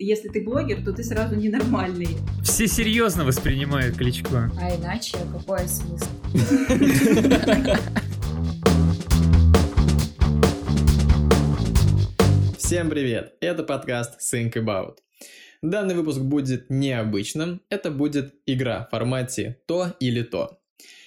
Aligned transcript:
Если 0.00 0.28
ты 0.28 0.42
блогер, 0.42 0.84
то 0.84 0.92
ты 0.92 1.04
сразу 1.04 1.36
ненормальный. 1.36 2.08
Все 2.42 2.66
серьезно 2.66 3.24
воспринимают 3.24 3.96
Кличко. 3.96 4.50
А 4.60 4.74
иначе 4.74 5.16
какой 5.32 5.68
смысл? 5.68 6.06
Всем 12.58 12.90
привет! 12.90 13.34
Это 13.40 13.62
подкаст 13.62 14.18
Think 14.20 14.54
About. 14.54 14.96
Данный 15.62 15.94
выпуск 15.94 16.18
будет 16.18 16.70
необычным. 16.70 17.60
Это 17.68 17.92
будет 17.92 18.34
игра 18.46 18.86
в 18.86 18.90
формате 18.90 19.60
«то 19.66 19.94
или 20.00 20.22
то». 20.22 20.58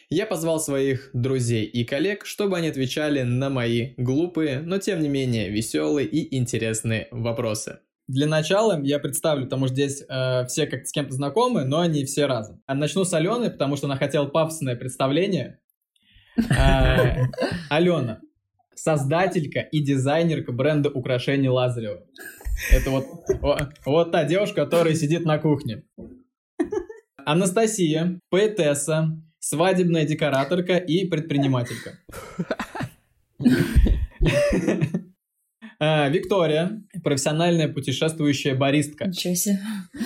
Я 0.09 0.25
позвал 0.25 0.61
своих 0.61 1.09
друзей 1.11 1.65
и 1.65 1.83
коллег, 1.83 2.25
чтобы 2.25 2.57
они 2.57 2.69
отвечали 2.69 3.23
на 3.23 3.49
мои 3.49 3.95
глупые, 3.97 4.61
но 4.61 4.77
тем 4.77 5.01
не 5.01 5.09
менее 5.09 5.49
веселые 5.49 6.07
и 6.07 6.37
интересные 6.37 7.09
вопросы. 7.11 7.79
Для 8.07 8.25
начала 8.25 8.81
я 8.83 8.99
представлю, 8.99 9.45
потому 9.45 9.65
что 9.65 9.75
здесь 9.75 10.01
э, 10.07 10.45
все 10.47 10.65
как 10.65 10.87
с 10.87 10.91
кем-то 10.91 11.13
знакомы, 11.13 11.65
но 11.65 11.81
они 11.81 12.05
все 12.05 12.25
разом. 12.25 12.61
А 12.65 12.73
начну 12.73 13.03
с 13.03 13.13
Алены, 13.13 13.49
потому 13.49 13.75
что 13.75 13.87
она 13.87 13.97
хотела 13.97 14.25
пафосное 14.27 14.77
представление. 14.77 15.59
Э, 16.37 17.23
Алена, 17.69 18.21
создателька 18.75 19.59
и 19.59 19.79
дизайнерка 19.79 20.53
бренда 20.53 20.89
украшений 20.89 21.49
Лазарева. 21.49 22.05
Это 22.71 22.91
вот, 22.91 23.05
вот 23.85 24.11
та 24.11 24.23
девушка, 24.23 24.63
которая 24.63 24.95
сидит 24.95 25.25
на 25.25 25.37
кухне. 25.37 25.83
Анастасия, 27.25 28.21
поэтесса, 28.29 29.21
свадебная 29.39 30.05
декораторка 30.05 30.77
и 30.77 31.05
предпринимателька. 31.05 31.99
А, 35.79 36.09
Виктория, 36.09 36.81
профессиональная 37.03 37.67
путешествующая 37.67 38.55
баристка. 38.55 39.05
Ничего 39.07 39.35
себе. 39.35 39.59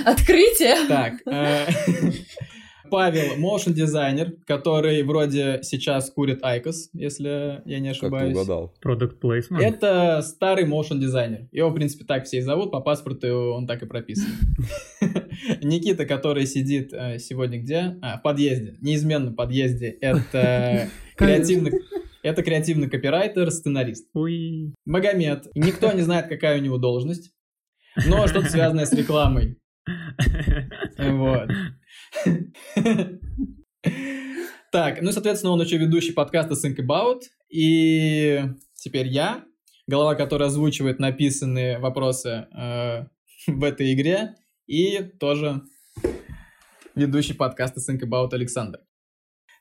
Открытие. 0.05 0.75
Так, 0.88 1.13
э, 1.25 1.66
Павел, 2.91 3.37
motion 3.37 3.74
дизайнер, 3.73 4.34
который 4.46 5.01
вроде 5.04 5.59
сейчас 5.63 6.12
курит 6.12 6.43
IQOS, 6.43 6.90
если 6.91 7.62
я 7.63 7.79
не 7.79 7.93
Как 7.93 7.99
ты 7.99 8.05
ошибаюсь. 8.05 8.37
угадал? 8.37 8.73
Product 8.85 9.18
placement. 9.21 9.62
Это 9.62 10.21
старый 10.21 10.65
motion 10.65 10.99
дизайнер. 10.99 11.48
Его, 11.54 11.70
в 11.70 11.74
принципе, 11.74 12.03
так 12.03 12.26
все 12.26 12.40
и 12.40 12.41
зовут, 12.41 12.70
по 12.71 12.81
паспорту 12.81 13.53
он 13.53 13.65
так 13.65 13.81
и 13.81 13.85
прописан. 13.85 14.27
Никита, 15.62 16.05
который 16.05 16.46
сидит 16.46 16.91
э, 16.91 17.18
сегодня 17.20 17.59
где? 17.59 17.98
А, 18.01 18.18
в 18.18 18.24
подъезде. 18.24 18.76
Неизменно 18.81 19.31
в 19.31 19.35
подъезде. 19.35 19.87
Это 20.01 20.90
креативный... 21.15 21.71
Это 22.24 22.44
креативный 22.44 22.90
копирайтер, 22.90 23.50
сценарист. 23.52 24.10
Ой. 24.14 24.74
Магомед. 24.86 25.48
Никто 25.55 25.91
не 25.91 26.02
знает, 26.02 26.27
какая 26.27 26.60
у 26.60 26.62
него 26.62 26.77
должность, 26.77 27.34
но 28.05 28.27
что-то 28.27 28.50
связанное 28.50 28.86
с 28.86 28.94
рекламой. 28.94 29.58
Вот. 30.98 31.49
Так, 34.72 35.02
ну 35.02 35.10
и, 35.10 35.14
соответственно, 35.14 35.54
он 35.54 35.62
еще 35.62 35.77
ведущий 35.77 36.14
подкаста 36.14 36.54
Think 36.54 36.77
About. 36.77 37.24
И 37.49 38.42
теперь 38.76 39.08
я, 39.08 39.44
голова, 39.88 40.16
которая 40.16 40.48
озвучивает 40.48 40.99
написанные 40.99 41.80
вопросы 41.80 42.48
э, 42.55 43.05
в 43.48 43.64
этой 43.64 43.94
игре, 43.94 44.36
и 44.68 45.02
тоже 45.20 45.64
ведущий 46.96 47.34
подкаста 47.34 47.82
Think 47.82 48.02
About 48.02 48.34
Александр. 48.34 48.80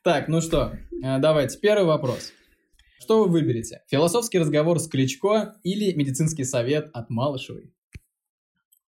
Так, 0.05 0.29
ну 0.29 0.41
что, 0.41 0.75
э, 1.03 1.19
давайте, 1.19 1.59
первый 1.59 1.87
вопрос. 1.87 2.33
Что 3.01 3.25
вы 3.25 3.31
выберете? 3.31 3.81
Философский 3.89 4.39
разговор 4.39 4.79
с 4.79 4.87
Кличко 4.87 5.57
или 5.63 5.93
медицинский 5.95 6.45
совет 6.45 6.91
от 6.93 7.09
Малышевой? 7.09 7.73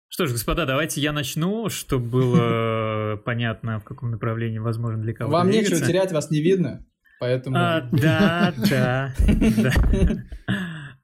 Что 0.08 0.26
ж, 0.26 0.32
господа, 0.32 0.66
давайте 0.66 1.00
я 1.00 1.12
начну, 1.12 1.70
чтобы 1.70 2.08
было 2.10 3.16
понятно, 3.24 3.80
в 3.80 3.84
каком 3.84 4.10
направлении 4.10 4.58
возможно 4.58 5.02
для 5.02 5.14
кого 5.14 5.32
Вам 5.32 5.50
нечего 5.50 5.80
терять, 5.80 6.12
вас 6.12 6.30
не 6.30 6.40
видно, 6.40 6.86
поэтому... 7.18 7.56
А, 7.56 7.88
да, 7.90 8.54
да, 8.70 9.14
да. 9.56 9.72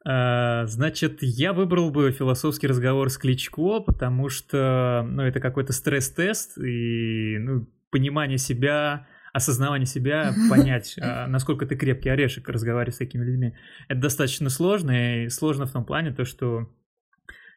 А, 0.02 0.66
Значит, 0.66 1.18
я 1.20 1.52
выбрал 1.52 1.90
бы 1.90 2.10
философский 2.10 2.66
разговор 2.66 3.10
с 3.10 3.18
Кличко, 3.18 3.80
потому 3.80 4.30
что, 4.30 5.06
ну, 5.06 5.22
это 5.22 5.40
какой-то 5.40 5.74
стресс-тест 5.74 6.56
и, 6.56 7.36
ну, 7.38 7.66
понимание 7.90 8.38
себя, 8.38 9.06
осознавание 9.32 9.86
себя, 9.86 10.34
понять, 10.48 10.96
а, 11.00 11.26
насколько 11.28 11.66
ты 11.66 11.76
крепкий 11.76 12.08
орешек, 12.08 12.48
разговаривать 12.48 12.94
с 12.94 12.98
такими 12.98 13.24
людьми. 13.24 13.54
Это 13.88 14.00
достаточно 14.00 14.50
сложно, 14.50 15.24
и 15.24 15.28
сложно 15.28 15.66
в 15.66 15.72
том 15.72 15.84
плане, 15.84 16.12
то, 16.12 16.24
что 16.24 16.68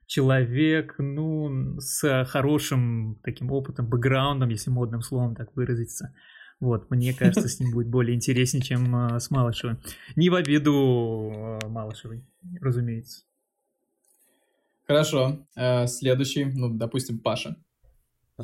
человек, 0.05 0.95
ну, 0.97 1.79
с 1.79 2.25
хорошим 2.25 3.19
таким 3.23 3.51
опытом, 3.51 3.87
бэкграундом, 3.87 4.49
если 4.49 4.69
модным 4.69 5.01
словом 5.01 5.35
так 5.35 5.55
выразиться. 5.55 6.13
Вот, 6.59 6.89
мне 6.91 7.13
кажется, 7.13 7.47
с 7.49 7.59
ним 7.59 7.71
будет 7.71 7.87
более 7.89 8.15
интереснее, 8.15 8.63
чем 8.63 8.95
а, 8.95 9.19
с 9.19 9.31
Малышевой. 9.31 9.77
Не 10.15 10.29
в 10.29 10.35
обиду 10.35 11.31
а, 11.33 11.67
Малышевой, 11.67 12.23
разумеется. 12.61 13.23
Хорошо, 14.85 15.47
э, 15.55 15.87
следующий, 15.87 16.43
ну, 16.45 16.73
допустим, 16.73 17.19
Паша. 17.19 17.55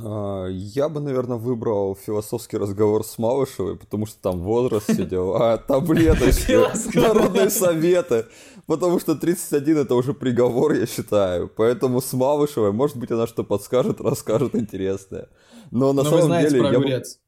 А, 0.01 0.47
Я 0.47 0.89
бы, 0.89 0.99
наверное, 0.99 1.37
выбрал 1.37 1.95
философский 1.95 2.57
разговор 2.57 3.03
с 3.03 3.17
Малышевой, 3.17 3.75
потому 3.77 4.05
что 4.05 4.21
там 4.21 4.39
возраст 4.41 4.91
все 4.91 5.05
дела, 5.05 5.53
а 5.53 5.57
таблеточки, 5.67 6.55
народные 6.97 7.49
советы, 7.49 8.25
потому 8.67 8.99
что 8.99 9.15
31 9.15 9.77
это 9.79 9.95
уже 9.95 10.13
приговор, 10.13 10.73
я 10.73 10.85
считаю. 10.85 11.47
Поэтому 11.49 12.01
с 12.01 12.13
Малышевой, 12.13 12.71
может 12.71 12.97
быть, 12.97 13.11
она 13.11 13.27
что 13.27 13.43
подскажет, 13.43 14.01
расскажет 14.01 14.55
интересное. 14.55 15.27
Но 15.71 15.93
на 15.93 16.03
Но 16.03 16.09
вы 16.09 16.17
самом 16.17 16.25
знаете 16.25 16.49
деле 16.49 16.61
про 16.61 16.71
я 16.71 16.79
бы- 16.79 16.85
огурец. 16.85 17.19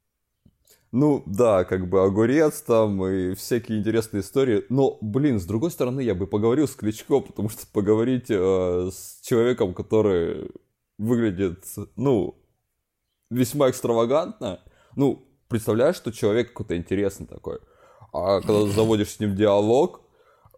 Ну, 0.93 1.23
да, 1.25 1.63
как 1.63 1.87
бы 1.87 2.03
огурец 2.03 2.61
там 2.61 3.05
и 3.07 3.33
всякие 3.35 3.79
интересные 3.79 4.21
истории. 4.21 4.65
Но, 4.67 4.97
блин, 4.99 5.39
с 5.39 5.45
другой 5.45 5.71
стороны, 5.71 6.01
я 6.01 6.13
бы 6.15 6.27
поговорил 6.27 6.67
с 6.67 6.75
Кличко, 6.75 7.21
потому 7.21 7.47
что 7.47 7.65
поговорить 7.71 8.25
э, 8.29 8.89
с 8.91 9.21
человеком, 9.25 9.73
который 9.73 10.51
выглядит, 10.97 11.63
ну, 11.95 12.35
весьма 13.31 13.69
экстравагантно, 13.69 14.59
ну, 14.95 15.25
представляешь, 15.47 15.95
что 15.95 16.11
человек 16.11 16.49
какой-то 16.49 16.77
интересный 16.77 17.25
такой. 17.27 17.57
А 18.13 18.41
когда 18.41 18.61
ты 18.65 18.71
заводишь 18.71 19.09
с 19.09 19.19
ним 19.19 19.35
диалог, 19.35 20.01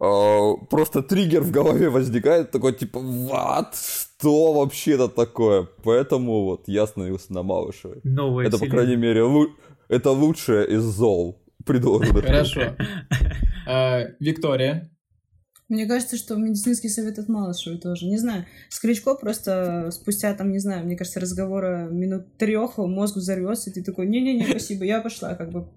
э, 0.01 0.51
просто 0.69 1.01
триггер 1.03 1.41
в 1.41 1.51
голове 1.51 1.89
возникает, 1.89 2.51
такой 2.51 2.73
типа, 2.73 2.97
what? 2.97 3.67
Что 3.75 4.53
вообще 4.53 4.93
это 4.93 5.07
такое? 5.07 5.67
Поэтому 5.83 6.43
вот 6.45 6.63
я 6.67 6.83
остановился 6.83 7.31
на 7.33 7.43
Малышевой. 7.43 7.99
Новая 8.03 8.47
Это, 8.47 8.57
по 8.57 8.65
вселенная. 8.65 8.77
крайней 8.85 8.95
мере, 9.01 9.21
лу- 9.21 9.51
это 9.87 10.11
лучшее 10.11 10.67
из 10.67 10.81
зол 10.83 11.41
предложенных. 11.65 12.25
Хорошо. 12.25 12.61
Э, 13.67 14.15
Виктория. 14.19 14.89
Мне 15.73 15.87
кажется, 15.87 16.17
что 16.17 16.35
медицинский 16.35 16.87
совет 16.87 17.17
от 17.17 17.27
Малышевой 17.29 17.79
тоже. 17.79 18.05
Не 18.05 18.17
знаю. 18.17 18.45
С 18.69 18.79
Кличко 18.79 19.15
просто 19.15 19.89
спустя, 19.91 20.31
там, 20.35 20.51
не 20.51 20.59
знаю, 20.59 20.85
мне 20.85 20.95
кажется, 20.95 21.19
разговора 21.19 21.87
минут 21.89 22.37
трех 22.37 22.77
мозг 22.77 23.15
взорвется, 23.15 23.71
и 23.71 23.73
ты 23.73 23.83
такой, 23.83 24.05
не-не-не, 24.05 24.45
спасибо, 24.47 24.83
я 24.85 25.01
пошла, 25.01 25.33
как 25.33 25.49
бы. 25.49 25.67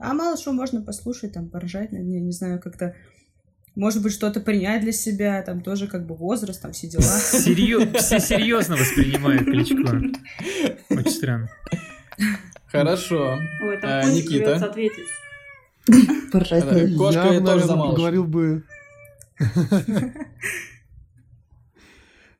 А 0.00 0.12
Малышеву 0.12 0.56
можно 0.56 0.82
послушать, 0.82 1.34
там, 1.34 1.48
поржать 1.48 1.92
над 1.92 2.02
ней, 2.02 2.20
не 2.20 2.32
знаю, 2.32 2.60
как-то 2.60 2.96
может 3.76 4.02
быть, 4.02 4.12
что-то 4.12 4.40
принять 4.40 4.82
для 4.82 4.92
себя, 4.92 5.40
там 5.42 5.60
тоже 5.60 5.86
как 5.88 6.04
бы 6.06 6.14
возраст, 6.16 6.60
там 6.62 6.72
все 6.72 6.86
дела. 6.88 7.02
Серьё- 7.02 7.96
Все 7.98 8.18
серьезно 8.20 8.76
воспринимают 8.76 9.44
Кличко. 9.44 10.02
Очень 10.90 11.10
странно. 11.10 11.48
Хорошо. 12.66 13.38
Ой, 13.62 13.76
там 13.78 13.90
Э, 13.90 14.12
Никита. 14.12 14.58
Поржать 16.32 16.64
Э, 16.64 16.88
Кошка 16.96 17.32
я 17.34 17.40
бы, 17.40 17.46
тоже 17.46 17.66
наверное, 17.66 17.66
за 17.66 17.76
Малышевой. 17.76 17.94
поговорил 17.94 18.24
бы... 18.24 18.62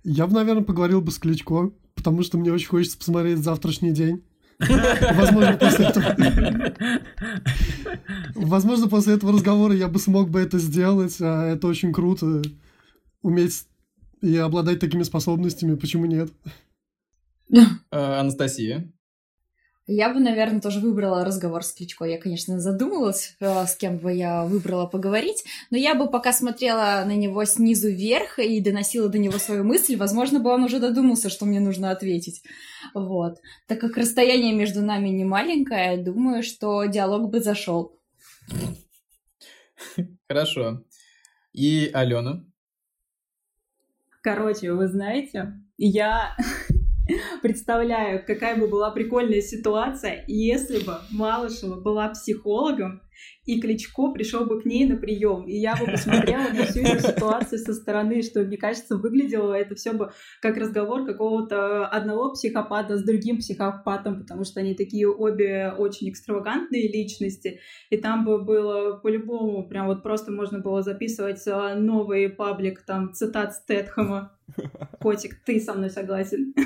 Я 0.05 0.27
бы, 0.27 0.35
наверное, 0.35 0.65
поговорил 0.65 1.01
бы 1.01 1.11
с 1.11 1.19
Кличко, 1.19 1.73
потому 1.95 2.23
что 2.23 2.39
мне 2.39 2.53
очень 2.53 2.69
хочется 2.69 2.99
посмотреть 2.99 3.39
завтрашний 3.39 3.93
день. 3.93 4.23
Возможно, 4.59 5.57
после 5.57 5.87
этого... 5.87 6.17
Возможно, 8.35 8.89
после 8.89 9.15
этого 9.15 9.33
разговора 9.33 9.75
я 9.75 9.89
бы 9.89 9.99
смог 9.99 10.29
бы 10.31 10.41
это 10.41 10.59
сделать, 10.59 11.17
а 11.21 11.47
это 11.47 11.67
очень 11.67 11.93
круто. 11.93 12.43
Уметь 13.23 13.67
и 14.21 14.37
обладать 14.37 14.81
такими 14.81 15.03
способностями, 15.03 15.77
почему 15.77 16.07
нет? 16.07 16.33
Анастасия. 17.91 18.93
Я 19.87 20.09
бы, 20.09 20.19
наверное, 20.19 20.63
тоже 20.63 20.81
выбрала 20.81 21.27
разговор 21.27 21.63
с 21.63 21.73
Кличко. 21.73 22.07
Я, 22.07 22.19
конечно, 22.19 22.59
задумалась, 22.59 23.37
э, 23.41 23.67
с 23.67 23.77
кем 23.77 23.99
бы 23.99 24.15
я 24.15 24.45
выбрала 24.45 24.87
поговорить, 24.87 25.45
но 25.71 25.77
я 25.77 25.95
бы 25.95 26.09
пока 26.09 26.33
смотрела 26.33 27.03
на 27.05 27.15
него 27.15 27.45
снизу 27.45 27.91
вверх 27.91 28.39
и 28.39 28.61
доносила 28.61 29.11
до 29.11 29.19
него 29.19 29.39
свою 29.39 29.63
мысль, 29.63 29.97
возможно, 29.97 30.41
бы 30.41 30.51
он 30.51 30.65
уже 30.65 30.81
додумался, 30.81 31.29
что 31.29 31.45
мне 31.45 31.61
нужно 31.61 31.91
ответить. 31.91 32.43
Вот. 32.95 33.41
Так 33.67 33.79
как 33.79 33.99
расстояние 33.99 34.55
между 34.55 34.81
нами 34.81 35.11
не 35.11 35.25
маленькое, 35.25 35.99
думаю, 35.99 36.43
что 36.43 36.85
диалог 36.85 37.29
бы 37.31 37.41
зашел. 37.41 37.99
Хорошо. 40.29 40.83
И 41.53 41.91
Алена. 41.93 42.43
Короче, 44.23 44.73
вы 44.73 44.89
знаете, 44.89 45.61
Я 45.77 46.37
представляю, 47.43 48.25
какая 48.27 48.57
бы 48.57 48.67
была 48.67 48.91
прикольная 48.91 49.43
ситуация, 49.43 50.25
если 50.27 50.85
бы 50.85 50.99
Малышева 51.11 51.81
была 51.81 52.09
психологом, 52.09 53.03
и 53.45 53.61
Кличко 53.61 54.13
пришел 54.13 54.45
бы 54.45 54.61
к 54.61 54.65
ней 54.65 54.87
на 54.87 54.97
прием, 54.97 55.47
и 55.47 55.57
я 55.57 55.77
бы 55.77 55.87
посмотрела 55.87 56.49
на 56.53 56.65
всю 56.67 56.81
эту 56.81 57.09
ситуацию 57.09 57.59
со 57.59 57.75
стороны, 57.75 58.23
что, 58.23 58.43
мне 58.43 58.57
кажется, 58.57 58.97
выглядело 58.97 59.53
это 59.53 59.75
все 59.75 59.93
бы 59.93 60.13
как 60.41 60.57
разговор 60.57 61.05
какого-то 61.07 61.87
одного 61.87 62.33
психопата 62.33 62.97
с 62.97 63.05
другим 63.05 63.39
психопатом, 63.39 64.21
потому 64.21 64.45
что 64.45 64.61
они 64.61 64.75
такие 64.75 65.09
обе 65.09 65.73
очень 65.77 66.11
экстравагантные 66.11 66.91
личности, 66.91 67.61
и 67.91 67.97
там 67.97 68.25
бы 68.25 68.43
было 68.43 68.97
по-любому, 68.97 69.69
прям 69.69 69.87
вот 69.87 70.03
просто 70.03 70.33
можно 70.33 70.59
было 70.61 70.83
записывать 70.83 71.43
а, 71.47 71.75
новый 71.75 72.29
паблик, 72.29 72.83
там, 72.85 73.13
цитат 73.13 73.55
Стэтхэма. 73.55 74.33
Котик, 75.01 75.43
ты 75.45 75.61
со 75.61 75.75
мной 75.75 75.91
согласен? 75.91 76.55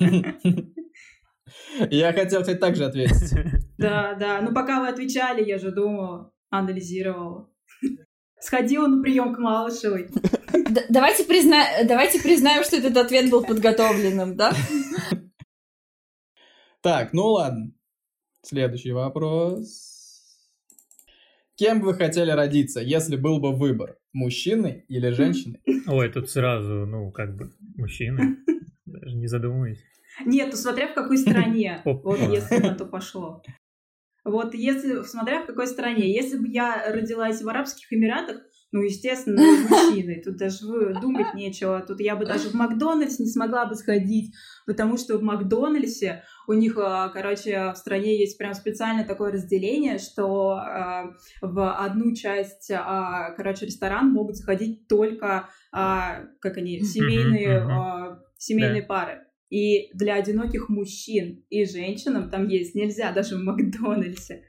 Я 1.90 2.12
хотел, 2.12 2.40
кстати, 2.40 2.58
так 2.58 2.76
же 2.76 2.84
ответить. 2.84 3.32
Да, 3.78 4.14
да. 4.14 4.42
Ну, 4.42 4.52
пока 4.52 4.78
вы 4.80 4.88
отвечали, 4.88 5.42
я 5.42 5.56
же 5.56 5.70
думала, 5.70 6.30
анализировала. 6.50 7.48
Сходила 8.38 8.86
на 8.86 9.02
прием 9.02 9.34
к 9.34 9.38
Малышевой. 9.38 10.10
Давайте, 10.90 11.24
призна... 11.24 11.64
давайте 11.84 12.20
признаем, 12.20 12.62
что 12.62 12.76
этот 12.76 12.94
ответ 12.98 13.30
был 13.30 13.42
подготовленным, 13.42 14.36
да? 14.36 14.52
Так, 16.82 17.14
ну 17.14 17.28
ладно. 17.28 17.72
Следующий 18.42 18.92
вопрос. 18.92 19.90
Кем 21.56 21.80
бы 21.80 21.88
вы 21.88 21.94
хотели 21.94 22.30
родиться, 22.30 22.80
если 22.80 23.16
был 23.16 23.38
бы 23.38 23.54
выбор? 23.54 23.98
Мужчиной 24.14 24.86
или 24.88 25.10
женщиной? 25.10 25.60
Ой, 25.86 26.10
тут 26.10 26.30
сразу, 26.30 26.86
ну, 26.86 27.12
как 27.12 27.36
бы, 27.36 27.52
мужчина. 27.76 28.36
Даже 28.86 29.16
не 29.16 29.26
задумываясь. 29.26 29.84
Нет, 30.24 30.48
ну 30.50 30.56
смотря 30.56 30.88
в 30.88 30.94
какой 30.94 31.18
стране. 31.18 31.82
Вот 31.84 32.18
если 32.18 32.58
на 32.58 32.74
то 32.74 32.84
пошло. 32.84 33.42
Вот 34.24 34.54
если, 34.54 35.02
смотря 35.04 35.42
в 35.42 35.46
какой 35.46 35.66
стране. 35.66 36.12
Если 36.12 36.38
бы 36.38 36.48
я 36.48 36.92
родилась 36.92 37.42
в 37.42 37.48
Арабских 37.48 37.92
Эмиратах, 37.92 38.42
ну, 38.72 38.82
естественно, 38.82 39.42
мужчиной. 39.42 40.22
Тут 40.24 40.36
даже 40.36 40.94
думать 41.00 41.34
нечего. 41.34 41.80
Тут 41.80 42.00
я 42.00 42.14
бы 42.14 42.24
даже 42.24 42.50
в 42.50 42.54
Макдональдс 42.54 43.18
не 43.18 43.26
смогла 43.26 43.66
бы 43.66 43.74
сходить, 43.74 44.32
потому 44.64 44.96
что 44.96 45.18
в 45.18 45.22
Макдональдсе 45.22 46.22
у 46.46 46.52
них, 46.52 46.76
а, 46.78 47.08
короче, 47.08 47.72
в 47.72 47.76
стране 47.76 48.16
есть 48.18 48.38
прям 48.38 48.54
специально 48.54 49.04
такое 49.04 49.32
разделение, 49.32 49.98
что 49.98 50.52
а, 50.52 51.14
в 51.40 51.84
одну 51.84 52.14
часть, 52.14 52.70
а, 52.70 53.32
короче, 53.32 53.66
ресторан 53.66 54.12
могут 54.12 54.36
заходить 54.36 54.86
только, 54.86 55.48
как 55.72 56.56
они, 56.56 56.80
семейные, 56.80 58.18
семейные 58.38 58.82
пары. 58.82 59.26
И 59.50 59.90
для 59.94 60.14
одиноких 60.14 60.68
мужчин 60.68 61.44
и 61.50 61.64
женщинам 61.64 62.30
там 62.30 62.48
есть 62.48 62.74
нельзя, 62.74 63.12
даже 63.14 63.36
в 63.36 63.40
Макдональдсе. 63.40 64.44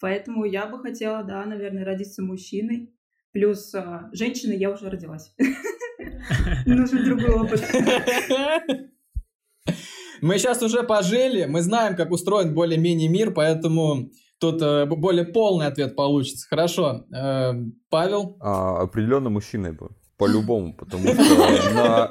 Поэтому 0.00 0.44
я 0.44 0.66
бы 0.66 0.78
хотела, 0.78 1.22
да, 1.22 1.44
наверное, 1.44 1.84
родиться 1.84 2.22
мужчиной. 2.22 2.92
Плюс 3.32 3.74
а, 3.74 4.08
женщиной 4.12 4.56
я 4.56 4.70
уже 4.70 4.88
родилась. 4.88 5.34
Нужен 6.66 7.04
другой 7.04 7.34
опыт. 7.34 7.62
Мы 10.22 10.38
сейчас 10.38 10.62
уже 10.62 10.82
пожили, 10.82 11.44
мы 11.44 11.60
знаем, 11.60 11.94
как 11.94 12.10
устроен 12.10 12.54
более-менее 12.54 13.08
мир, 13.08 13.32
поэтому 13.34 14.10
тут 14.40 14.62
э, 14.62 14.86
более 14.86 15.26
полный 15.26 15.66
ответ 15.66 15.94
получится. 15.94 16.46
Хорошо. 16.48 17.04
Э, 17.14 17.52
Павел? 17.90 18.36
А, 18.40 18.82
определенно 18.82 19.28
мужчиной 19.28 19.72
бы. 19.72 19.90
По-любому, 20.16 20.74
потому 20.74 21.06
что 21.08 21.74
на... 21.74 22.10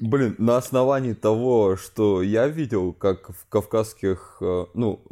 Блин, 0.00 0.34
на 0.38 0.56
основании 0.56 1.12
того, 1.12 1.76
что 1.76 2.22
я 2.22 2.46
видел, 2.48 2.92
как 2.92 3.30
в 3.30 3.48
кавказских, 3.48 4.38
э, 4.40 4.66
ну, 4.74 5.02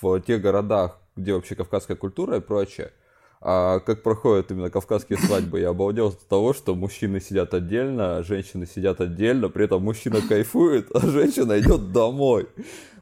в 0.00 0.20
тех 0.20 0.42
городах, 0.42 1.00
где 1.16 1.32
вообще 1.32 1.54
кавказская 1.54 1.96
культура 1.96 2.36
и 2.36 2.40
прочее, 2.40 2.92
а 3.40 3.80
как 3.80 4.02
проходят 4.02 4.50
именно 4.50 4.70
кавказские 4.70 5.18
свадьбы, 5.18 5.60
я 5.60 5.70
обалдел 5.70 6.08
от 6.08 6.28
того, 6.28 6.52
что 6.52 6.74
мужчины 6.74 7.20
сидят 7.20 7.54
отдельно, 7.54 8.22
женщины 8.22 8.66
сидят 8.66 9.00
отдельно, 9.00 9.48
при 9.48 9.64
этом 9.64 9.82
мужчина 9.82 10.20
кайфует, 10.20 10.88
а 10.94 11.00
женщина 11.00 11.58
идет 11.58 11.90
домой. 11.92 12.46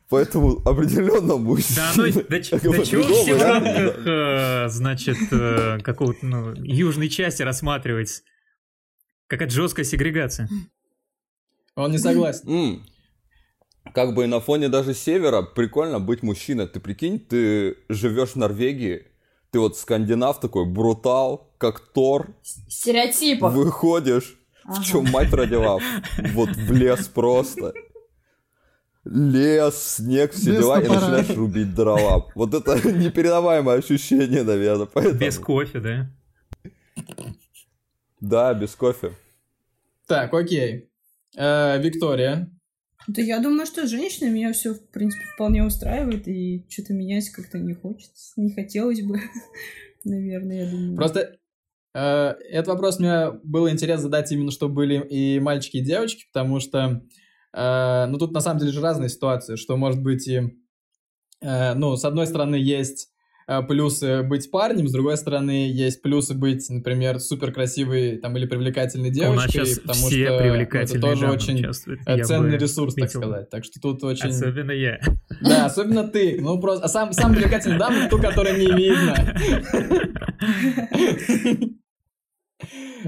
Поэтому 0.09 0.61
определенно 0.65 1.37
мужчина. 1.37 1.93
Да, 1.95 2.03
ну, 2.03 2.13
да, 2.13 2.23
да 2.29 2.41
чего 2.41 3.03
все 3.03 3.35
в 3.37 3.43
рамках, 3.43 4.07
э, 4.07 4.69
значит, 4.69 5.19
э, 5.31 5.79
какого-то, 5.83 6.27
ну, 6.27 6.55
южной 6.55 7.09
части 7.09 7.43
рассматривать? 7.43 8.23
Какая-то 9.29 9.55
жесткая 9.55 9.85
сегрегация. 9.85 10.49
Он 11.85 11.91
не 11.91 11.99
согласен. 11.99 12.83
Как 13.95 14.15
бы 14.15 14.25
и 14.25 14.27
на 14.27 14.41
фоне 14.41 14.69
даже 14.69 14.95
севера 14.95 15.43
прикольно 15.43 15.99
быть 15.99 16.23
мужчиной. 16.23 16.67
Ты 16.69 16.81
прикинь, 16.81 17.19
ты 17.19 17.77
живешь 17.89 18.31
в 18.31 18.37
Норвегии, 18.37 19.07
ты 19.51 19.59
вот 19.59 19.77
скандинав 19.77 20.39
такой, 20.39 20.65
брутал, 20.67 21.53
как 21.59 21.81
Тор, 21.81 22.29
Стереотипов. 22.69 23.53
выходишь, 23.53 24.39
Ага. 24.65 24.81
в 24.81 24.85
чем 24.85 25.05
мать 25.11 25.33
родила, 25.33 25.79
вот 26.35 26.51
в 26.51 26.73
лес 26.73 27.09
просто. 27.09 27.73
Лес, 29.05 29.95
снег, 29.97 30.33
все 30.33 30.51
Без 30.53 30.59
дела, 30.61 30.81
и 30.81 30.87
начинаешь 30.87 31.31
рубить 31.31 31.75
дрова. 31.75 32.27
Вот 32.35 32.53
это 32.53 32.77
непередаваемое 32.93 33.79
ощущение, 33.79 34.43
наверное. 34.43 34.87
Поэтому... 34.87 35.19
Без 35.19 35.39
кофе, 35.39 35.81
да? 35.81 36.11
Да, 38.21 38.53
без 38.53 38.75
кофе. 38.77 39.13
Так, 40.07 40.35
окей. 40.35 40.90
Э, 41.37 41.79
Виктория. 41.81 42.51
Да 43.09 43.23
я 43.23 43.41
думаю, 43.41 43.67
что 43.67 43.87
женщина 43.87 44.29
меня 44.29 44.53
все, 44.53 44.75
в 44.75 44.89
принципе, 44.91 45.25
вполне 45.35 45.65
устраивает, 45.65 46.29
и 46.29 46.67
что-то 46.69 46.93
менять 46.93 47.31
как-то 47.31 47.59
не 47.59 47.75
хочется, 47.75 48.33
не 48.37 48.53
хотелось 48.53 49.03
бы, 49.03 49.19
наверное, 50.05 50.65
я 50.65 50.71
думаю. 50.71 50.97
Просто 50.97 51.37
э, 51.95 52.01
этот 52.01 52.69
вопрос 52.69 52.99
мне 52.99 53.33
было 53.43 53.71
интересно 53.71 54.03
задать 54.03 54.31
именно, 54.33 54.51
чтобы 54.51 54.75
были 54.75 55.03
и 55.09 55.41
мальчики, 55.41 55.79
и 55.79 55.85
девочки, 55.85 56.27
потому 56.33 56.61
что, 56.61 57.03
э, 57.55 58.07
ну, 58.07 58.19
тут 58.19 58.33
на 58.33 58.41
самом 58.41 58.61
деле 58.61 58.73
же 58.73 58.81
разные 58.81 59.09
ситуации, 59.09 59.57
что 59.57 59.77
может 59.77 60.03
быть 60.03 60.29
и, 60.29 60.59
э, 61.41 61.75
ну, 61.75 61.97
с 61.97 62.05
одной 62.05 62.27
стороны 62.27 62.57
есть 62.57 63.11
плюсы 63.63 64.23
быть 64.23 64.51
парнем, 64.51 64.87
с 64.87 64.93
другой 64.93 65.17
стороны 65.17 65.71
есть 65.73 66.03
плюсы 66.03 66.35
быть, 66.35 66.69
например, 66.71 67.19
супер 67.19 67.53
красивой 67.53 68.19
там 68.19 68.37
или 68.37 68.47
привлекательной 68.47 69.11
У 69.11 69.35
нас 69.35 69.51
девочкой, 69.51 69.83
потому 69.83 70.07
все 70.09 70.27
что 70.27 70.39
привлекательные 70.39 70.99
это 70.99 71.01
тоже 71.01 71.29
очень 71.29 71.59
участвуют. 71.59 72.01
э, 72.07 72.19
Я 72.19 72.25
ценный 72.25 72.51
бы 72.53 72.57
ресурс, 72.59 72.95
так 72.95 73.11
сказать. 73.11 73.51
Так 73.51 73.65
что 73.65 73.81
тут 73.81 74.05
очень... 74.05 74.29
Особенно 74.29 74.71
я. 74.73 75.01
Да, 75.41 75.67
особенно 75.67 76.07
ты. 76.07 76.39
Ну, 76.41 76.61
просто... 76.61 76.85
А 76.85 76.89
сам, 76.89 77.13
сам 77.13 77.33
привлекательный 77.33 77.79
дама, 77.79 78.09
ту, 78.09 78.21
которая 78.21 78.57
не 78.57 78.67
видно. 78.67 79.35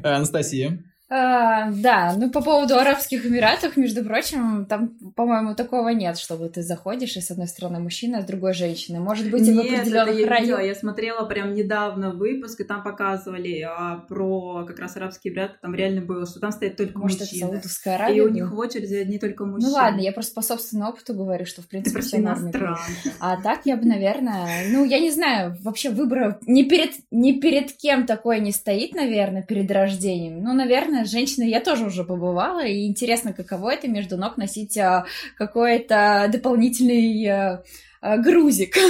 Э, 0.03 0.09
Анастасия. 0.17 0.83
А, 1.14 1.71
да, 1.71 2.14
ну 2.16 2.31
по 2.31 2.40
поводу 2.40 2.78
Арабских 2.78 3.26
Эмиратов, 3.26 3.76
между 3.76 4.02
прочим, 4.02 4.64
там, 4.64 4.88
по-моему, 5.14 5.54
такого 5.54 5.90
нет, 5.90 6.16
чтобы 6.16 6.49
ты 6.49 6.62
заходишь, 6.62 7.16
и 7.19 7.21
с 7.21 7.31
одной 7.31 7.49
стороны 7.49 7.81
мужчина, 7.81 8.19
а 8.19 8.23
с 8.23 8.25
другой 8.25 8.54
женщина. 8.54 8.99
Может 8.99 9.31
быть, 9.31 9.47
и 9.47 9.52
в 9.52 9.59
это 9.59 9.76
определенных 9.76 10.26
районах. 10.26 10.64
Я 10.64 10.75
смотрела 10.75 11.26
прям 11.26 11.52
недавно 11.52 12.12
выпуск, 12.12 12.62
и 12.62 12.64
там 12.64 12.83
показывали 12.83 13.61
а, 13.61 13.97
про 14.09 14.64
как 14.66 14.78
раз 14.78 14.97
арабские 14.97 15.35
Эмираты, 15.35 15.57
там 15.61 15.75
реально 15.75 16.00
было, 16.00 16.25
что 16.25 16.40
там 16.40 16.50
стоит 16.50 16.78
только 16.78 16.99
Может, 16.99 17.21
это 17.21 17.25
мужчины. 17.26 17.52
Саудовская 17.52 17.92
И 17.92 17.97
Аравия 17.97 18.23
у 18.23 18.25
была? 18.25 18.35
них 18.35 18.50
в 18.50 18.59
очереди 18.59 18.95
одни 18.95 19.19
только 19.19 19.45
мужчины. 19.45 19.71
Ну 19.71 19.76
ладно, 19.76 20.00
я 20.00 20.12
просто 20.12 20.35
по 20.35 20.40
собственному 20.40 20.92
опыту 20.92 21.12
говорю, 21.12 21.45
что 21.45 21.61
в 21.61 21.64
Ты 21.64 21.71
принципе 21.73 21.92
просто 21.97 22.16
все 22.16 22.23
иностранка. 22.23 22.81
А 23.21 23.37
так 23.42 23.66
я 23.66 23.76
бы, 23.76 23.85
наверное, 23.85 24.64
ну, 24.71 24.87
я 24.87 24.99
не 24.99 25.11
знаю, 25.11 25.59
вообще 25.61 25.90
выбора 25.90 26.38
ни 26.47 26.62
перед, 26.62 26.92
ни 27.11 27.33
перед 27.33 27.73
кем 27.73 28.07
такое 28.07 28.38
не 28.38 28.50
стоит, 28.50 28.95
наверное, 28.95 29.42
перед 29.42 29.71
рождением. 29.71 30.42
Ну, 30.42 30.54
наверное, 30.54 31.02
женщина, 31.05 31.45
я 31.45 31.61
тоже 31.61 31.87
уже 31.87 32.05
побывала, 32.05 32.65
и 32.65 32.87
интересно, 32.87 33.33
каково 33.33 33.75
это 33.75 33.89
между 33.89 34.17
ног 34.17 34.37
носить 34.37 34.77
а, 34.79 35.07
какой-то 35.37 36.29
дополнительный 36.33 37.27
а, 37.27 37.63
а, 38.03 38.19
грузик. 38.19 38.77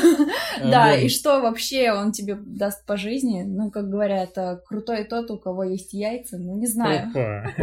Да, 0.62 0.92
Огонь. 0.92 1.04
и 1.04 1.08
что 1.08 1.40
вообще 1.40 1.92
он 1.92 2.12
тебе 2.12 2.34
даст 2.34 2.86
по 2.86 2.96
жизни? 2.96 3.42
Ну, 3.42 3.70
как 3.70 3.88
говорят, 3.88 4.36
а, 4.36 4.56
крутой 4.56 5.04
тот, 5.04 5.30
у 5.30 5.38
кого 5.38 5.64
есть 5.64 5.92
яйца, 5.92 6.38
ну, 6.38 6.58
не 6.58 6.66
знаю. 6.66 7.10
Опа. 7.10 7.54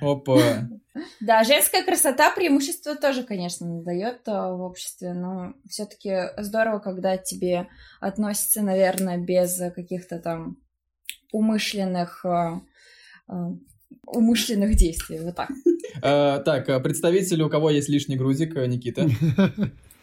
Опа. 0.00 0.36
Опа. 0.36 0.40
Да, 1.20 1.44
женская 1.44 1.84
красота 1.84 2.30
преимущество 2.32 2.96
тоже, 2.96 3.22
конечно, 3.22 3.64
не 3.64 3.82
дает 3.82 4.22
а, 4.26 4.52
в 4.52 4.60
обществе, 4.60 5.14
но 5.14 5.54
все-таки 5.68 6.30
здорово, 6.36 6.80
когда 6.80 7.16
тебе 7.16 7.68
относятся, 8.00 8.62
наверное, 8.62 9.16
без 9.16 9.58
а, 9.60 9.70
каких-то 9.70 10.18
там 10.18 10.56
умышленных 11.32 12.26
а, 12.26 12.60
а, 13.28 13.52
умышленных 14.06 14.76
действий. 14.76 15.18
Вот 15.20 15.36
так. 15.36 15.50
Э, 16.02 16.40
Так, 16.44 16.68
э, 16.68 16.80
представитель, 16.80 17.42
у 17.42 17.48
кого 17.48 17.70
есть 17.70 17.88
лишний 17.88 18.16
грузик, 18.16 18.56
э, 18.56 18.66
Никита. 18.66 19.08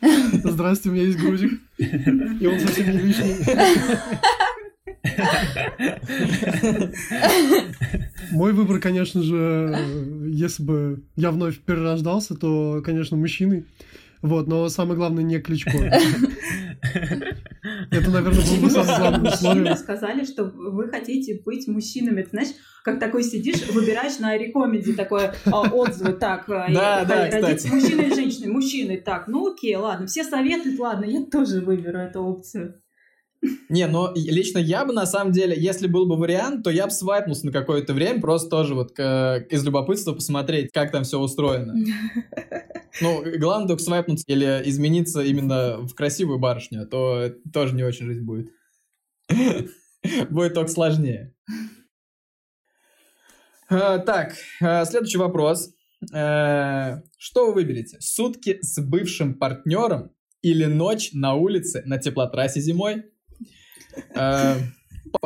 Здрасте, 0.43 0.89
у 0.89 0.93
меня 0.93 1.03
есть 1.03 1.17
грузик. 1.17 1.51
И 1.77 2.45
он 2.45 2.59
совсем 2.59 2.91
не 2.91 2.99
лишний. 2.99 3.35
Мой 8.31 8.53
выбор, 8.53 8.79
конечно 8.79 9.23
же, 9.23 9.77
если 10.27 10.63
бы 10.63 11.01
я 11.15 11.31
вновь 11.31 11.59
перерождался, 11.59 12.35
то, 12.35 12.81
конечно, 12.85 13.17
мужчиной. 13.17 13.65
Вот, 14.21 14.47
но 14.47 14.67
самое 14.69 14.95
главное 14.97 15.23
не 15.23 15.39
Кличко. 15.39 15.71
Это, 17.91 18.09
наверное, 18.11 18.43
было 18.45 18.61
бы 18.63 18.69
самое 18.69 18.97
главное 18.97 19.19
Мужчины 19.19 19.49
условие. 19.51 19.75
сказали, 19.75 20.25
что 20.25 20.43
вы 20.45 20.87
хотите 20.89 21.41
быть 21.45 21.67
мужчинами. 21.67 22.21
Ты 22.23 22.29
знаешь, 22.29 22.49
как 22.83 22.99
такой 22.99 23.23
сидишь, 23.23 23.67
выбираешь 23.69 24.19
на 24.19 24.37
рекоменде 24.37 24.93
такой 24.93 25.29
а, 25.45 25.61
отзывы. 25.69 26.13
Так, 26.13 26.49
а, 26.49 26.67
Да, 26.71 27.01
и- 27.03 27.05
да, 27.05 27.29
родить 27.39 27.57
кстати. 27.57 27.73
мужчина 27.73 28.01
или 28.01 28.13
женщина? 28.13 28.51
Мужчины. 28.53 28.97
Так, 28.97 29.27
ну 29.27 29.51
окей, 29.53 29.75
ладно. 29.75 30.07
Все 30.07 30.23
советуют, 30.23 30.79
ладно, 30.79 31.05
я 31.05 31.23
тоже 31.25 31.61
выберу 31.61 31.99
эту 31.99 32.21
опцию. 32.21 32.81
Не, 33.69 33.85
но 33.87 34.13
лично 34.15 34.57
я 34.57 34.83
бы, 34.83 34.93
на 34.93 35.05
самом 35.05 35.31
деле, 35.31 35.55
если 35.55 35.87
был 35.87 36.07
бы 36.07 36.17
вариант, 36.17 36.63
то 36.63 36.71
я 36.71 36.85
бы 36.85 36.91
свайпнулся 36.91 37.45
на 37.45 37.51
какое-то 37.51 37.93
время, 37.93 38.19
просто 38.19 38.49
тоже 38.49 38.73
вот 38.73 38.93
к- 38.93 39.45
из 39.51 39.63
любопытства 39.63 40.13
посмотреть, 40.13 40.71
как 40.73 40.91
там 40.91 41.03
все 41.03 41.19
устроено. 41.19 41.73
Ну, 43.01 43.23
главное 43.37 43.67
только 43.67 43.83
свайпнуться 43.83 44.25
или 44.27 44.61
измениться 44.65 45.21
именно 45.21 45.77
в 45.77 45.93
красивую 45.93 46.39
барышню, 46.39 46.83
а 46.83 46.85
то 46.85 47.33
тоже 47.53 47.75
не 47.75 47.83
очень 47.83 48.05
жизнь 48.05 48.23
будет. 48.23 48.51
Будет 50.29 50.53
только 50.53 50.71
сложнее. 50.71 51.35
А, 53.69 53.97
Так, 53.99 54.33
а, 54.61 54.85
следующий 54.85 55.17
вопрос. 55.17 55.73
Э, 56.13 57.01
Что 57.17 57.47
вы 57.47 57.53
выберете? 57.53 57.97
Сутки 57.99 58.59
с 58.61 58.79
бывшим 58.79 59.33
партнером 59.33 60.11
или 60.41 60.65
ночь 60.65 61.11
на 61.13 61.33
улице 61.33 61.81
на 61.85 61.97
теплотрассе 61.97 62.61
зимой? 62.61 63.05
Э, 64.15 64.55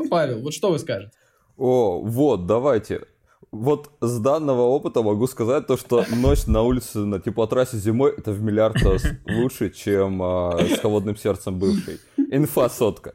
Павел, 0.10 0.42
вот 0.42 0.54
что 0.54 0.72
вы 0.72 0.80
скажете? 0.80 1.12
О, 1.58 2.02
вот, 2.02 2.48
давайте. 2.48 3.02
Вот 3.52 3.92
с 4.00 4.20
данного 4.20 4.62
опыта 4.62 5.02
могу 5.02 5.28
сказать 5.28 5.68
то, 5.68 5.76
что 5.76 6.06
ночь 6.10 6.46
на 6.48 6.62
улице 6.62 7.00
на 7.00 7.20
теплотрассе 7.20 7.78
зимой 7.78 8.14
это 8.18 8.32
в 8.32 8.42
миллиард 8.42 8.82
раз 8.82 9.04
лучше, 9.28 9.72
чем 9.72 10.24
а, 10.24 10.58
с 10.58 10.80
холодным 10.80 11.18
сердцем 11.18 11.60
бывшей. 11.60 12.00
Инфа 12.18 12.70
сотка. 12.70 13.14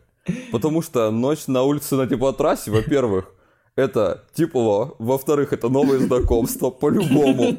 Потому 0.53 0.83
что 0.83 1.11
ночь 1.11 1.47
на 1.47 1.63
улице 1.63 1.97
на 1.97 2.07
теплотрассе, 2.07 2.71
во-первых, 2.71 3.33
это 3.77 4.25
тепло, 4.35 4.97
во-вторых, 4.99 5.55
это 5.55 5.71
новые 5.71 6.01
знакомства, 6.01 6.71
по-любому. 6.71 7.57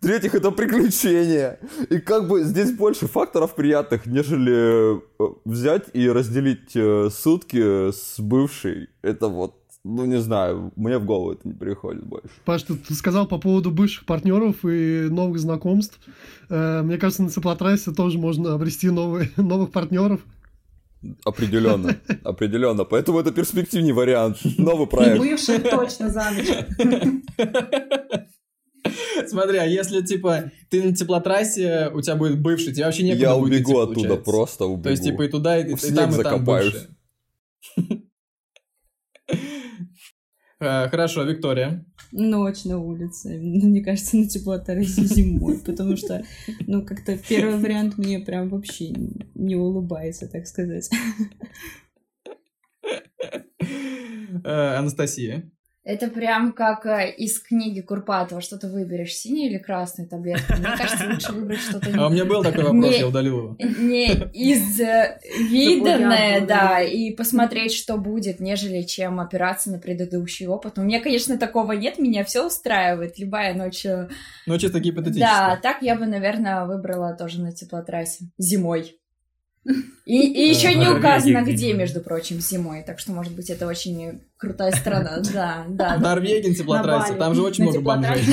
В-третьих, 0.00 0.34
это 0.34 0.52
приключения. 0.52 1.58
И 1.90 1.98
как 1.98 2.28
бы 2.28 2.44
здесь 2.44 2.70
больше 2.72 3.08
факторов 3.08 3.54
приятных, 3.56 4.06
нежели 4.06 4.96
э, 4.96 5.00
взять 5.44 5.86
и 5.92 6.08
разделить 6.08 6.76
э, 6.76 7.10
сутки 7.10 7.90
с 7.90 8.20
бывшей. 8.20 8.90
Это 9.02 9.26
вот, 9.26 9.56
ну 9.84 10.04
не 10.04 10.20
знаю, 10.20 10.72
мне 10.76 10.98
в 10.98 11.04
голову 11.04 11.32
это 11.32 11.46
не 11.48 11.54
приходит 11.54 12.04
больше. 12.04 12.28
Паш, 12.44 12.62
ты, 12.64 12.74
ты 12.74 12.94
сказал 12.94 13.26
по 13.26 13.38
поводу 13.38 13.70
бывших 13.70 14.04
партнеров 14.06 14.64
и 14.64 15.08
новых 15.10 15.38
знакомств. 15.38 15.98
Э, 16.50 16.82
мне 16.82 16.98
кажется, 16.98 17.22
на 17.22 17.30
теплотрассе 17.30 17.92
тоже 17.92 18.18
можно 18.18 18.54
обрести 18.54 18.90
новые, 18.90 19.30
новых 19.36 19.70
партнеров. 19.70 20.20
Определенно, 21.24 21.96
определенно. 22.24 22.84
Поэтому 22.84 23.20
это 23.20 23.30
перспективный 23.30 23.92
вариант. 23.92 24.38
Новый 24.58 24.86
И 24.86 24.90
проект. 24.90 25.18
бывших 25.18 25.62
точно 25.70 26.10
за 26.10 26.24
ночь. 26.32 26.48
Смотри, 29.26 29.58
а 29.58 29.64
если, 29.64 30.00
типа, 30.02 30.50
ты 30.70 30.82
на 30.82 30.94
теплотрассе, 30.94 31.90
у 31.92 32.00
тебя 32.00 32.16
будет 32.16 32.40
бывший, 32.40 32.72
тебе 32.72 32.84
вообще 32.86 33.02
некуда 33.04 33.20
Я 33.20 33.36
будет 33.36 33.52
идти, 33.60 33.62
убегу 33.64 33.78
оттуда, 33.80 33.94
получается. 34.00 34.24
просто 34.30 34.64
убегу. 34.66 34.82
То 34.84 34.90
есть, 34.90 35.04
типа, 35.04 35.22
и 35.22 35.28
туда, 35.28 35.58
и, 35.58 35.70
и 35.70 35.74
В 35.74 35.80
снег 35.80 35.94
там, 35.96 36.10
и 36.10 36.12
там 36.12 36.22
закопаюсь. 36.22 36.88
Э, 40.60 40.88
Хорошо, 40.88 41.22
Виктория. 41.22 41.84
Ночь 42.10 42.64
на 42.64 42.78
улице. 42.78 43.38
Ну, 43.40 43.68
мне 43.68 43.82
кажется, 43.82 44.16
на 44.16 44.28
теплотрассе 44.28 45.04
зимой, 45.04 45.58
потому 45.58 45.96
что, 45.96 46.24
ну, 46.66 46.84
как-то 46.84 47.16
первый 47.16 47.58
вариант 47.58 47.98
мне 47.98 48.18
прям 48.18 48.48
вообще 48.48 48.92
не 49.34 49.56
улыбается, 49.56 50.28
так 50.28 50.46
сказать. 50.46 50.90
Э, 54.44 54.76
Анастасия. 54.76 55.50
Это 55.88 56.08
прям 56.08 56.52
как 56.52 56.84
э, 56.84 57.14
из 57.16 57.40
книги 57.40 57.80
Курпатова. 57.80 58.42
Что 58.42 58.58
ты 58.58 58.68
выберешь, 58.68 59.14
синюю 59.14 59.52
или 59.52 59.56
красную 59.56 60.06
таблетку? 60.06 60.52
Мне 60.58 60.68
кажется, 60.76 61.08
лучше 61.10 61.32
выбрать 61.32 61.60
что-то 61.60 61.90
А 61.96 62.08
у 62.08 62.10
меня 62.10 62.26
был 62.26 62.42
такой 62.42 62.64
вопрос, 62.64 62.94
я 62.94 63.08
удалил 63.08 63.38
его. 63.38 63.56
не 63.58 64.12
из 64.34 64.78
э, 64.80 65.18
виданное, 65.38 66.42
да. 66.42 66.82
и 66.82 67.10
посмотреть, 67.12 67.72
что 67.72 67.96
будет, 67.96 68.38
нежели 68.38 68.82
чем 68.82 69.18
опираться 69.18 69.70
на 69.70 69.78
предыдущий 69.78 70.46
опыт. 70.46 70.78
У 70.78 70.82
меня, 70.82 71.00
конечно, 71.00 71.38
такого 71.38 71.72
нет, 71.72 71.98
меня 71.98 72.22
все 72.22 72.46
устраивает, 72.46 73.18
любая 73.18 73.54
ночь. 73.54 73.86
э, 73.86 74.10
Ну, 74.44 74.58
чисто 74.58 74.80
гипотетически. 74.80 75.20
Да, 75.20 75.58
так 75.62 75.80
я 75.80 75.94
бы, 75.94 76.04
наверное, 76.04 76.66
выбрала 76.66 77.14
тоже 77.14 77.40
на 77.40 77.52
теплотрассе. 77.52 78.26
Зимой. 78.36 78.98
И, 80.06 80.20
и 80.32 80.48
еще 80.48 80.68
не 80.74 80.86
Норвегия 80.86 80.98
указано, 80.98 81.42
где, 81.42 81.74
между 81.74 82.00
прочим, 82.00 82.40
зимой. 82.40 82.82
Так 82.82 82.98
что, 82.98 83.12
может 83.12 83.34
быть, 83.34 83.50
это 83.50 83.66
очень 83.66 84.22
крутая 84.38 84.72
страна. 84.72 85.20
Да, 85.32 85.66
да. 85.68 85.96
В 85.96 86.00
да. 86.00 86.14
Норвегии 86.14 86.48
на 86.48 86.54
теплотрассе, 86.54 87.14
там 87.14 87.34
же 87.34 87.42
очень 87.42 87.64
много 87.64 87.80
бомжей. 87.80 88.24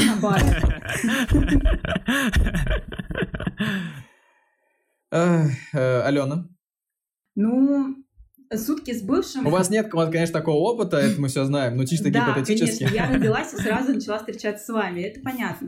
э, 5.12 6.02
Алена, 6.02 6.48
Ну, 7.36 7.98
сутки 8.56 8.94
с 8.94 9.02
бывшим... 9.02 9.46
у 9.46 9.50
вас 9.50 9.70
нет, 9.70 9.92
конечно, 9.92 10.34
такого 10.34 10.72
опыта, 10.72 10.98
это 10.98 11.20
мы 11.20 11.28
все 11.28 11.44
знаем, 11.44 11.76
но 11.76 11.86
чисто 11.86 12.10
Да, 12.10 12.30
гипотетически. 12.30 12.86
конечно, 12.86 12.96
я 12.96 13.12
родилась 13.12 13.54
и 13.54 13.58
сразу 13.58 13.94
начала 13.94 14.20
встречаться 14.20 14.64
с 14.66 14.70
вами, 14.70 15.02
это 15.02 15.20
понятно. 15.20 15.68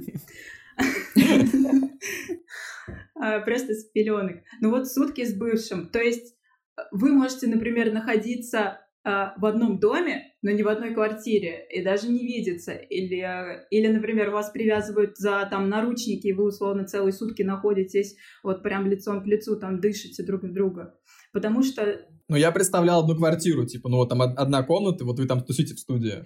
А, 3.16 3.40
Просто 3.40 3.74
с 3.74 3.86
пеленок. 3.86 4.38
Ну 4.62 4.72
вот 4.72 4.88
сутки 4.88 5.24
с 5.26 5.34
бывшим. 5.34 5.90
То 5.90 6.00
есть 6.00 6.36
э, 6.78 6.82
вы 6.92 7.12
можете, 7.12 7.48
например, 7.48 7.92
находиться 7.92 8.80
а, 9.04 9.34
в 9.38 9.46
одном 9.46 9.80
доме, 9.80 10.34
но 10.42 10.52
не 10.52 10.64
в 10.64 10.68
одной 10.68 10.94
квартире, 10.94 11.66
и 11.74 11.82
даже 11.82 12.10
не 12.10 12.26
видеться. 12.26 12.74
Или, 12.74 13.22
э, 13.22 13.66
или, 13.72 13.88
например, 13.88 14.32
вас 14.32 14.50
привязывают 14.50 15.18
за 15.18 15.48
там 15.50 15.70
наручники, 15.70 16.28
и 16.28 16.34
вы 16.34 16.46
условно 16.46 16.86
целые 16.86 17.14
сутки 17.14 17.42
находитесь 17.42 18.16
вот 18.44 18.64
прям 18.64 18.86
лицом 18.88 19.24
к 19.24 19.26
лицу, 19.28 19.56
там 19.58 19.80
дышите 19.80 20.24
друг 20.24 20.44
в 20.44 20.54
друга. 20.54 20.94
Потому 21.34 21.64
что 21.64 22.02
Ну, 22.30 22.36
я 22.36 22.52
представлял 22.52 23.02
одну 23.02 23.16
квартиру, 23.16 23.66
типа, 23.66 23.90
ну, 23.90 23.98
вот 23.98 24.10
там 24.10 24.20
од- 24.20 24.38
одна 24.38 24.64
комната, 24.64 25.06
вот 25.06 25.20
вы 25.20 25.26
там 25.28 25.42
тусите 25.42 25.76
в 25.76 25.80
студии. 25.80 26.26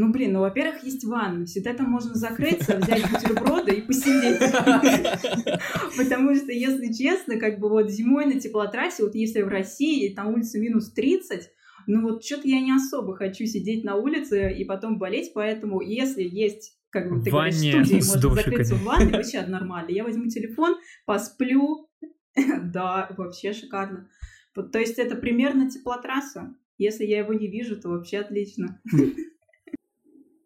Ну, 0.00 0.10
блин, 0.10 0.32
ну, 0.32 0.40
во-первых, 0.40 0.82
есть 0.82 1.04
ванна. 1.04 1.44
Всегда 1.44 1.74
там 1.74 1.90
можно 1.90 2.14
закрыться, 2.14 2.78
взять 2.78 3.02
бутерброды 3.10 3.72
и 3.72 3.82
посидеть. 3.82 4.40
Потому 5.98 6.34
что, 6.34 6.50
если 6.50 6.90
честно, 6.90 7.38
как 7.38 7.58
бы 7.60 7.68
вот 7.68 7.90
зимой 7.90 8.24
на 8.24 8.40
теплотрассе, 8.40 9.02
вот 9.02 9.14
если 9.14 9.42
в 9.42 9.48
России, 9.48 10.14
там 10.14 10.28
улица 10.28 10.58
минус 10.58 10.90
30, 10.94 11.50
ну 11.86 12.00
вот 12.00 12.24
что-то 12.24 12.48
я 12.48 12.62
не 12.62 12.72
особо 12.74 13.14
хочу 13.14 13.44
сидеть 13.44 13.84
на 13.84 13.96
улице 13.96 14.50
и 14.50 14.64
потом 14.64 14.98
болеть, 14.98 15.32
поэтому 15.34 15.82
если 15.82 16.22
есть 16.22 16.78
как 16.88 17.10
бы 17.10 17.22
ты 17.22 17.28
В 17.28 17.34
говоришь, 17.34 17.56
ванне 17.56 17.84
студии 17.84 17.94
можно 17.96 18.34
закрыться 18.34 18.72
душиками. 18.72 18.78
в 18.78 18.84
ванне, 18.84 19.12
вообще 19.12 19.42
нормально. 19.42 19.90
Я 19.90 20.04
возьму 20.04 20.28
телефон, 20.28 20.76
посплю, 21.04 21.90
да, 22.62 23.14
вообще 23.18 23.52
шикарно. 23.52 24.08
То 24.54 24.78
есть 24.78 24.98
это 24.98 25.14
примерно 25.14 25.70
теплотрасса. 25.70 26.54
Если 26.78 27.04
я 27.04 27.18
его 27.18 27.34
не 27.34 27.48
вижу, 27.48 27.78
то 27.78 27.90
вообще 27.90 28.20
отлично. 28.20 28.80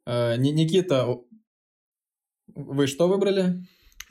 Э, 0.07 0.37
Ни- 0.37 0.51
Никита, 0.51 1.07
вы 2.55 2.87
что 2.87 3.09
выбрали? 3.09 3.65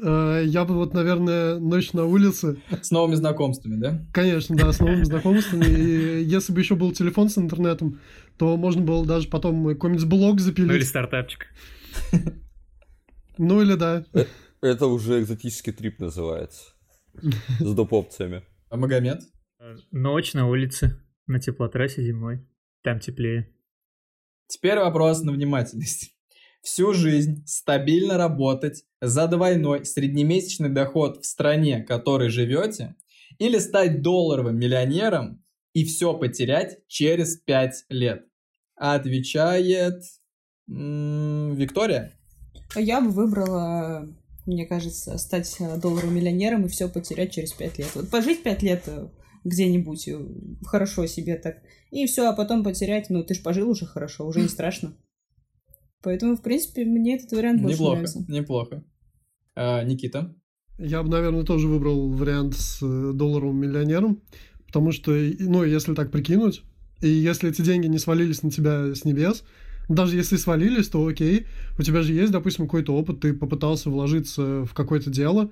Э, 0.03 0.41
Я 0.45 0.65
бы 0.65 0.75
вот, 0.75 0.93
наверное, 0.93 1.59
ночь 1.59 1.93
на 1.93 2.05
улице. 2.05 2.61
С 2.81 2.91
новыми 2.91 3.15
знакомствами, 3.15 3.75
да? 3.79 4.05
Конечно, 4.13 4.55
да, 4.55 4.71
с 4.73 4.79
новыми 4.79 5.03
знакомствами. 5.11 5.65
И 5.65 6.23
если 6.23 6.51
бы 6.53 6.59
еще 6.61 6.75
был 6.75 6.91
телефон 6.91 7.29
с 7.29 7.37
интернетом, 7.37 7.99
то 8.37 8.57
можно 8.57 8.81
было 8.81 9.05
даже 9.05 9.27
потом 9.29 9.65
какой-нибудь 9.67 10.05
блог 10.05 10.21
Ну 10.21 10.35
или 10.35 10.39
запилить. 10.43 10.87
стартапчик. 10.87 11.45
Ну 13.37 13.61
или 13.61 13.75
да. 13.75 14.05
Это 14.61 14.87
уже 14.87 15.19
экзотический 15.21 15.73
трип 15.73 15.99
называется. 15.99 16.73
С 17.59 17.73
доп. 17.73 17.93
опциями. 17.93 18.43
А 18.69 18.77
Магомед? 18.77 19.21
Э, 19.59 19.75
Ночь 19.91 20.33
на 20.33 20.47
улице, 20.49 20.99
на 21.27 21.39
теплотрассе 21.39 22.01
зимой. 22.03 22.47
Там 22.81 22.99
теплее. 22.99 23.49
Теперь 24.47 24.79
вопрос 24.79 25.21
на 25.21 25.31
внимательность. 25.31 26.15
Всю 26.61 26.93
жизнь 26.93 27.43
стабильно 27.45 28.17
работать 28.17 28.85
за 29.01 29.27
двойной 29.27 29.85
среднемесячный 29.85 30.69
доход 30.69 31.21
в 31.21 31.25
стране, 31.25 31.83
в 31.83 31.85
которой 31.85 32.29
живете, 32.29 32.95
или 33.37 33.59
стать 33.59 34.01
долларовым 34.01 34.57
миллионером 34.57 35.43
и 35.73 35.83
все 35.83 36.13
потерять 36.13 36.79
через 36.87 37.35
5 37.37 37.85
лет? 37.89 38.25
Отвечает 38.75 40.03
Виктория. 40.67 42.13
Я 42.75 43.01
бы 43.01 43.09
выбрала, 43.09 44.07
мне 44.45 44.65
кажется, 44.65 45.17
стать 45.17 45.57
долларовым 45.81 46.15
миллионером 46.15 46.65
и 46.65 46.69
все 46.69 46.87
потерять 46.89 47.33
через 47.33 47.53
пять 47.53 47.77
лет. 47.77 47.89
Вот 47.93 48.09
пожить 48.09 48.41
пять 48.41 48.63
лет 48.63 48.83
э, 48.87 49.07
где-нибудь 49.43 50.07
э, 50.07 50.19
хорошо 50.65 51.05
себе 51.07 51.35
так, 51.35 51.57
и 51.91 52.05
все, 52.05 52.29
а 52.29 52.33
потом 52.33 52.63
потерять, 52.63 53.09
ну 53.09 53.23
ты 53.23 53.33
ж 53.33 53.41
пожил 53.43 53.69
уже 53.69 53.85
хорошо, 53.85 54.25
уже 54.27 54.41
не 54.41 54.47
страшно. 54.47 54.95
Поэтому, 56.01 56.35
в 56.35 56.41
принципе, 56.41 56.83
мне 56.85 57.15
этот 57.15 57.31
вариант 57.31 57.61
больше 57.61 57.75
Неплохо, 57.77 57.93
нравится. 57.95 58.25
неплохо. 58.27 58.83
А, 59.55 59.83
Никита? 59.83 60.35
Я 60.77 61.03
бы, 61.03 61.09
наверное, 61.09 61.43
тоже 61.43 61.67
выбрал 61.67 62.09
вариант 62.09 62.55
с 62.55 62.79
э, 62.81 63.11
долларовым 63.13 63.57
миллионером, 63.57 64.21
потому 64.67 64.91
что, 64.91 65.15
и- 65.15 65.37
ну, 65.43 65.63
если 65.63 65.93
так 65.93 66.11
прикинуть, 66.11 66.61
и 67.01 67.07
если 67.07 67.49
эти 67.49 67.61
деньги 67.61 67.87
не 67.87 67.99
свалились 67.99 68.43
на 68.43 68.51
тебя 68.51 68.93
с 68.95 69.05
небес, 69.05 69.43
даже 69.87 70.15
если 70.17 70.35
свалились, 70.35 70.87
то 70.89 71.05
окей, 71.05 71.45
у 71.77 71.83
тебя 71.83 72.01
же 72.01 72.13
есть, 72.13 72.31
допустим, 72.31 72.65
какой-то 72.65 72.95
опыт, 72.95 73.19
ты 73.19 73.33
попытался 73.33 73.89
вложиться 73.89 74.65
в 74.65 74.73
какое-то 74.73 75.09
дело, 75.09 75.51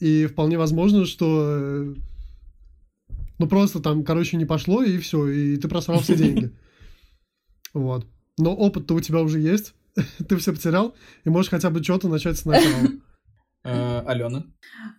и 0.00 0.26
вполне 0.26 0.58
возможно, 0.58 1.06
что 1.06 1.44
э, 1.58 1.94
ну 3.38 3.48
просто 3.48 3.80
там, 3.80 4.04
короче, 4.04 4.36
не 4.36 4.44
пошло, 4.44 4.82
и 4.82 4.98
все, 4.98 5.26
и 5.28 5.56
ты 5.56 5.68
просрал 5.68 6.00
все 6.00 6.16
деньги. 6.16 6.50
Вот. 7.74 8.06
Но 8.38 8.56
опыт-то 8.56 8.94
у 8.94 9.00
тебя 9.00 9.20
уже 9.20 9.40
есть, 9.40 9.74
ты 10.28 10.36
все 10.38 10.52
потерял, 10.52 10.94
и 11.24 11.28
можешь 11.28 11.50
хотя 11.50 11.68
бы 11.68 11.82
что-то 11.82 12.08
начать 12.08 12.38
сначала. 12.38 12.88
А, 13.62 14.00
Алена? 14.06 14.44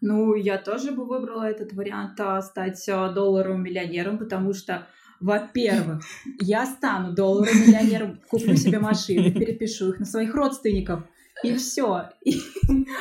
Ну, 0.01 0.36
я 0.36 0.58
тоже 0.60 0.91
бы 0.91 1.05
выбрала 1.05 1.43
этот 1.43 1.74
вариант 1.74 2.19
а, 2.19 2.41
стать 2.41 2.88
а, 2.88 3.12
долларовым 3.12 3.63
миллионером, 3.63 4.19
потому 4.19 4.53
что, 4.53 4.88
во-первых, 5.19 6.03
я 6.39 6.65
стану 6.65 7.13
долларовым 7.13 7.60
миллионером, 7.60 8.19
куплю 8.29 8.55
себе 8.55 8.79
машину, 8.79 9.31
перепишу 9.31 9.89
их 9.89 10.00
на 10.00 10.05
своих 10.05 10.34
родственников, 10.36 11.03
и 11.43 11.55
все. 11.55 12.10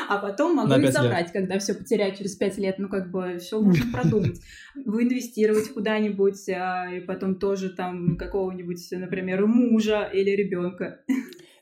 А 0.09 0.19
потом 0.19 0.55
могу 0.55 0.73
их 0.75 0.83
лет. 0.83 0.93
забрать, 0.93 1.33
когда 1.33 1.59
все 1.59 1.75
потеряю 1.75 2.15
через 2.17 2.35
пять 2.37 2.59
лет. 2.59 2.79
Ну, 2.79 2.89
как 2.89 3.11
бы, 3.11 3.39
все 3.39 3.61
можно 3.61 3.93
продумать. 3.93 4.41
Инвестировать 4.77 5.73
куда-нибудь, 5.73 6.49
а, 6.49 6.91
и 6.93 7.01
потом 7.01 7.37
тоже 7.37 7.71
там 7.71 8.17
какого-нибудь, 8.17 8.87
например, 8.93 9.47
мужа 9.47 10.05
или 10.13 10.31
ребенка. 10.31 11.01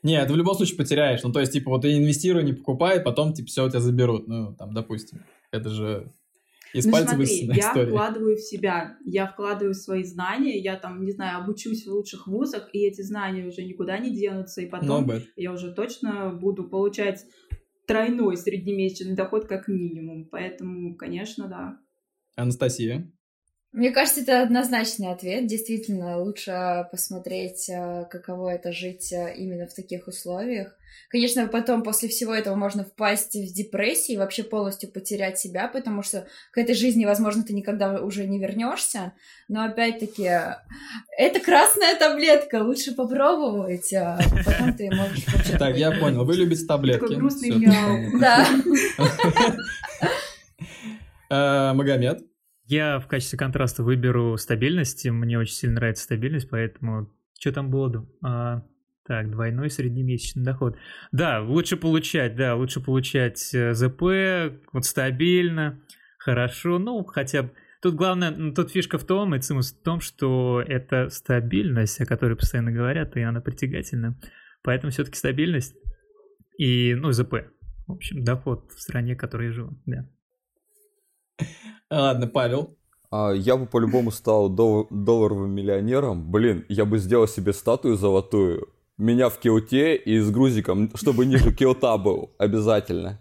Нет, 0.03 0.27
ты 0.27 0.33
в 0.33 0.37
любом 0.37 0.55
случае 0.55 0.77
потеряешь. 0.77 1.23
Ну, 1.23 1.31
то 1.31 1.39
есть, 1.39 1.53
типа, 1.53 1.69
вот 1.69 1.81
ты 1.81 1.97
инвестируй, 1.97 2.43
не 2.43 2.53
покупай, 2.53 2.99
потом, 2.99 3.33
типа, 3.33 3.47
все 3.47 3.65
у 3.65 3.69
тебя 3.69 3.79
заберут. 3.79 4.27
Ну, 4.27 4.55
там, 4.55 4.73
допустим. 4.73 5.23
Это 5.51 5.69
же 5.69 6.13
из 6.79 6.85
Ну 6.85 6.91
пальца 6.91 7.15
смотри, 7.15 7.45
я 7.47 7.53
история. 7.69 7.87
вкладываю 7.87 8.35
в 8.35 8.39
себя, 8.41 8.97
я 9.05 9.27
вкладываю 9.27 9.73
свои 9.73 10.03
знания, 10.03 10.57
я 10.59 10.75
там, 10.77 11.03
не 11.03 11.11
знаю, 11.11 11.39
обучусь 11.43 11.85
в 11.85 11.91
лучших 11.91 12.27
вузах, 12.27 12.69
и 12.73 12.79
эти 12.85 13.01
знания 13.01 13.45
уже 13.47 13.63
никуда 13.63 13.97
не 13.99 14.11
денутся, 14.15 14.61
и 14.61 14.65
No 14.65 14.69
потом 14.69 15.09
bad. 15.09 15.23
я 15.35 15.51
уже 15.51 15.73
точно 15.73 16.29
буду 16.31 16.63
получать 16.67 17.25
тройной 17.85 18.35
среднемесячный 18.37 19.15
доход 19.15 19.45
как 19.47 19.67
минимум. 19.67 20.25
Поэтому, 20.29 20.95
конечно, 20.95 21.47
да. 21.47 21.79
Анастасия? 22.35 23.11
Мне 23.73 23.91
кажется, 23.91 24.21
это 24.21 24.41
однозначный 24.41 25.11
ответ. 25.11 25.45
Действительно, 25.45 26.17
лучше 26.17 26.87
посмотреть, 26.89 27.69
э, 27.69 28.05
каково 28.09 28.55
это 28.55 28.71
жить 28.71 29.11
э, 29.11 29.35
именно 29.35 29.67
в 29.67 29.73
таких 29.73 30.07
условиях. 30.07 30.75
Конечно, 31.09 31.47
потом 31.47 31.83
после 31.83 32.09
всего 32.09 32.33
этого 32.33 32.55
можно 32.55 32.83
впасть 32.83 33.35
в 33.35 33.53
депрессию 33.53 34.15
и 34.15 34.19
вообще 34.19 34.43
полностью 34.43 34.91
потерять 34.91 35.37
себя, 35.37 35.67
потому 35.67 36.01
что 36.01 36.27
к 36.51 36.57
этой 36.57 36.75
жизни, 36.75 37.05
возможно, 37.05 37.43
ты 37.43 37.53
никогда 37.53 38.01
уже 38.01 38.25
не 38.25 38.39
вернешься. 38.39 39.13
Но 39.47 39.63
опять-таки, 39.63 40.29
это 41.17 41.39
красная 41.39 41.95
таблетка, 41.97 42.63
лучше 42.63 42.95
попробовать, 42.95 43.93
а 43.93 44.19
потом 44.45 44.73
ты 44.75 44.89
можешь. 44.91 45.25
Так, 45.59 45.75
я 45.75 45.91
понял. 45.91 46.23
Вы 46.25 46.35
любите 46.35 46.65
таблетки. 46.65 47.01
Такой 47.01 47.15
грустный. 47.17 47.67
Да. 48.19 48.47
Э, 51.29 51.73
Магомед? 51.73 52.21
Я 52.67 52.99
в 52.99 53.07
качестве 53.07 53.39
контраста 53.39 53.81
выберу 53.81 54.35
стабильность. 54.37 55.09
Мне 55.09 55.39
очень 55.39 55.55
сильно 55.55 55.75
нравится 55.75 56.03
стабильность, 56.03 56.49
поэтому... 56.49 57.09
Что 57.39 57.53
там 57.53 57.69
было? 57.69 58.09
А, 58.21 58.63
так, 59.05 59.31
двойной 59.31 59.69
среднемесячный 59.69 60.43
доход. 60.43 60.75
Да, 61.13 61.41
лучше 61.41 61.77
получать, 61.77 62.35
да, 62.35 62.55
лучше 62.55 62.81
получать 62.81 63.53
э, 63.53 63.73
ЗП, 63.73 64.59
вот 64.73 64.85
стабильно, 64.85 65.81
хорошо, 66.17 66.77
ну, 66.77 67.05
хотя. 67.05 67.49
Тут 67.81 67.95
главное, 67.95 68.31
ну, 68.31 68.53
тут 68.53 68.71
фишка 68.71 68.97
в 68.97 69.05
том, 69.05 69.33
и 69.33 69.39
цимус 69.39 69.71
в 69.71 69.81
том, 69.83 70.01
что 70.01 70.61
это 70.67 71.09
стабильность, 71.09 72.01
о 72.01 72.05
которой 72.05 72.35
постоянно 72.35 72.71
говорят, 72.71 73.15
и 73.15 73.21
она 73.21 73.39
притягательна. 73.39 74.19
Поэтому 74.63 74.91
все-таки 74.91 75.17
стабильность 75.17 75.75
и, 76.57 76.95
ну, 76.95 77.11
ЗП. 77.13 77.35
В 77.85 77.93
общем, 77.93 78.23
доход 78.25 78.71
в 78.71 78.81
стране, 78.81 79.15
в 79.15 79.19
которой 79.19 79.47
я 79.47 79.53
живу, 79.53 79.81
да. 79.85 80.09
Ладно, 81.89 82.27
Павел. 82.27 82.75
А, 83.11 83.31
я 83.31 83.55
бы 83.55 83.65
по-любому 83.65 84.11
стал 84.11 84.49
дол- 84.49 84.87
долларовым 84.89 85.51
миллионером. 85.51 86.29
Блин, 86.31 86.65
я 86.69 86.85
бы 86.85 86.97
сделал 86.99 87.27
себе 87.27 87.53
статую 87.53 87.95
золотую. 87.95 88.67
Меня 88.97 89.29
в 89.29 89.37
киоте 89.37 89.95
и 89.95 90.19
с 90.19 90.29
грузиком, 90.29 90.91
чтобы 90.95 91.25
ниже 91.25 91.53
киота 91.53 91.97
был. 91.97 92.31
Обязательно. 92.37 93.19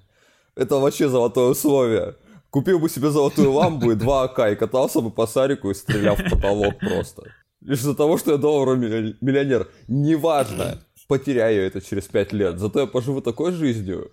Это 0.57 0.77
вообще 0.77 1.09
золотое 1.09 1.51
условие. 1.51 2.17
Купил 2.51 2.79
бы 2.79 2.89
себе 2.89 3.11
золотую 3.11 3.53
ламбу 3.53 3.91
и 3.93 3.95
два 3.95 4.23
АК 4.25 4.53
и 4.53 4.57
катался 4.57 5.01
бы 5.01 5.11
по 5.11 5.27
сарику 5.27 5.71
и 5.71 5.75
стрелял 5.75 6.17
в 6.17 6.31
потолок 6.31 6.79
просто. 6.79 7.25
Лишь 7.61 7.81
из-за 7.81 7.95
того, 7.95 8.17
что 8.17 8.33
я 8.33 8.39
долларовый 8.39 8.79
милли- 8.79 9.17
миллионер. 9.21 9.69
Неважно, 9.89 10.79
потеряю 11.09 11.67
это 11.67 11.81
через 11.81 12.05
пять 12.05 12.33
лет. 12.33 12.59
Зато 12.59 12.81
я 12.81 12.87
поживу 12.87 13.21
такой 13.21 13.53
жизнью, 13.53 14.11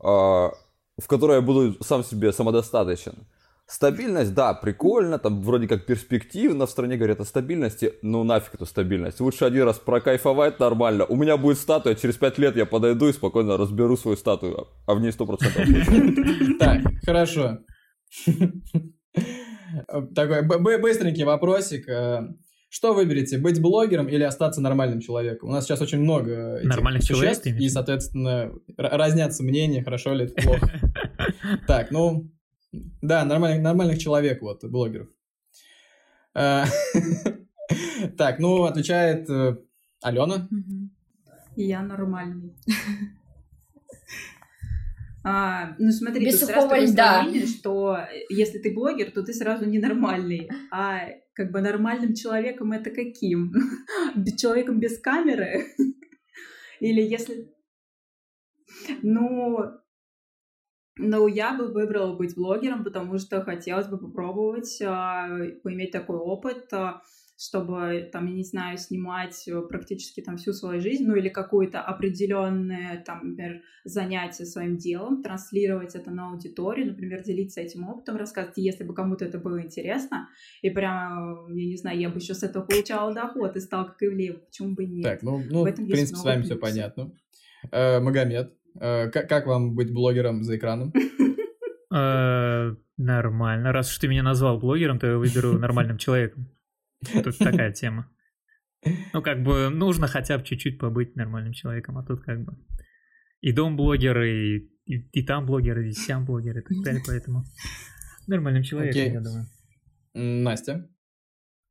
а, 0.00 0.52
в 0.98 1.06
которой 1.06 1.36
я 1.36 1.40
буду 1.42 1.76
сам 1.84 2.02
себе 2.04 2.32
самодостаточен. 2.32 3.14
Стабильность, 3.66 4.34
да, 4.34 4.52
прикольно, 4.52 5.18
там 5.18 5.40
вроде 5.40 5.66
как 5.66 5.86
перспективно 5.86 6.66
в 6.66 6.70
стране 6.70 6.96
говорят 6.98 7.20
о 7.20 7.24
стабильности, 7.24 7.94
ну 8.02 8.22
нафиг 8.22 8.54
эту 8.56 8.66
стабильность. 8.66 9.20
Лучше 9.20 9.46
один 9.46 9.64
раз 9.64 9.78
прокайфовать 9.78 10.60
нормально. 10.60 11.06
У 11.06 11.16
меня 11.16 11.38
будет 11.38 11.58
статуя, 11.58 11.94
через 11.94 12.16
пять 12.16 12.36
лет 12.36 12.56
я 12.56 12.66
подойду 12.66 13.08
и 13.08 13.12
спокойно 13.12 13.56
разберу 13.56 13.96
свою 13.96 14.18
статую, 14.18 14.68
а 14.86 14.94
в 14.94 15.00
ней 15.00 15.12
100% 15.12 15.26
будет. 15.66 16.58
Так, 16.58 16.82
хорошо. 17.06 17.60
Такой 20.14 20.78
быстренький 20.78 21.24
вопросик. 21.24 21.88
Э, 21.88 22.28
Что 22.68 22.92
выберете, 22.92 23.38
быть 23.38 23.62
блогером 23.62 24.08
или 24.08 24.22
остаться 24.24 24.60
нормальным 24.60 25.00
человеком? 25.00 25.48
У 25.48 25.52
нас 25.52 25.64
сейчас 25.64 25.80
очень 25.80 26.00
много 26.00 26.56
этих 26.56 26.68
Нормальных 26.68 27.02
существ, 27.02 27.44
человек, 27.44 27.62
и, 27.62 27.68
соответственно, 27.68 28.52
разнятся 28.76 29.42
мнения, 29.42 29.82
хорошо 29.82 30.12
ли 30.12 30.26
это 30.26 30.34
плохо. 30.42 30.70
Так, 31.66 31.90
ну, 31.90 32.30
да, 33.02 33.24
нормальных, 33.24 33.62
нормальных 33.62 33.98
человек, 33.98 34.42
вот, 34.42 34.64
блогеров. 34.64 35.08
Э, 36.34 36.64
Так, 38.18 38.38
ну, 38.38 38.64
отвечает 38.64 39.28
э, 39.30 39.56
Алена. 40.02 40.48
Я 41.56 41.82
нормальный. 41.82 42.54
А, 45.26 45.74
ну 45.78 45.90
смотри, 45.90 46.26
Без 46.26 46.38
тут 46.38 46.50
сразу 46.50 46.68
такое 46.68 46.86
льда. 46.86 47.26
что 47.46 47.98
если 48.28 48.58
ты 48.58 48.74
блогер, 48.74 49.10
то 49.10 49.22
ты 49.22 49.32
сразу 49.32 49.64
ненормальный. 49.64 50.50
А 50.70 51.08
как 51.32 51.50
бы 51.50 51.62
нормальным 51.62 52.12
человеком 52.12 52.72
это 52.72 52.90
каким? 52.90 53.50
Человеком 54.36 54.80
без 54.80 55.00
камеры? 55.00 55.64
Или 56.80 57.00
если... 57.00 57.50
Ну, 59.00 59.60
ну, 60.96 61.26
я 61.26 61.56
бы 61.56 61.72
выбрала 61.72 62.16
быть 62.16 62.34
блогером, 62.34 62.84
потому 62.84 63.18
что 63.18 63.42
хотелось 63.42 63.88
бы 63.88 63.98
попробовать, 63.98 64.80
а, 64.82 65.28
поиметь 65.62 65.90
такой 65.90 66.16
опыт, 66.16 66.72
а, 66.72 67.02
чтобы, 67.36 68.08
там, 68.12 68.26
я 68.26 68.34
не 68.34 68.44
знаю, 68.44 68.78
снимать 68.78 69.48
э, 69.48 69.60
практически 69.62 70.20
там 70.20 70.36
всю 70.36 70.52
свою 70.52 70.80
жизнь, 70.80 71.04
ну 71.04 71.16
или 71.16 71.28
какое-то 71.28 71.80
определенное, 71.80 73.02
там, 73.04 73.30
например, 73.30 73.60
занятие 73.84 74.44
своим 74.44 74.76
делом, 74.76 75.20
транслировать 75.22 75.96
это 75.96 76.12
на 76.12 76.30
аудиторию, 76.30 76.86
например, 76.86 77.24
делиться 77.24 77.60
этим 77.60 77.88
опытом, 77.88 78.16
рассказывать, 78.16 78.58
если 78.58 78.84
бы 78.84 78.94
кому-то 78.94 79.24
это 79.24 79.38
было 79.38 79.60
интересно, 79.60 80.28
и 80.62 80.70
прямо, 80.70 81.48
я 81.48 81.66
не 81.66 81.76
знаю, 81.76 81.98
я 81.98 82.08
бы 82.08 82.18
еще 82.18 82.34
с 82.34 82.44
этого 82.44 82.64
получала 82.64 83.12
доход 83.12 83.56
и 83.56 83.60
стал 83.60 83.86
как 83.86 84.00
Ивлеев, 84.00 84.46
почему 84.46 84.74
бы 84.74 84.84
и 84.84 84.86
нет. 84.86 85.04
Так, 85.04 85.22
ну, 85.22 85.42
ну 85.50 85.62
В 85.62 85.62
в, 85.62 85.66
этом 85.66 85.86
есть 85.86 85.92
принципе, 85.92 86.18
с 86.18 86.24
вами 86.24 86.42
все 86.42 86.54
плюсов. 86.54 86.60
понятно. 86.60 87.12
Э, 87.72 87.98
Магомед, 87.98 88.52
э, 88.52 88.63
как, 88.78 89.28
как 89.28 89.46
вам 89.46 89.74
быть 89.74 89.92
блогером 89.92 90.42
за 90.42 90.56
экраном? 90.56 90.92
Э, 91.96 92.74
Нормально. 92.96 93.72
Раз 93.72 93.90
уж 93.90 93.98
ты 93.98 94.08
меня 94.08 94.22
назвал 94.22 94.58
блогером, 94.58 94.98
то 94.98 95.06
я 95.06 95.18
выберу 95.18 95.52
нормальным 95.58 95.98
человеком. 95.98 96.48
Тут 97.12 97.38
такая 97.38 97.72
тема. 97.72 98.08
Ну, 99.12 99.22
как 99.22 99.42
бы 99.42 99.70
нужно 99.70 100.06
хотя 100.06 100.38
бы 100.38 100.44
чуть-чуть 100.44 100.78
побыть 100.78 101.16
нормальным 101.16 101.52
человеком, 101.52 101.98
а 101.98 102.04
тут 102.04 102.22
как 102.22 102.44
бы 102.44 102.56
и 103.40 103.52
дом 103.52 103.76
блогер, 103.76 104.22
и, 104.22 104.58
и, 104.86 104.98
и 105.12 105.22
там 105.24 105.46
блогер, 105.46 105.78
и 105.80 105.90
сям 105.92 106.24
блогер, 106.24 106.58
и 106.58 106.62
так 106.62 106.82
далее, 106.84 107.02
поэтому 107.06 107.44
нормальным 108.26 108.62
человеком, 108.62 109.00
Окей. 109.00 109.12
я 109.12 109.20
думаю. 109.20 109.46
Настя. 110.14 110.88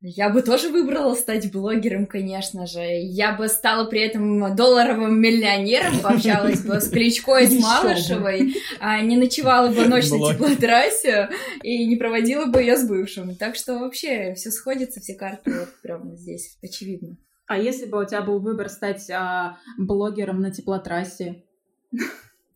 Я 0.06 0.28
бы 0.28 0.42
тоже 0.42 0.68
выбрала 0.68 1.14
стать 1.14 1.50
блогером, 1.50 2.04
конечно 2.04 2.66
же. 2.66 2.82
Я 2.82 3.32
бы 3.32 3.48
стала 3.48 3.86
при 3.86 4.02
этом 4.02 4.54
долларовым 4.54 5.18
миллионером, 5.18 5.98
пообщалась 6.00 6.60
бы 6.60 6.78
с 6.78 6.90
Кличко 6.90 7.38
и 7.38 7.46
с. 7.46 7.58
Малышевой, 7.62 8.54
а 8.80 9.00
не 9.00 9.16
ночевала 9.16 9.68
бы 9.68 9.86
ночь 9.86 10.10
на 10.10 10.18
теплотрассе 10.18 11.30
и 11.62 11.86
не 11.86 11.96
проводила 11.96 12.44
бы 12.44 12.60
ее 12.60 12.76
с 12.76 12.86
бывшим. 12.86 13.34
Так 13.34 13.56
что 13.56 13.78
вообще 13.78 14.34
все 14.34 14.50
сходится, 14.50 15.00
все 15.00 15.14
карты 15.14 15.58
вот 15.60 15.70
прямо 15.82 16.14
здесь, 16.16 16.58
очевидно. 16.62 17.16
А 17.46 17.56
если 17.56 17.86
бы 17.86 18.02
у 18.02 18.04
тебя 18.04 18.20
был 18.20 18.40
выбор 18.40 18.68
стать 18.68 19.08
а, 19.10 19.56
блогером 19.78 20.42
на 20.42 20.50
теплотрассе? 20.50 21.44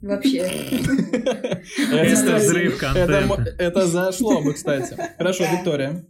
Вообще. 0.00 0.40
Это 1.92 2.36
взрыв 2.36 2.78
контента. 2.78 3.54
это 3.58 3.86
зашло 3.86 4.42
бы, 4.42 4.52
кстати. 4.52 4.94
Хорошо, 5.16 5.44
Виктория. 5.50 6.04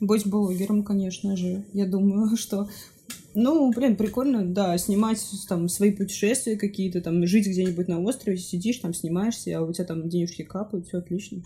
Быть 0.00 0.26
блогером, 0.26 0.82
конечно 0.82 1.36
же. 1.36 1.64
Я 1.72 1.86
думаю, 1.86 2.36
что... 2.36 2.68
Ну, 3.34 3.72
блин, 3.72 3.96
прикольно, 3.96 4.44
да, 4.44 4.76
снимать 4.78 5.24
там 5.48 5.68
свои 5.68 5.92
путешествия 5.92 6.56
какие-то, 6.56 7.00
там, 7.00 7.24
жить 7.26 7.46
где-нибудь 7.46 7.86
на 7.86 8.00
острове, 8.00 8.36
сидишь 8.36 8.78
там, 8.78 8.92
снимаешься, 8.92 9.56
а 9.56 9.62
у 9.62 9.72
тебя 9.72 9.84
там 9.84 10.08
денежки 10.08 10.42
капают, 10.42 10.88
все 10.88 10.98
отлично. 10.98 11.42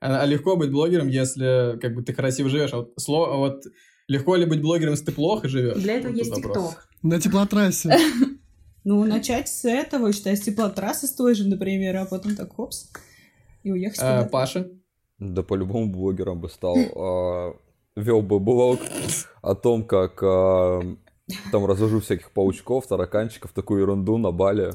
А, 0.00 0.22
а 0.22 0.26
легко 0.26 0.56
быть 0.56 0.70
блогером, 0.70 1.08
если 1.08 1.78
как 1.80 1.94
бы 1.94 2.02
ты 2.02 2.14
красиво 2.14 2.48
живешь. 2.48 2.72
А 2.72 2.78
вот, 2.78 2.94
сло- 2.98 3.32
а 3.32 3.36
вот 3.36 3.64
легко 4.08 4.36
ли 4.36 4.46
быть 4.46 4.62
блогером, 4.62 4.92
если 4.92 5.06
ты 5.06 5.12
плохо 5.12 5.48
живешь? 5.48 5.82
Для 5.82 5.94
этого 5.94 6.12
Вот 6.12 6.18
есть. 6.18 6.34
ТикТок. 6.34 6.88
На 7.02 7.20
теплотрассе. 7.20 7.96
Ну, 8.88 9.02
начать 9.02 9.48
с 9.48 9.64
этого, 9.64 10.12
считай, 10.12 10.36
с 10.36 10.42
теплотрассы 10.42 11.08
с 11.08 11.12
той 11.12 11.34
же, 11.34 11.48
например, 11.48 11.96
а 11.96 12.04
потом 12.04 12.36
так 12.36 12.52
хопс, 12.54 12.88
и 13.64 13.72
уехать 13.72 13.98
А. 14.00 14.26
Паша? 14.26 14.70
Да 15.18 15.42
по-любому 15.42 15.90
блогером 15.90 16.40
бы 16.40 16.48
стал. 16.48 16.76
а, 16.96 17.56
Вел 17.96 18.20
бы 18.20 18.38
блог 18.38 18.80
о 19.40 19.54
том, 19.54 19.84
как 19.84 20.22
а, 20.22 20.82
там 21.50 21.64
развожу 21.64 22.00
всяких 22.00 22.30
паучков, 22.30 22.86
тараканчиков, 22.86 23.52
такую 23.52 23.80
ерунду 23.82 24.18
на 24.18 24.32
Бали. 24.32 24.72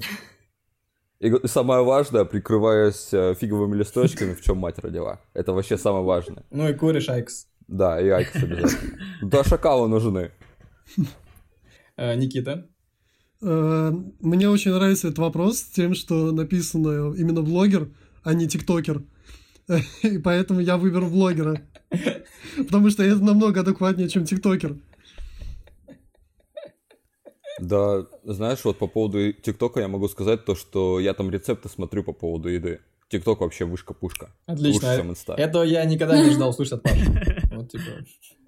И 1.19 1.31
самое 1.45 1.83
важное, 1.83 2.25
прикрываясь 2.25 3.13
а, 3.13 3.35
фиговыми 3.35 3.75
листочками, 3.75 4.33
в 4.33 4.41
чем 4.41 4.57
мать 4.57 4.79
родила. 4.79 5.21
Это 5.33 5.53
вообще 5.53 5.77
самое 5.77 6.03
важное. 6.03 6.43
Ну 6.49 6.67
и 6.67 6.73
куришь 6.73 7.09
IQOS. 7.09 7.47
Да, 7.67 8.01
и 8.01 8.09
IQOS 8.09 8.43
обязательно. 8.43 8.97
Да, 9.21 9.43
шакалы 9.43 9.87
нужны. 9.87 10.31
А, 11.95 12.15
Никита? 12.15 12.67
Э, 13.41 13.91
Мне 14.19 14.49
очень 14.49 14.71
нравится 14.71 15.07
этот 15.07 15.19
вопрос 15.19 15.61
тем, 15.61 15.93
что 15.93 16.31
написано 16.31 17.13
именно 17.15 17.41
блогер, 17.41 17.89
а 18.23 18.33
не 18.33 18.47
тиктокер. 18.47 19.03
И 20.03 20.17
поэтому 20.17 20.59
я 20.59 20.77
выберу 20.77 21.07
блогера. 21.07 21.61
Потому 22.57 22.89
что 22.89 23.03
это 23.03 23.23
намного 23.23 23.61
адекватнее, 23.61 24.09
чем 24.09 24.25
тиктокер. 24.25 24.77
Да, 27.59 28.07
знаешь, 28.23 28.63
вот 28.63 28.77
по 28.79 28.87
поводу 28.87 29.33
ТикТока 29.33 29.81
я 29.81 29.87
могу 29.87 30.07
сказать 30.07 30.45
то, 30.45 30.55
что 30.55 30.99
я 30.99 31.13
там 31.13 31.29
рецепты 31.29 31.69
смотрю 31.69 32.03
по 32.03 32.11
поводу 32.11 32.49
еды. 32.49 32.79
ТикТок 33.09 33.41
вообще 33.41 33.65
вышка-пушка. 33.65 34.31
Отлично. 34.47 34.87
Лучше, 34.87 35.01
чем 35.01 35.11
инста. 35.11 35.33
Этого 35.33 35.63
я 35.63 35.85
никогда 35.85 36.19
не 36.23 36.31
ждал 36.31 36.53
слышать 36.53 36.73
от 36.73 36.83
Паши. 36.83 37.49
Вот, 37.51 37.69
типа, 37.69 37.83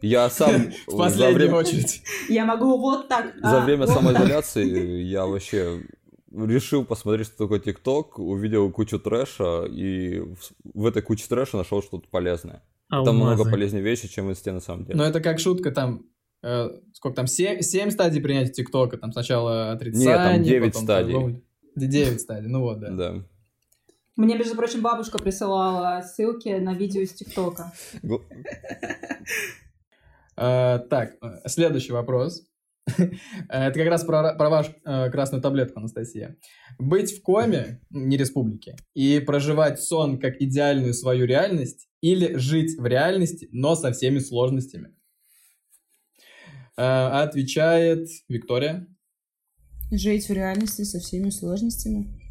Я 0.01 0.29
сам 0.29 0.71
в 0.87 0.97
последнюю 0.97 1.35
время, 1.35 1.55
очередь. 1.55 2.01
Я 2.29 2.45
могу 2.45 2.77
вот 2.79 3.07
так. 3.09 3.35
за 3.39 3.61
а, 3.61 3.65
время 3.65 3.85
вот 3.85 3.93
так. 3.93 3.97
самоизоляции 3.97 5.03
я 5.03 5.25
вообще 5.25 5.83
решил 6.33 6.85
посмотреть, 6.85 7.27
что 7.27 7.37
такое 7.37 7.59
ТикТок, 7.59 8.19
увидел 8.19 8.71
кучу 8.71 8.99
трэша, 8.99 9.65
и 9.65 10.21
в, 10.63 10.85
этой 10.85 11.01
куче 11.01 11.25
трэша 11.27 11.57
нашел 11.57 11.81
что-то 11.81 12.07
полезное. 12.09 12.63
Там 12.89 13.05
намного 13.05 13.31
Алмазы. 13.31 13.51
полезнее 13.51 13.83
вещи, 13.83 14.07
чем 14.07 14.27
в 14.27 14.31
инсте 14.31 14.51
на 14.51 14.59
самом 14.59 14.85
деле. 14.85 14.97
Но 14.97 15.05
это 15.05 15.19
как 15.19 15.39
шутка, 15.39 15.71
там, 15.71 16.05
э, 16.43 16.69
сколько 16.93 17.15
там, 17.15 17.27
7, 17.27 17.61
стадий 17.89 18.21
принятия 18.21 18.51
ТикТока, 18.51 18.97
там 18.97 19.11
сначала 19.11 19.71
отрицание, 19.71 20.43
девять 20.43 20.73
потом 20.73 20.83
стадий. 20.83 21.13
торговля. 21.13 21.41
Да, 21.75 21.85
9 21.87 22.21
стадий, 22.21 22.49
ну 22.49 22.61
вот, 22.61 22.79
да. 22.79 22.89
Да. 22.91 23.23
Мне, 24.15 24.37
между 24.37 24.55
прочим, 24.55 24.81
бабушка 24.81 25.17
присылала 25.17 26.03
ссылки 26.03 26.49
на 26.49 26.73
видео 26.73 27.01
из 27.01 27.13
ТикТока. 27.13 27.73
Э, 30.35 30.79
так, 30.89 31.17
следующий 31.45 31.91
вопрос. 31.91 32.43
Это 33.49 33.79
как 33.79 33.87
раз 33.87 34.03
про, 34.03 34.33
про 34.35 34.49
вашу 34.49 34.73
э, 34.83 35.09
красную 35.09 35.41
таблетку, 35.41 35.79
Анастасия. 35.79 36.37
Быть 36.77 37.17
в 37.17 37.21
коме, 37.21 37.81
не 37.89 38.17
республике, 38.17 38.75
и 38.93 39.19
проживать 39.19 39.81
сон 39.81 40.19
как 40.19 40.41
идеальную 40.41 40.93
свою 40.93 41.25
реальность, 41.25 41.87
или 42.01 42.35
жить 42.35 42.77
в 42.77 42.85
реальности, 42.85 43.47
но 43.51 43.75
со 43.75 43.91
всеми 43.93 44.19
сложностями? 44.19 44.95
Э, 46.77 47.23
Отвечает 47.23 48.07
Виктория. 48.27 48.87
Жить 49.91 50.27
в 50.27 50.33
реальности 50.33 50.83
со 50.83 50.99
всеми 50.99 51.29
сложностями. 51.29 52.22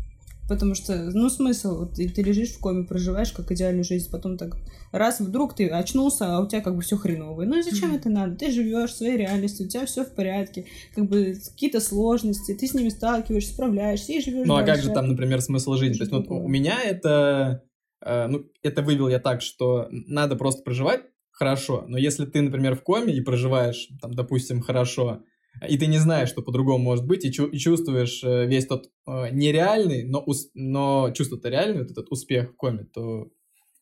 Потому 0.52 0.74
что, 0.74 1.10
ну, 1.14 1.30
смысл, 1.30 1.78
вот 1.78 1.98
и 1.98 2.08
ты 2.08 2.22
лежишь 2.22 2.50
в 2.50 2.60
коме, 2.60 2.84
проживаешь 2.84 3.32
как 3.32 3.50
идеальную 3.50 3.84
жизнь, 3.84 4.10
потом 4.10 4.36
так 4.36 4.56
раз 4.92 5.20
вдруг 5.20 5.54
ты 5.54 5.68
очнулся, 5.68 6.36
а 6.36 6.40
у 6.40 6.46
тебя 6.46 6.60
как 6.60 6.76
бы 6.76 6.82
все 6.82 6.96
хреново. 6.96 7.44
Ну 7.44 7.58
и 7.58 7.62
зачем 7.62 7.94
это 7.94 8.10
надо? 8.10 8.36
Ты 8.36 8.50
живешь 8.50 8.94
своей 8.94 9.16
реальности, 9.16 9.62
у 9.62 9.68
тебя 9.68 9.86
все 9.86 10.04
в 10.04 10.14
порядке, 10.14 10.66
как 10.94 11.08
бы 11.08 11.34
какие-то 11.52 11.80
сложности, 11.80 12.54
ты 12.54 12.66
с 12.66 12.74
ними 12.74 12.90
сталкиваешься, 12.90 13.54
справляешься 13.54 14.12
и 14.12 14.20
живешь 14.20 14.46
Ну 14.46 14.54
а 14.54 14.58
как 14.58 14.66
дальше. 14.66 14.84
же 14.84 14.90
там, 14.90 15.08
например, 15.08 15.40
смысл 15.40 15.74
жизни? 15.74 15.96
То 15.96 16.04
есть, 16.04 16.12
ну, 16.12 16.44
у 16.44 16.48
меня 16.48 16.78
это, 16.84 17.62
э, 18.04 18.26
ну, 18.26 18.44
это 18.62 18.82
вывел 18.82 19.08
я 19.08 19.18
так, 19.18 19.40
что 19.40 19.88
надо 19.90 20.36
просто 20.36 20.62
проживать 20.62 21.02
хорошо, 21.30 21.84
но 21.88 21.96
если 21.96 22.26
ты, 22.26 22.42
например, 22.42 22.76
в 22.76 22.82
коме 22.82 23.14
и 23.14 23.20
проживаешь, 23.22 23.88
там, 24.00 24.12
допустим, 24.12 24.60
хорошо, 24.60 25.22
и 25.68 25.78
ты 25.78 25.86
не 25.86 25.98
знаешь, 25.98 26.28
что 26.28 26.42
по-другому 26.42 26.82
может 26.82 27.06
быть, 27.06 27.24
и, 27.24 27.30
чу- 27.32 27.46
и 27.48 27.58
чувствуешь 27.58 28.22
э, 28.24 28.46
весь 28.46 28.66
тот 28.66 28.90
э, 29.06 29.30
нереальный, 29.32 30.04
но, 30.04 30.22
ус- 30.24 30.50
но 30.54 31.10
чувство-то 31.12 31.48
реальный, 31.48 31.82
вот 31.82 31.90
этот 31.90 32.10
успех 32.10 32.50
в 32.52 32.56
коме, 32.56 32.84
то 32.84 33.30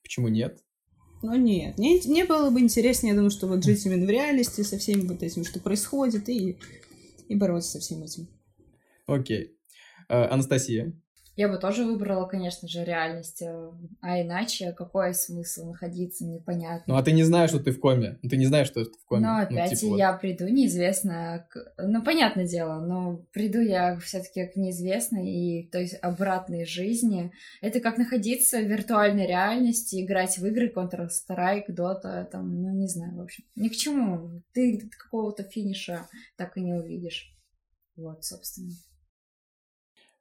почему 0.02 0.28
нет? 0.28 0.62
Ну 1.22 1.34
нет, 1.36 1.76
мне, 1.78 2.00
мне 2.06 2.24
было 2.24 2.50
бы 2.50 2.60
интереснее, 2.60 3.10
я 3.10 3.16
думаю, 3.16 3.30
что 3.30 3.46
вот 3.46 3.64
жить 3.64 3.84
именно 3.86 4.06
в 4.06 4.10
реальности 4.10 4.62
со 4.62 4.78
всеми 4.78 5.02
вот 5.02 5.22
этим, 5.22 5.44
что 5.44 5.60
происходит, 5.60 6.28
и, 6.28 6.56
и 7.28 7.34
бороться 7.34 7.72
со 7.72 7.80
всем 7.80 8.02
этим. 8.02 8.28
Окей. 9.06 9.56
Э, 10.08 10.24
Анастасия. 10.24 10.92
Я 11.40 11.48
бы 11.48 11.56
тоже 11.56 11.86
выбрала, 11.86 12.26
конечно 12.26 12.68
же, 12.68 12.84
реальность. 12.84 13.40
э, 13.40 13.70
А 14.02 14.20
иначе 14.20 14.72
какой 14.72 15.14
смысл 15.14 15.70
находиться, 15.70 16.26
непонятно. 16.26 16.84
Ну 16.92 16.96
а 17.00 17.02
ты 17.02 17.12
не 17.12 17.22
знаешь, 17.22 17.48
что 17.48 17.60
ты 17.60 17.70
в 17.72 17.80
коме. 17.80 18.18
Ну, 18.22 18.28
Ты 18.28 18.36
не 18.36 18.44
знаешь, 18.44 18.66
что 18.66 18.84
ты 18.84 18.90
в 18.98 19.04
коме. 19.06 19.22
Но 19.26 19.36
Ну, 19.38 19.42
опять 19.44 19.70
типа 19.80 19.90
вот. 19.92 19.96
я 19.96 20.12
приду 20.12 20.48
неизвестно. 20.48 21.46
к- 21.48 21.72
Ну, 21.78 22.02
понятное 22.04 22.46
дело, 22.46 22.80
но 22.84 23.24
приду 23.32 23.58
я 23.60 23.96
все-таки 24.00 24.46
к 24.48 24.56
неизвестной 24.56 25.30
и, 25.30 25.70
то 25.70 25.78
есть, 25.78 25.94
обратной 26.02 26.66
жизни. 26.66 27.32
Это 27.62 27.80
как 27.80 27.96
находиться 27.96 28.58
в 28.58 28.66
виртуальной 28.66 29.26
реальности, 29.26 30.04
играть 30.04 30.36
в 30.36 30.44
игры 30.44 30.70
Counter-Strike, 30.70 31.68
Dota, 31.70 32.26
там, 32.26 32.60
ну, 32.62 32.68
не 32.74 32.86
знаю, 32.86 33.16
в 33.16 33.20
общем. 33.22 33.44
Ни 33.56 33.68
к 33.68 33.76
чему. 33.76 34.42
Ты 34.52 34.90
какого-то 34.90 35.44
финиша 35.44 36.06
так 36.36 36.58
и 36.58 36.60
не 36.60 36.74
увидишь. 36.74 37.34
Вот, 37.96 38.24
собственно. 38.26 38.72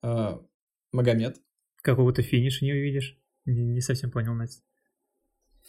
Э, 0.02 0.38
Магомед. 0.92 1.38
Какого-то 1.82 2.22
финиша 2.22 2.66
не 2.66 2.74
увидишь. 2.74 3.18
Не, 3.46 3.66
не 3.66 3.82
совсем 3.82 4.12
понял, 4.12 4.34
Настя. 4.34 4.64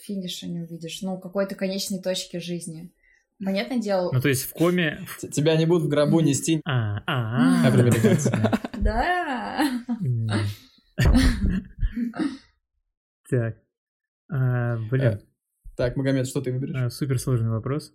Финиша 0.05 0.47
не 0.47 0.61
увидишь. 0.61 1.03
Ну, 1.03 1.19
какой-то 1.19 1.55
конечной 1.55 2.03
точки 2.03 2.39
жизни. 2.39 2.93
Понятное 3.43 3.79
дело, 3.79 4.11
Ну, 4.13 4.21
то 4.21 4.29
есть 4.29 4.43
в 4.45 4.53
коме... 4.53 5.07
Тебя 5.33 5.57
не 5.57 5.65
будут 5.65 5.85
в 5.85 5.89
гробу 5.89 6.21
нести. 6.21 6.61
А, 6.67 6.99
а, 7.07 7.69
А, 7.69 7.71
да. 8.79 9.85
Так. 13.31 13.57
А, 14.31 14.77
Блин, 14.91 15.21
Так, 15.77 15.97
Магомед, 15.97 16.27
что 16.27 16.43
ты 16.43 16.53
выберешь? 16.53 16.75
а, 16.77 16.91
суперсложный 16.91 17.51
вопрос. 17.51 17.95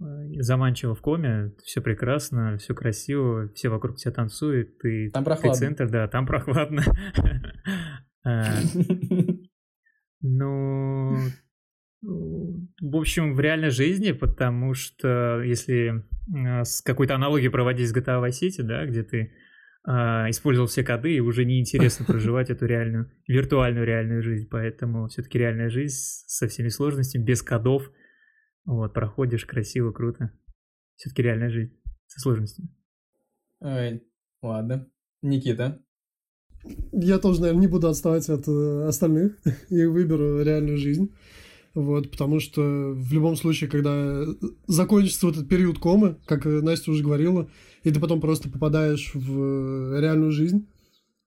А, 0.00 0.04
Заманчиво 0.40 0.94
в 0.94 1.00
коме, 1.00 1.52
все 1.64 1.80
прекрасно, 1.80 2.58
все 2.58 2.74
красиво, 2.74 3.48
все 3.54 3.68
вокруг 3.68 3.96
тебя 3.96 4.12
танцуют, 4.12 4.78
ты, 4.78 5.10
Там 5.10 5.24
ты 5.24 5.30
прохладно. 5.30 5.58
центр, 5.58 5.88
да, 5.88 6.08
там 6.08 6.26
прохладно. 6.26 6.82
А, 8.24 8.44
Ну, 10.22 11.16
в 12.02 12.96
общем, 12.96 13.34
в 13.34 13.40
реальной 13.40 13.70
жизни, 13.70 14.12
потому 14.12 14.74
что 14.74 15.40
если 15.42 16.04
э, 16.34 16.64
с 16.64 16.82
какой-то 16.82 17.14
аналогией 17.14 17.50
проводить 17.50 17.88
с 17.88 17.94
GTA 17.94 18.22
Vice 18.24 18.42
City, 18.42 18.62
да, 18.62 18.84
где 18.86 19.02
ты 19.02 19.32
использовал 19.88 20.66
все 20.66 20.82
коды, 20.82 21.14
и 21.14 21.20
уже 21.20 21.44
неинтересно 21.44 22.04
проживать 22.06 22.50
эту 22.50 22.66
реальную, 22.66 23.08
виртуальную 23.28 23.86
реальную 23.86 24.20
жизнь, 24.20 24.48
поэтому 24.50 25.06
все-таки 25.06 25.38
реальная 25.38 25.70
жизнь 25.70 25.94
со 26.26 26.48
всеми 26.48 26.68
сложностями, 26.70 27.22
без 27.22 27.40
кодов, 27.40 27.92
вот, 28.66 28.92
проходишь 28.92 29.46
красиво, 29.46 29.92
круто. 29.92 30.32
Все-таки 30.96 31.22
реальная 31.22 31.50
жизнь 31.50 31.72
со 32.06 32.20
сложностями. 32.20 32.68
Ой, 33.60 34.02
ладно. 34.42 34.88
Никита. 35.22 35.80
Я 36.92 37.18
тоже, 37.18 37.40
наверное, 37.40 37.60
не 37.60 37.66
буду 37.68 37.88
отставать 37.88 38.28
от 38.28 38.48
э, 38.48 38.86
остальных 38.86 39.38
и 39.70 39.84
выберу 39.84 40.42
реальную 40.42 40.78
жизнь. 40.78 41.14
Вот, 41.74 42.10
потому 42.10 42.40
что 42.40 42.62
в 42.62 43.12
любом 43.12 43.36
случае, 43.36 43.68
когда 43.68 44.24
закончится 44.66 45.26
вот 45.26 45.36
этот 45.36 45.48
период 45.48 45.78
комы, 45.78 46.18
как 46.24 46.46
э, 46.46 46.60
Настя 46.62 46.90
уже 46.90 47.04
говорила, 47.04 47.50
и 47.82 47.90
ты 47.90 48.00
потом 48.00 48.20
просто 48.20 48.48
попадаешь 48.48 49.14
в 49.14 49.42
э, 49.94 50.00
реальную 50.00 50.32
жизнь, 50.32 50.66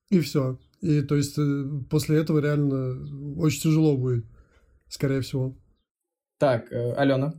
и 0.09 0.19
все. 0.19 0.59
И 0.81 1.01
то 1.01 1.15
есть 1.15 1.37
э, 1.37 1.65
после 1.89 2.17
этого 2.17 2.39
реально 2.39 2.97
очень 3.37 3.61
тяжело 3.61 3.95
будет, 3.95 4.25
скорее 4.87 5.21
всего. 5.21 5.55
Так, 6.39 6.71
э, 6.71 6.93
Алена. 6.93 7.33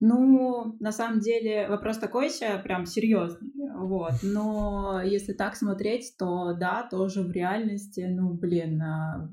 Ну, 0.00 0.76
на 0.80 0.92
самом 0.92 1.20
деле, 1.20 1.68
вопрос 1.68 1.98
такой 1.98 2.30
себе 2.30 2.58
прям 2.58 2.86
серьезный, 2.86 3.50
вот. 3.74 4.12
Но 4.22 5.02
если 5.02 5.32
так 5.32 5.56
смотреть, 5.56 6.14
то 6.18 6.54
да, 6.54 6.86
тоже 6.88 7.22
в 7.22 7.32
реальности, 7.32 8.06
ну, 8.08 8.32
блин, 8.32 8.80
а, 8.80 9.28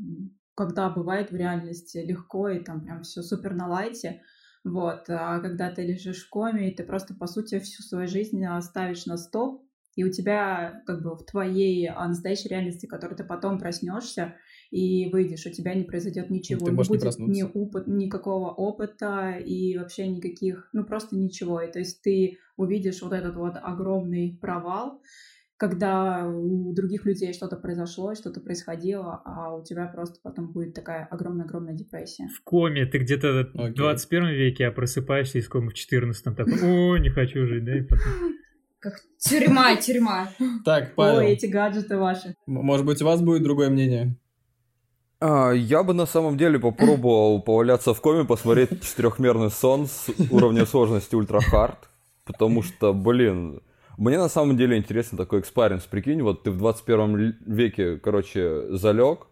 когда 0.55 0.89
бывает 0.89 1.31
в 1.31 1.35
реальности 1.35 1.97
легко 1.97 2.49
и 2.49 2.63
там 2.63 2.81
прям 2.81 3.03
все 3.03 3.21
супер 3.21 3.53
на 3.53 3.67
лайте, 3.67 4.21
вот, 4.63 5.09
а 5.09 5.39
когда 5.39 5.71
ты 5.71 5.85
лежишь 5.85 6.25
в 6.25 6.29
коме, 6.29 6.71
и 6.71 6.75
ты 6.75 6.83
просто, 6.83 7.13
по 7.13 7.27
сути, 7.27 7.59
всю 7.59 7.83
свою 7.83 8.07
жизнь 8.07 8.43
ставишь 8.61 9.05
на 9.05 9.17
стоп, 9.17 9.63
и 9.95 10.03
у 10.03 10.11
тебя 10.11 10.81
как 10.85 11.03
бы 11.03 11.15
в 11.15 11.25
твоей 11.25 11.87
а, 11.89 12.07
настоящей 12.07 12.49
реальности, 12.49 12.85
в 12.87 12.89
которой 12.89 13.15
ты 13.15 13.23
потом 13.23 13.59
проснешься 13.59 14.35
и 14.71 15.09
выйдешь, 15.11 15.45
у 15.45 15.51
тебя 15.51 15.75
не 15.75 15.83
произойдет 15.83 16.29
ничего, 16.29 16.65
ты 16.65 16.71
не 16.71 16.77
будет 16.77 17.19
не 17.19 17.25
ни 17.27 17.43
опыт, 17.43 17.87
никакого 17.87 18.49
опыта 18.51 19.37
и 19.37 19.77
вообще 19.77 20.07
никаких, 20.07 20.69
ну 20.73 20.85
просто 20.85 21.15
ничего. 21.17 21.61
И 21.61 21.71
то 21.71 21.79
есть 21.79 22.01
ты 22.01 22.37
увидишь 22.55 23.01
вот 23.01 23.11
этот 23.11 23.35
вот 23.35 23.55
огромный 23.61 24.37
провал, 24.41 25.01
когда 25.57 26.27
у 26.27 26.73
других 26.73 27.05
людей 27.05 27.33
что-то 27.33 27.57
произошло, 27.57 28.15
что-то 28.15 28.39
происходило, 28.39 29.21
а 29.25 29.53
у 29.53 29.63
тебя 29.63 29.85
просто 29.85 30.19
потом 30.23 30.51
будет 30.51 30.73
такая 30.73 31.05
огромная-огромная 31.11 31.75
депрессия. 31.75 32.29
В 32.35 32.41
коме 32.43 32.85
ты 32.85 32.97
где-то 32.97 33.51
okay. 33.53 33.71
в 33.71 33.73
21 33.75 34.29
веке, 34.29 34.67
а 34.67 34.71
просыпаешься 34.71 35.37
из 35.37 35.47
комы 35.47 35.69
в 35.69 35.73
14 35.73 36.23
такой, 36.23 36.53
о, 36.63 36.97
не 36.97 37.09
хочу 37.09 37.45
жить, 37.45 37.65
да, 37.65 37.77
и 37.77 37.81
потом... 37.81 38.07
Как 38.79 38.95
тюрьма, 39.19 39.75
тюрьма. 39.75 40.29
Так, 40.65 40.95
Павел. 40.95 41.19
Ой, 41.19 41.33
эти 41.33 41.45
гаджеты 41.45 41.97
ваши. 41.97 42.33
Может 42.47 42.83
быть, 42.83 42.99
у 43.03 43.05
вас 43.05 43.21
будет 43.21 43.43
другое 43.43 43.69
мнение? 43.69 44.17
А, 45.23 45.51
я 45.51 45.83
бы 45.83 45.93
на 45.93 46.07
самом 46.07 46.35
деле 46.35 46.57
попробовал 46.57 47.39
поваляться 47.43 47.93
в 47.93 48.01
коме, 48.01 48.25
посмотреть 48.25 48.81
четырехмерный 48.83 49.51
сон 49.51 49.85
с 49.85 50.07
уровня 50.31 50.65
сложности 50.65 51.13
ультра 51.13 51.41
хард, 51.41 51.77
потому 52.25 52.63
что, 52.63 52.91
блин, 52.91 53.61
мне 53.99 54.17
на 54.17 54.29
самом 54.29 54.57
деле 54.57 54.77
интересен 54.77 55.19
такой 55.19 55.41
experience. 55.41 55.83
Прикинь, 55.83 56.23
вот 56.23 56.41
ты 56.41 56.49
в 56.49 56.57
21 56.57 57.35
веке, 57.45 57.97
короче, 57.97 58.75
залег, 58.75 59.27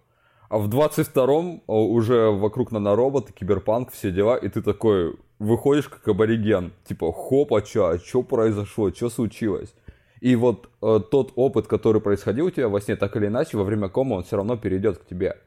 а 0.47 0.60
в 0.60 0.69
22-м 0.69 1.63
а, 1.65 1.73
уже 1.73 2.30
вокруг 2.30 2.71
нанороботы, 2.71 3.34
киберпанк, 3.34 3.91
все 3.91 4.12
дела, 4.12 4.38
и 4.38 4.47
ты 4.47 4.62
такой 4.62 5.15
выходишь 5.39 5.89
как 5.89 6.08
абориген. 6.08 6.71
Типа, 6.88 7.12
хоп, 7.12 7.52
а 7.52 7.63
чё, 7.63 7.88
а 7.88 7.97
чё 7.97 8.21
произошло, 8.21 8.91
что 8.91 9.10
случилось? 9.10 9.73
И 10.21 10.36
вот 10.36 10.69
э, 10.84 10.99
тот 11.10 11.32
опыт, 11.36 11.65
который 11.65 11.99
происходил 11.99 12.45
у 12.45 12.52
тебя 12.52 12.69
во 12.69 12.80
сне, 12.80 12.95
так 12.95 13.15
или 13.15 13.25
иначе, 13.25 13.58
во 13.58 13.63
время 13.63 13.89
кома 13.89 14.15
он 14.15 14.23
все 14.23 14.36
равно 14.36 14.56
перейдет 14.56 14.99
к 14.99 15.08
тебе. 15.08 15.38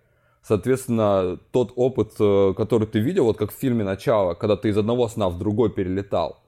Соответственно, 0.43 1.39
тот 1.53 1.73
опыт, 1.77 2.15
э, 2.19 2.55
который 2.57 2.89
ты 2.89 2.99
видел, 2.99 3.25
вот 3.25 3.37
как 3.39 3.53
в 3.53 3.59
фильме 3.59 3.85
«Начало», 3.85 4.35
когда 4.35 4.57
ты 4.57 4.71
из 4.71 4.77
одного 4.77 5.09
сна 5.09 5.29
в 5.29 5.39
другой 5.39 5.71
перелетал, 5.71 6.43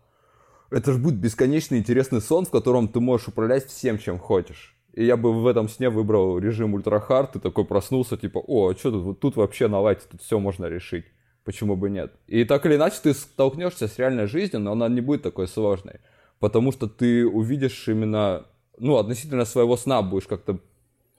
это 0.71 0.93
же 0.93 0.99
будет 0.99 1.17
бесконечно 1.17 1.77
интересный 1.77 2.21
сон, 2.21 2.45
в 2.45 2.51
котором 2.51 2.89
ты 2.89 2.99
можешь 2.99 3.29
управлять 3.29 3.67
всем, 3.67 3.99
чем 3.99 4.19
хочешь. 4.19 4.75
И 4.95 5.05
я 5.05 5.17
бы 5.17 5.33
в 5.33 5.47
этом 5.47 5.69
сне 5.69 5.91
выбрал 5.91 6.39
режим 6.39 6.75
ультрахард, 6.75 7.37
и 7.37 7.39
такой 7.41 7.65
проснулся, 7.65 8.17
типа, 8.17 8.39
о, 8.39 8.71
а 8.71 8.77
что 8.77 8.91
тут, 8.91 9.21
тут 9.21 9.37
вообще 9.37 9.69
на 9.69 9.81
лайте, 9.81 10.03
тут 10.11 10.23
все 10.23 10.41
можно 10.41 10.67
решить. 10.67 11.05
Почему 11.45 11.77
бы 11.77 11.91
нет? 11.91 12.13
И 12.27 12.45
так 12.45 12.67
или 12.67 12.75
иначе 12.75 12.97
ты 13.03 13.15
столкнешься 13.15 13.87
с 13.87 13.99
реальной 13.99 14.27
жизнью, 14.27 14.63
но 14.63 14.73
она 14.73 14.89
не 14.89 15.01
будет 15.01 15.23
такой 15.23 15.47
сложной. 15.47 16.01
Потому 16.41 16.73
что 16.73 16.89
ты 16.89 17.27
увидишь 17.27 17.87
именно, 17.87 18.47
ну, 18.79 18.97
относительно 18.97 19.45
своего 19.45 19.77
сна 19.77 20.03
будешь 20.03 20.27
как-то 20.27 20.59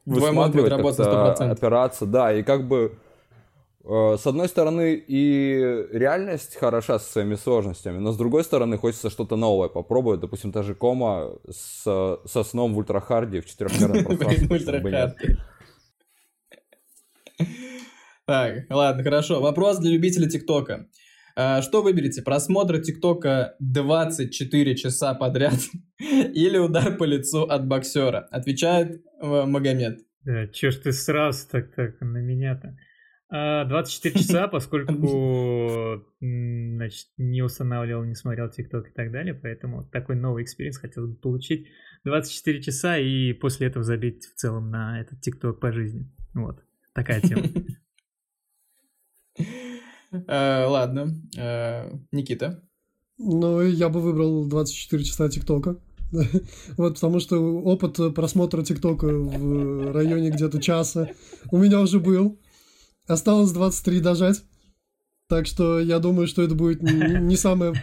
высматривать, 0.06 0.70
как-то 0.70 1.52
опираться, 1.52 2.06
да, 2.06 2.34
и 2.34 2.44
как 2.44 2.68
бы 2.68 2.98
Э, 3.88 4.18
с 4.20 4.26
одной 4.26 4.48
стороны, 4.48 4.96
и 4.96 5.88
реальность 5.91 6.56
хороша 6.56 6.98
со 6.98 7.12
своими 7.12 7.36
сложностями, 7.36 8.00
но 8.00 8.12
с 8.12 8.18
другой 8.18 8.44
стороны, 8.44 8.78
хочется 8.78 9.12
что-то 9.12 9.36
новое 9.36 9.70
попробовать. 9.70 10.20
Допустим, 10.20 10.52
та 10.52 10.63
же 10.63 10.74
кома 10.74 11.34
с, 11.50 11.84
со 12.26 12.44
сном 12.44 12.74
в 12.74 12.78
ультрахарде 12.80 13.41
в 13.41 13.46
четырехмерном 13.46 14.06
пространстве. 14.48 15.38
Так, 18.26 18.63
ладно, 18.72 19.04
хорошо. 19.04 19.39
Вопрос 19.39 19.78
для 19.78 19.91
любителей 19.91 20.30
ТикТока. 20.30 20.88
А, 21.38 21.62
что 21.62 21.82
выберете? 21.82 22.21
Просмотр 22.21 22.82
ТикТока 22.82 23.56
24 23.60 24.76
часа 24.76 25.13
подряд 25.13 25.60
или 26.00 26.58
удар 26.58 26.95
по 26.95 27.04
лицу 27.04 27.43
от 27.43 27.67
боксера? 27.67 28.19
Отвечает 28.32 29.04
э, 29.21 29.45
Магомед. 29.45 30.00
Да, 30.24 30.48
чё 30.48 30.71
ж 30.71 30.78
ты 30.78 30.91
сразу 30.93 31.48
так, 31.52 31.76
так 31.76 32.00
на 32.00 32.19
меня-то? 32.19 32.78
24 33.30 34.15
а, 34.15 34.17
часа, 34.17 34.48
поскольку 34.52 36.06
значит, 36.19 37.08
не 37.17 37.41
устанавливал, 37.41 38.06
не 38.06 38.15
смотрел 38.15 38.50
ТикТок 38.50 38.89
и 38.89 38.93
так 38.93 39.12
далее, 39.12 39.34
поэтому 39.34 39.84
такой 39.91 40.15
новый 40.15 40.43
experience 40.43 40.78
хотел 40.78 41.08
бы 41.08 41.15
получить 41.15 41.67
24 42.06 42.62
часа 42.62 42.98
и 42.98 43.34
после 43.34 43.67
этого 43.67 43.84
забить 43.84 44.26
в 44.26 44.36
целом 44.36 44.69
на 44.69 45.02
этот 45.02 45.19
ТикТок 45.21 45.60
по 45.60 45.74
жизни. 45.74 46.10
Вот, 46.34 46.63
такая 46.93 47.19
тема. 47.19 47.43
А, 50.28 50.67
ладно, 50.69 51.15
а, 51.38 51.91
Никита. 52.12 52.62
Ну, 53.17 53.62
я 53.62 53.89
бы 53.89 54.01
выбрал 54.01 54.45
24 54.45 55.04
часа 55.04 55.30
ТикТока. 55.30 55.78
Вот, 56.78 56.93
потому 56.95 57.19
что 57.19 57.38
опыт 57.39 57.97
просмотра 58.13 58.63
ТикТока 58.63 59.08
в 59.08 59.91
районе 59.91 60.30
где-то 60.30 60.62
часа 60.62 61.10
у 61.51 61.58
меня 61.58 61.82
уже 61.82 61.99
был. 61.99 62.39
Осталось 63.08 63.51
23 63.51 63.99
дожать. 64.01 64.43
Так 65.28 65.47
что 65.47 65.80
я 65.80 65.99
думаю, 65.99 66.28
что 66.28 66.43
это 66.43 66.54
будет 66.54 66.82
не 66.84 67.36
самая 67.36 67.73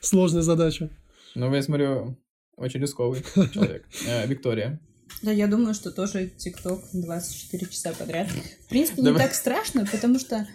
сложная 0.00 0.42
задача. 0.42 0.90
Ну, 1.34 1.52
я 1.52 1.62
смотрю, 1.62 2.16
очень 2.56 2.80
рисковый 2.80 3.22
человек. 3.52 3.84
Э, 4.06 4.26
Виктория. 4.26 4.80
Да, 5.22 5.30
я 5.30 5.46
думаю, 5.46 5.74
что 5.74 5.90
тоже 5.90 6.28
ТикТок 6.28 6.80
24 6.92 7.66
часа 7.66 7.92
подряд. 7.92 8.28
В 8.64 8.68
принципе, 8.68 9.02
не 9.02 9.14
так 9.14 9.34
страшно, 9.34 9.86
потому 9.86 10.18
что, 10.18 10.46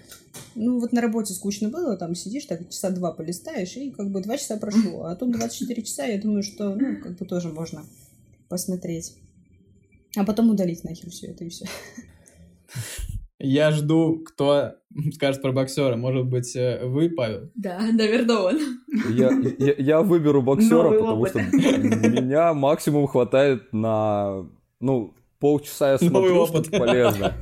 ну, 0.55 0.79
вот 0.79 0.91
на 0.91 1.01
работе 1.01 1.33
скучно 1.33 1.69
было, 1.69 1.97
там 1.97 2.15
сидишь, 2.15 2.45
так 2.45 2.69
часа 2.69 2.89
два 2.89 3.11
полистаешь, 3.11 3.75
и 3.77 3.91
как 3.91 4.09
бы 4.11 4.21
два 4.21 4.37
часа 4.37 4.57
прошло. 4.57 5.05
А 5.05 5.15
тут 5.15 5.31
24 5.31 5.81
часа, 5.83 6.05
я 6.05 6.19
думаю, 6.21 6.43
что, 6.43 6.75
ну, 6.75 6.97
как 7.01 7.17
бы 7.17 7.25
тоже 7.25 7.49
можно 7.49 7.83
посмотреть. 8.49 9.15
А 10.15 10.23
потом 10.23 10.49
удалить 10.49 10.83
нахер 10.83 11.09
все 11.09 11.27
это 11.27 11.43
и 11.43 11.49
все. 11.49 11.65
Я 13.39 13.71
жду, 13.71 14.23
кто 14.25 14.73
скажет 15.13 15.43
про 15.43 15.51
боксера. 15.51 15.95
Может 15.95 16.25
быть, 16.25 16.55
э, 16.55 16.85
вы, 16.87 17.09
Павел? 17.09 17.51
Да, 17.53 17.79
наверное, 17.93 18.37
он. 18.37 18.57
Я, 19.11 19.29
я, 19.59 19.75
я 19.77 20.01
выберу 20.01 20.41
боксера, 20.41 20.89
Новый 20.89 20.99
потому 20.99 21.21
опыт. 21.21 21.29
что 21.31 21.39
меня 22.09 22.55
максимум 22.55 23.05
хватает 23.05 23.71
на, 23.71 24.47
ну, 24.79 25.13
полчаса 25.39 25.91
я 25.91 25.97
смотрю, 25.99 26.33
Новый 26.33 26.49
опыт. 26.49 26.71
полезно. 26.71 27.35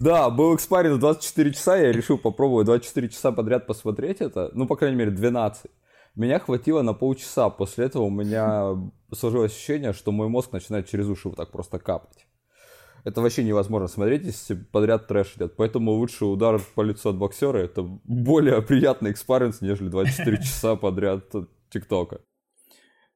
Да, 0.00 0.28
был 0.30 0.54
экспарин 0.54 0.98
24 0.98 1.52
часа, 1.52 1.76
я 1.76 1.92
решил 1.92 2.18
попробовать 2.18 2.66
24 2.66 3.08
часа 3.08 3.32
подряд 3.32 3.66
посмотреть 3.66 4.20
это, 4.20 4.50
ну, 4.54 4.66
по 4.66 4.76
крайней 4.76 4.96
мере, 4.96 5.10
12. 5.10 5.70
Меня 6.14 6.38
хватило 6.38 6.82
на 6.82 6.94
полчаса, 6.94 7.48
после 7.50 7.86
этого 7.86 8.04
у 8.04 8.10
меня 8.10 8.76
сложилось 9.12 9.52
ощущение, 9.52 9.92
что 9.92 10.12
мой 10.12 10.28
мозг 10.28 10.52
начинает 10.52 10.88
через 10.88 11.06
уши 11.06 11.28
вот 11.28 11.36
так 11.36 11.50
просто 11.50 11.78
капать 11.78 12.26
это 13.04 13.20
вообще 13.20 13.44
невозможно 13.44 13.86
смотреть, 13.86 14.24
если 14.24 14.54
подряд 14.54 15.06
трэш 15.06 15.34
идет. 15.36 15.56
Поэтому 15.56 15.92
лучше 15.92 16.24
удар 16.24 16.60
по 16.74 16.80
лицу 16.80 17.10
от 17.10 17.16
боксера 17.16 17.58
это 17.58 17.82
более 17.82 18.62
приятный 18.62 19.12
experience, 19.12 19.60
нежели 19.60 19.88
24 19.88 20.38
часа 20.38 20.76
подряд 20.76 21.24
ТикТока. 21.68 22.20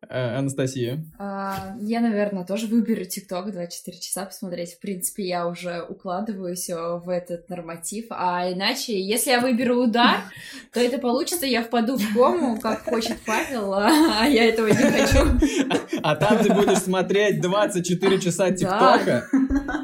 Э, 0.06 0.37
Анастасия? 0.37 1.04
А, 1.18 1.74
я, 1.80 2.00
наверное, 2.00 2.44
тоже 2.44 2.68
выберу 2.68 3.04
ТикТок 3.04 3.50
24 3.50 3.98
часа 3.98 4.26
посмотреть. 4.26 4.74
В 4.74 4.80
принципе, 4.80 5.26
я 5.26 5.48
уже 5.48 5.82
укладываюсь 5.82 6.68
в 6.68 7.08
этот 7.08 7.48
норматив. 7.48 8.06
А 8.11 8.50
иначе, 8.50 9.00
если 9.00 9.30
я 9.30 9.40
выберу 9.40 9.82
удар, 9.82 10.18
то 10.72 10.78
это 10.78 10.98
получится, 10.98 11.46
я 11.46 11.64
впаду 11.64 11.96
в 11.96 12.14
кому, 12.14 12.61
как 12.61 12.84
хочет 12.84 13.16
Павел, 13.26 13.74
а 13.74 14.24
я 14.26 14.44
этого 14.44 14.68
не 14.68 14.74
хочу. 14.74 15.18
А 16.00 16.14
там 16.14 16.38
ты 16.38 16.52
будешь 16.54 16.78
смотреть 16.78 17.40
24 17.40 18.20
часа 18.20 18.52
ТикТока, 18.52 19.26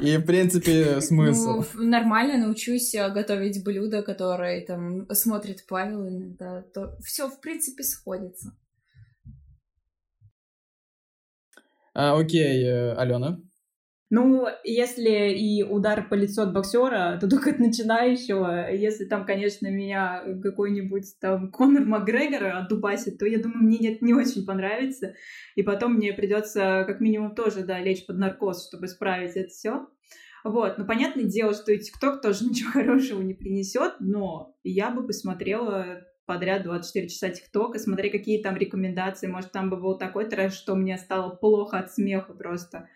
и, 0.01 0.15
в 0.17 0.25
принципе, 0.25 1.01
смысл. 1.01 1.63
Ну, 1.73 1.83
нормально 1.83 2.37
научусь 2.37 2.93
готовить 2.93 3.63
блюда, 3.63 4.01
которые 4.01 4.61
там 4.61 5.07
смотрит 5.13 5.65
Павел 5.67 6.07
иногда. 6.07 6.61
То 6.73 6.95
все, 7.03 7.27
в 7.27 7.41
принципе, 7.41 7.83
сходится. 7.83 8.53
А, 11.95 12.19
окей, 12.19 12.63
э, 12.65 12.93
Алена. 12.93 13.39
Ну, 14.11 14.47
если 14.63 15.33
и 15.33 15.63
удар 15.63 16.07
по 16.07 16.13
лицу 16.13 16.43
от 16.43 16.53
боксера, 16.53 17.17
то 17.19 17.27
только 17.27 17.49
от 17.49 17.59
начинающего. 17.59 18.71
Если 18.71 19.05
там, 19.05 19.25
конечно, 19.25 19.67
меня 19.67 20.23
какой-нибудь 20.43 21.15
там 21.19 21.51
Конор 21.51 21.85
Макгрегор 21.85 22.43
отдубасит, 22.55 23.17
то 23.17 23.25
я 23.25 23.41
думаю, 23.41 23.63
мне 23.63 23.95
это 23.95 24.05
не 24.05 24.13
очень 24.13 24.45
понравится. 24.45 25.15
И 25.55 25.63
потом 25.63 25.95
мне 25.95 26.13
придется 26.13 26.83
как 26.85 26.99
минимум 26.99 27.33
тоже, 27.33 27.63
да, 27.63 27.79
лечь 27.79 28.05
под 28.05 28.17
наркоз, 28.17 28.67
чтобы 28.67 28.85
исправить 28.85 29.35
это 29.35 29.49
все. 29.49 29.87
Вот, 30.43 30.77
ну, 30.77 30.85
понятное 30.85 31.23
дело, 31.23 31.55
что 31.55 31.71
и 31.71 31.79
ТикТок 31.79 32.21
тоже 32.21 32.45
ничего 32.49 32.71
хорошего 32.71 33.21
не 33.21 33.33
принесет, 33.33 33.95
но 33.99 34.55
я 34.63 34.91
бы 34.91 35.07
посмотрела 35.07 36.03
подряд 36.25 36.63
24 36.63 37.09
часа 37.09 37.29
ТикТок 37.29 37.75
и 37.75 37.79
смотри, 37.79 38.09
какие 38.09 38.41
там 38.41 38.55
рекомендации. 38.57 39.27
Может, 39.27 39.51
там 39.51 39.69
бы 39.69 39.77
был 39.77 39.97
такой 39.97 40.25
трэш, 40.25 40.53
что 40.53 40.75
мне 40.75 40.97
стало 40.97 41.29
плохо 41.35 41.79
от 41.79 41.91
смеха 41.91 42.33
просто. 42.33 42.87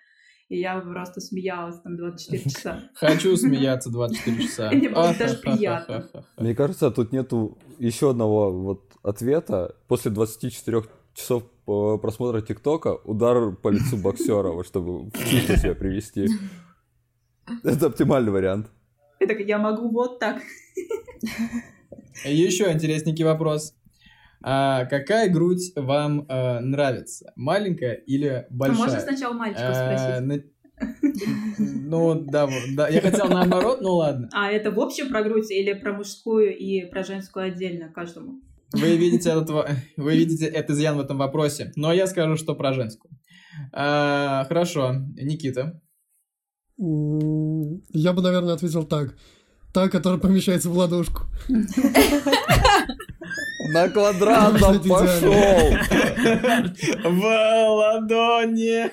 И 0.49 0.59
я 0.59 0.79
просто 0.79 1.21
смеялась 1.21 1.79
там 1.81 1.95
24 1.95 2.43
часа. 2.49 2.89
Хочу 2.95 3.35
смеяться 3.37 3.91
24 3.91 4.43
часа. 4.43 4.71
Мне 4.71 4.89
было 4.89 5.13
даже 5.17 5.37
приятно. 5.37 6.09
Мне 6.37 6.55
кажется, 6.55 6.91
тут 6.91 7.11
нету 7.11 7.57
еще 7.77 8.11
одного 8.11 8.51
вот 8.51 8.93
ответа. 9.03 9.75
После 9.87 10.11
24 10.11 10.83
часов 11.13 11.43
э, 11.43 11.97
просмотра 12.01 12.41
ТикТока 12.41 12.95
удар 13.03 13.51
по 13.51 13.69
лицу 13.69 13.97
боксера, 13.97 14.49
вот 14.49 14.65
чтобы 14.65 15.09
в 15.09 15.29
чувство 15.29 15.55
себя 15.57 15.75
привести. 15.75 16.27
Это 17.63 17.87
оптимальный 17.87 18.31
вариант. 18.31 18.67
Так, 19.19 19.39
я 19.39 19.57
могу 19.57 19.89
вот 19.89 20.19
так. 20.19 20.41
Еще 22.25 22.71
интересненький 22.71 23.23
вопрос. 23.25 23.73
А 24.41 24.85
какая 24.85 25.29
грудь 25.29 25.73
вам 25.75 26.25
э, 26.29 26.59
нравится? 26.59 27.33
Маленькая 27.35 27.93
или 27.93 28.27
А 28.27 28.47
большая? 28.49 28.77
можно 28.77 28.99
сначала 29.01 29.33
мальчика 29.33 29.73
спросить? 29.73 30.25
на- 30.25 30.43
Ну, 31.59 32.21
да, 32.25 32.49
да, 32.73 32.87
я 32.87 33.01
хотел 33.01 33.27
наоборот, 33.27 33.81
ну 33.81 33.95
ладно. 33.95 34.29
А 34.31 34.49
это 34.49 34.71
в 34.71 34.79
общем 34.79 35.09
про 35.09 35.23
грудь 35.23 35.51
или 35.51 35.73
про 35.73 35.91
мужскую 35.91 36.55
и 36.57 36.85
про 36.85 37.03
женскую 37.03 37.47
отдельно 37.47 37.89
каждому? 37.89 38.41
Вы 38.71 38.95
видите, 38.95 39.29
этот, 39.31 39.49
вы 39.97 40.15
видите 40.15 40.45
этот 40.45 40.69
изъян 40.71 40.95
в 40.95 41.01
этом 41.01 41.17
вопросе, 41.17 41.73
но 41.75 41.91
я 41.91 42.07
скажу, 42.07 42.37
что 42.37 42.55
про 42.55 42.71
женскую. 42.71 43.11
А, 43.73 44.45
хорошо, 44.47 44.93
Никита. 45.17 45.81
Я 46.77 48.13
бы, 48.13 48.21
наверное, 48.21 48.53
ответил 48.53 48.85
так. 48.85 49.17
Та, 49.73 49.87
которая 49.89 50.19
помещается 50.19 50.69
в 50.69 50.77
ладошку. 50.77 51.23
На 53.71 53.87
квадратном 53.89 54.81
пошел! 54.83 55.31
В 57.03 57.23
ладони. 57.75 58.89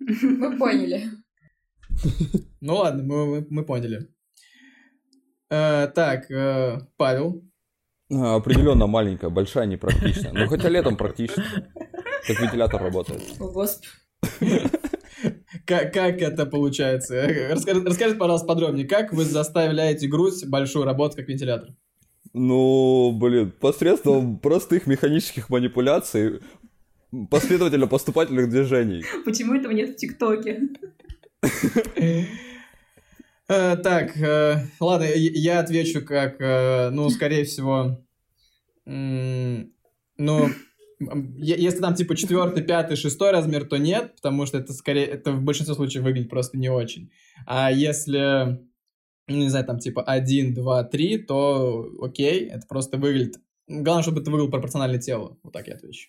Мы 0.00 0.58
поняли. 0.58 1.04
Ну 2.60 2.76
ладно, 2.76 3.02
мы, 3.02 3.26
мы- 3.26 3.46
мы 3.50 3.64
поняли. 3.64 4.08
Э, 5.50 5.86
так, 5.94 6.30
э, 6.30 6.80
Павел. 6.96 7.42
А, 8.12 8.36
Определенно 8.36 8.86
маленькая, 8.86 9.30
большая 9.30 9.66
непрактичная. 9.66 10.32
Ну 10.32 10.46
хотя 10.48 10.68
летом 10.68 10.96
практично. 10.96 11.44
Как 12.26 12.40
вентилятор 12.40 12.82
работает. 12.82 13.22
О, 13.40 13.48
Господи. 13.50 13.88
Как, 15.66 15.92
как 15.92 16.22
это 16.22 16.46
получается? 16.46 17.26
Расскажи- 17.50 17.82
расскажите, 17.84 18.18
пожалуйста, 18.18 18.46
подробнее, 18.46 18.86
как 18.86 19.12
вы 19.12 19.24
заставляете 19.24 20.06
грудь 20.06 20.44
большую 20.46 20.84
работать 20.84 21.16
как 21.16 21.28
вентилятор? 21.28 21.70
Ну, 22.32 23.12
блин, 23.12 23.50
посредством 23.60 24.38
простых 24.38 24.86
механических 24.86 25.48
манипуляций, 25.50 26.40
последовательно-поступательных 27.30 28.50
движений. 28.50 29.04
Почему 29.24 29.54
этого 29.54 29.72
нет 29.72 29.90
в 29.90 29.96
ТикТоке? 29.96 30.60
Э, 33.48 33.76
Так, 33.76 34.16
э, 34.16 34.66
ладно, 34.80 35.04
я 35.14 35.60
отвечу 35.60 36.04
как, 36.04 36.40
э, 36.40 36.90
ну, 36.90 37.08
скорее 37.10 37.44
всего, 37.44 38.04
ну, 38.84 40.50
если 40.98 41.80
там 41.80 41.94
типа 41.94 42.16
четвертый, 42.16 42.62
пятый, 42.64 42.96
шестой 42.96 43.30
размер, 43.30 43.66
то 43.66 43.76
нет, 43.76 44.14
потому 44.16 44.46
что 44.46 44.58
это 44.58 44.72
скорее, 44.72 45.06
это 45.06 45.32
в 45.32 45.42
большинстве 45.42 45.74
случаев 45.74 46.04
выглядит 46.04 46.30
просто 46.30 46.56
не 46.56 46.68
очень. 46.68 47.10
А 47.46 47.70
если, 47.70 48.60
ну, 49.28 49.36
не 49.36 49.48
знаю, 49.48 49.66
там 49.66 49.78
типа 49.78 50.02
один, 50.02 50.54
два, 50.54 50.84
три, 50.84 51.18
то 51.18 51.90
окей, 52.00 52.46
это 52.46 52.66
просто 52.66 52.96
выглядит. 52.96 53.36
Главное, 53.68 54.02
чтобы 54.02 54.20
это 54.20 54.30
выглядело 54.30 54.50
пропорционально 54.50 54.98
телу. 54.98 55.38
Вот 55.42 55.52
так 55.52 55.66
я 55.68 55.74
отвечу. 55.74 56.08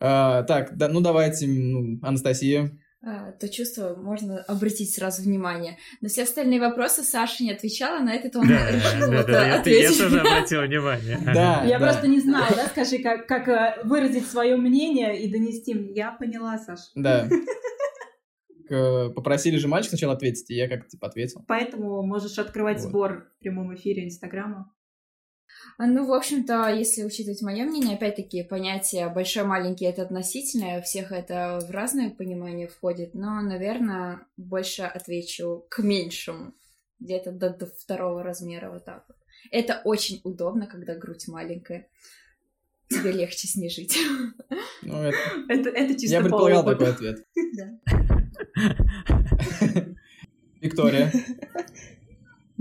А, 0.00 0.42
так, 0.42 0.76
да, 0.76 0.88
ну 0.88 1.00
давайте, 1.00 1.46
ну, 1.46 1.98
Анастасия. 2.02 2.78
А, 3.04 3.32
то 3.32 3.48
чувство 3.48 3.96
можно 3.96 4.42
обратить 4.42 4.94
сразу 4.94 5.22
внимание. 5.22 5.76
На 6.00 6.08
все 6.08 6.22
остальные 6.22 6.60
вопросы 6.60 7.02
Саша 7.02 7.42
не 7.42 7.50
отвечала, 7.50 7.98
на 7.98 8.14
этот 8.14 8.36
он 8.36 8.46
Да, 8.46 8.70
решил 8.70 9.10
да, 9.10 9.16
вот, 9.16 9.26
да, 9.26 9.40
я, 9.42 9.46
я 9.54 9.60
ответить. 9.60 9.98
тоже 9.98 10.20
обратил 10.20 10.62
внимание. 10.62 11.18
Да. 11.34 11.64
Я 11.64 11.78
просто 11.80 12.06
не 12.06 12.20
знала, 12.20 12.46
да, 12.54 12.66
скажи, 12.68 12.98
как, 12.98 13.26
как 13.26 13.48
э, 13.48 13.80
выразить 13.84 14.26
свое 14.26 14.56
мнение 14.56 15.20
и 15.20 15.30
донести. 15.30 15.72
Я 15.94 16.12
поняла, 16.12 16.58
Саш. 16.58 16.78
Да. 16.94 17.28
Попросили 18.68 19.56
же 19.56 19.68
мальчик 19.68 19.90
сначала 19.90 20.14
ответить, 20.14 20.48
и 20.50 20.54
я 20.54 20.68
как-то 20.68 20.88
типа 20.88 21.08
ответил. 21.08 21.44
Поэтому 21.46 22.02
можешь 22.02 22.38
открывать 22.38 22.78
Вот. 22.80 22.88
сбор 22.88 23.26
в 23.36 23.38
прямом 23.40 23.74
эфире 23.74 24.04
Инстаграма. 24.04 24.72
А, 25.78 25.86
Ну, 25.86 26.06
в 26.06 26.12
общем-то, 26.12 26.68
если 26.70 27.04
учитывать 27.04 27.42
мое 27.42 27.64
мнение, 27.64 27.96
опять-таки, 27.96 28.42
понятие 28.42 29.08
большой-маленький 29.08 29.84
это 29.86 30.02
относительное, 30.02 30.80
у 30.80 30.82
всех 30.82 31.12
это 31.12 31.60
в 31.66 31.70
разное 31.70 32.10
понимание 32.10 32.68
входит, 32.68 33.14
но, 33.14 33.40
наверное, 33.40 34.20
больше 34.36 34.82
отвечу 34.82 35.64
к 35.68 35.78
меньшему, 35.82 36.52
где-то 37.00 37.32
до, 37.32 37.50
до 37.50 37.66
второго 37.66 38.22
размера 38.22 38.70
вот 38.70 38.84
так 38.84 39.04
вот. 39.08 39.16
Это 39.50 39.80
очень 39.84 40.20
удобно, 40.24 40.66
когда 40.66 40.94
грудь 40.94 41.26
маленькая. 41.28 41.88
Тебе 42.88 43.12
легче 43.12 43.48
с 43.48 43.56
ней 43.56 43.70
жить. 43.70 43.96
Ну, 44.82 45.02
это- 45.02 45.16
Это, 45.48 45.70
это 45.70 45.94
чисто 45.94 46.16
Я 46.16 46.20
по 46.20 46.24
предполагал 46.24 46.64
такой 46.64 46.90
ответ. 46.90 47.24
Да. 47.56 47.70
Виктория. 50.60 51.12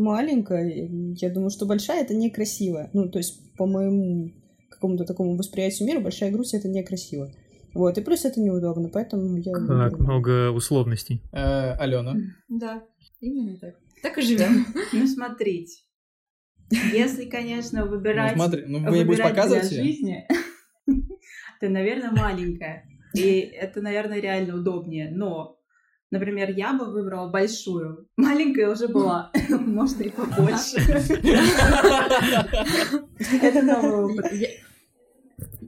Маленькая, 0.01 0.67
я 0.67 1.29
думаю, 1.29 1.51
что 1.51 1.65
большая 1.67 2.01
это 2.01 2.15
некрасиво. 2.15 2.89
Ну, 2.93 3.09
то 3.09 3.19
есть, 3.19 3.55
по 3.55 3.67
моему 3.67 4.31
какому-то 4.69 5.05
такому 5.05 5.37
восприятию 5.37 5.87
мира, 5.87 5.99
большая 5.99 6.31
грудь 6.31 6.53
это 6.55 6.67
некрасиво. 6.67 7.31
Вот, 7.75 7.97
и 7.97 8.01
плюс 8.01 8.25
это 8.25 8.41
неудобно, 8.41 8.89
поэтому 8.89 9.37
я... 9.37 9.53
Как 9.53 9.91
выберу. 9.91 10.03
много 10.03 10.49
условностей. 10.51 11.21
Э, 11.31 11.73
Алена. 11.73 12.15
Да, 12.49 12.83
именно 13.19 13.57
так. 13.57 13.75
Так 14.01 14.17
и 14.17 14.21
живем. 14.21 14.65
Ну, 14.93 15.07
смотрите. 15.07 15.83
Если, 16.93 17.25
конечно, 17.25 17.85
Ну, 17.85 17.91
выбирать, 17.91 18.33
смотри, 18.33 18.63
ну 18.65 18.79
вы 18.89 18.99
не 18.99 19.03
будете 19.03 19.23
для 19.23 19.29
показывать 19.29 19.71
её? 19.71 19.83
жизни, 19.83 20.25
то, 21.59 21.69
наверное, 21.69 22.11
маленькая. 22.11 22.85
И 23.13 23.39
это, 23.39 23.81
наверное, 23.81 24.19
реально 24.19 24.55
удобнее. 24.55 25.11
Но, 25.11 25.60
например, 26.11 26.51
я 26.51 26.73
бы 26.73 26.91
выбрала 26.91 27.29
большую. 27.29 28.07
Маленькая 28.17 28.69
уже 28.69 28.87
была. 28.87 29.31
Можно 29.49 30.03
и 30.03 30.09
побольше. 30.09 30.77
Это 33.41 33.61
новый 33.61 34.05
опыт. 34.05 34.25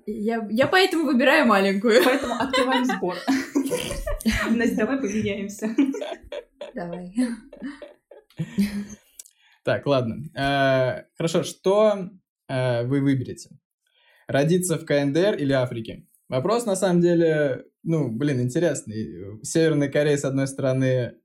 Я, 0.06 0.46
я, 0.50 0.68
поэтому 0.68 1.06
выбираю 1.06 1.48
маленькую. 1.48 2.04
Поэтому 2.04 2.36
открываем 2.36 2.86
сбор. 2.86 3.16
Настя, 4.52 4.76
давай 4.76 4.98
поменяемся. 4.98 5.74
Давай. 6.76 7.16
Так, 9.64 9.88
ладно. 9.88 10.18
Э, 10.36 11.06
Хорошо, 11.16 11.44
что 11.44 12.10
э, 12.50 12.86
вы 12.86 13.00
выберете? 13.00 13.50
Родиться 14.28 14.78
в 14.78 14.86
КНДР 14.86 15.36
или 15.36 15.54
Африке? 15.54 16.06
Вопрос, 16.28 16.66
на 16.66 16.76
самом 16.76 17.00
деле, 17.00 17.64
ну, 17.84 18.10
блин, 18.10 18.42
интересный. 18.42 19.40
Северная 19.44 19.90
Корея, 19.90 20.18
с 20.18 20.26
одной 20.26 20.48
стороны, 20.48 21.16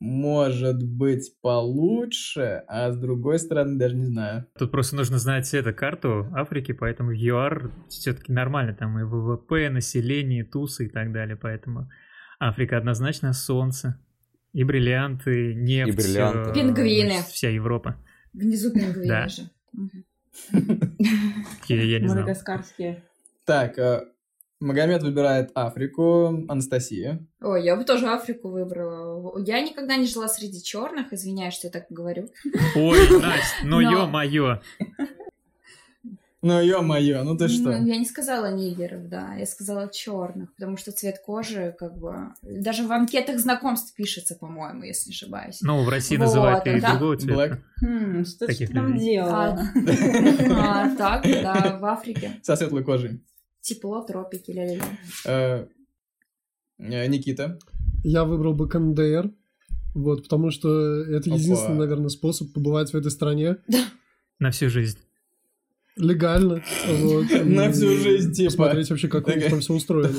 может 0.00 0.80
быть 0.82 1.32
получше, 1.42 2.62
а 2.68 2.92
с 2.92 2.96
другой 2.96 3.38
стороны, 3.40 3.78
даже 3.78 3.96
не 3.96 4.04
знаю. 4.06 4.46
Тут 4.56 4.70
просто 4.70 4.94
нужно 4.94 5.18
знать 5.18 5.52
эту 5.54 5.74
карту 5.74 6.28
Африки, 6.34 6.70
поэтому 6.72 7.10
ЮАР 7.12 7.72
все-таки 7.88 8.32
нормально, 8.32 8.74
там 8.74 8.98
и 8.98 9.02
ВВП, 9.02 9.70
население, 9.70 10.44
тусы 10.44 10.86
и 10.86 10.88
так 10.88 11.12
далее, 11.12 11.36
поэтому 11.36 11.90
Африка 12.38 12.76
однозначно 12.78 13.32
солнце, 13.32 14.00
и 14.52 14.62
бриллианты, 14.62 15.54
нефть, 15.54 15.96
бриллианты. 15.96 16.50
э, 16.50 16.54
Пингвины. 16.54 17.14
вся 17.28 17.50
Европа. 17.50 17.96
Внизу 18.32 18.72
пингвины 18.72 19.08
Да. 19.08 19.28
же. 19.28 19.42
Я, 21.66 21.82
я 21.82 21.98
не 22.00 22.06
знал. 22.06 22.20
Мадагаскарские. 22.20 23.02
Так, 23.44 23.78
э, 23.78 24.04
Магомед 24.60 25.02
выбирает 25.04 25.50
Африку, 25.54 26.44
Анастасия. 26.48 27.20
Ой, 27.40 27.64
я 27.64 27.76
бы 27.76 27.84
тоже 27.84 28.08
Африку 28.08 28.48
выбрала. 28.48 29.38
Я 29.38 29.60
никогда 29.60 29.94
не 29.96 30.06
жила 30.06 30.26
среди 30.28 30.60
черных, 30.62 31.12
извиняюсь, 31.12 31.54
что 31.54 31.68
я 31.68 31.70
так 31.72 31.86
говорю. 31.90 32.28
Ой, 32.74 32.98
Настя, 33.20 33.64
ну 33.64 33.80
Но- 33.80 33.90
ё-моё. 33.92 34.60
Ну, 36.40 36.60
ё-моё, 36.60 37.24
ну 37.24 37.36
ты 37.36 37.48
что? 37.48 37.72
Ну, 37.78 37.86
я 37.86 37.96
не 37.98 38.04
сказала 38.04 38.52
нигеров, 38.52 39.08
да, 39.08 39.34
я 39.34 39.44
сказала 39.44 39.90
черных, 39.92 40.54
потому 40.54 40.76
что 40.76 40.92
цвет 40.92 41.18
кожи, 41.24 41.74
как 41.76 41.98
бы, 41.98 42.28
даже 42.42 42.86
в 42.86 42.92
анкетах 42.92 43.40
знакомств 43.40 43.92
пишется, 43.96 44.36
по-моему, 44.36 44.84
если 44.84 45.10
не 45.10 45.14
ошибаюсь. 45.14 45.58
Ну, 45.62 45.82
в 45.82 45.88
России 45.88 46.16
Вот, 46.16 46.26
называют 46.26 46.64
и 46.68 46.80
да? 46.80 46.90
другого 46.92 47.16
цвета. 47.16 47.58
Хм, 47.80 48.24
что 48.24 48.46
ты 48.46 48.66
там 48.68 48.96
делала? 48.96 49.58
А 50.60 50.94
так, 50.96 51.22
да, 51.24 51.78
в 51.80 51.84
Африке 51.84 52.38
Со 52.42 52.54
светлой 52.54 52.84
кожей. 52.84 53.20
Тепло, 53.68 54.02
тропики, 54.02 54.50
ля-ля-ля. 54.50 54.84
Э, 55.24 55.66
э, 56.78 57.06
Никита. 57.06 57.58
Я 58.04 58.24
выбрал 58.24 58.54
бы 58.54 58.68
КНДР. 58.68 59.30
Вот, 59.94 60.22
потому 60.24 60.50
что 60.50 61.02
это 61.02 61.30
единственный, 61.30 61.78
наверное, 61.78 62.08
способ 62.08 62.52
побывать 62.52 62.92
в 62.92 62.96
этой 62.96 63.10
стране 63.10 63.56
На 64.38 64.50
всю 64.50 64.68
жизнь. 64.68 64.98
легально. 65.96 66.62
Вот, 66.86 67.26
На 67.44 67.72
всю 67.72 67.96
жизнь, 67.96 68.32
типа. 68.32 68.50
Посмотреть 68.50 68.90
вообще, 68.90 69.08
как 69.08 69.26
у 69.26 69.32
них 69.32 69.48
там 69.50 69.60
все 69.60 69.74
устроено. 69.74 70.18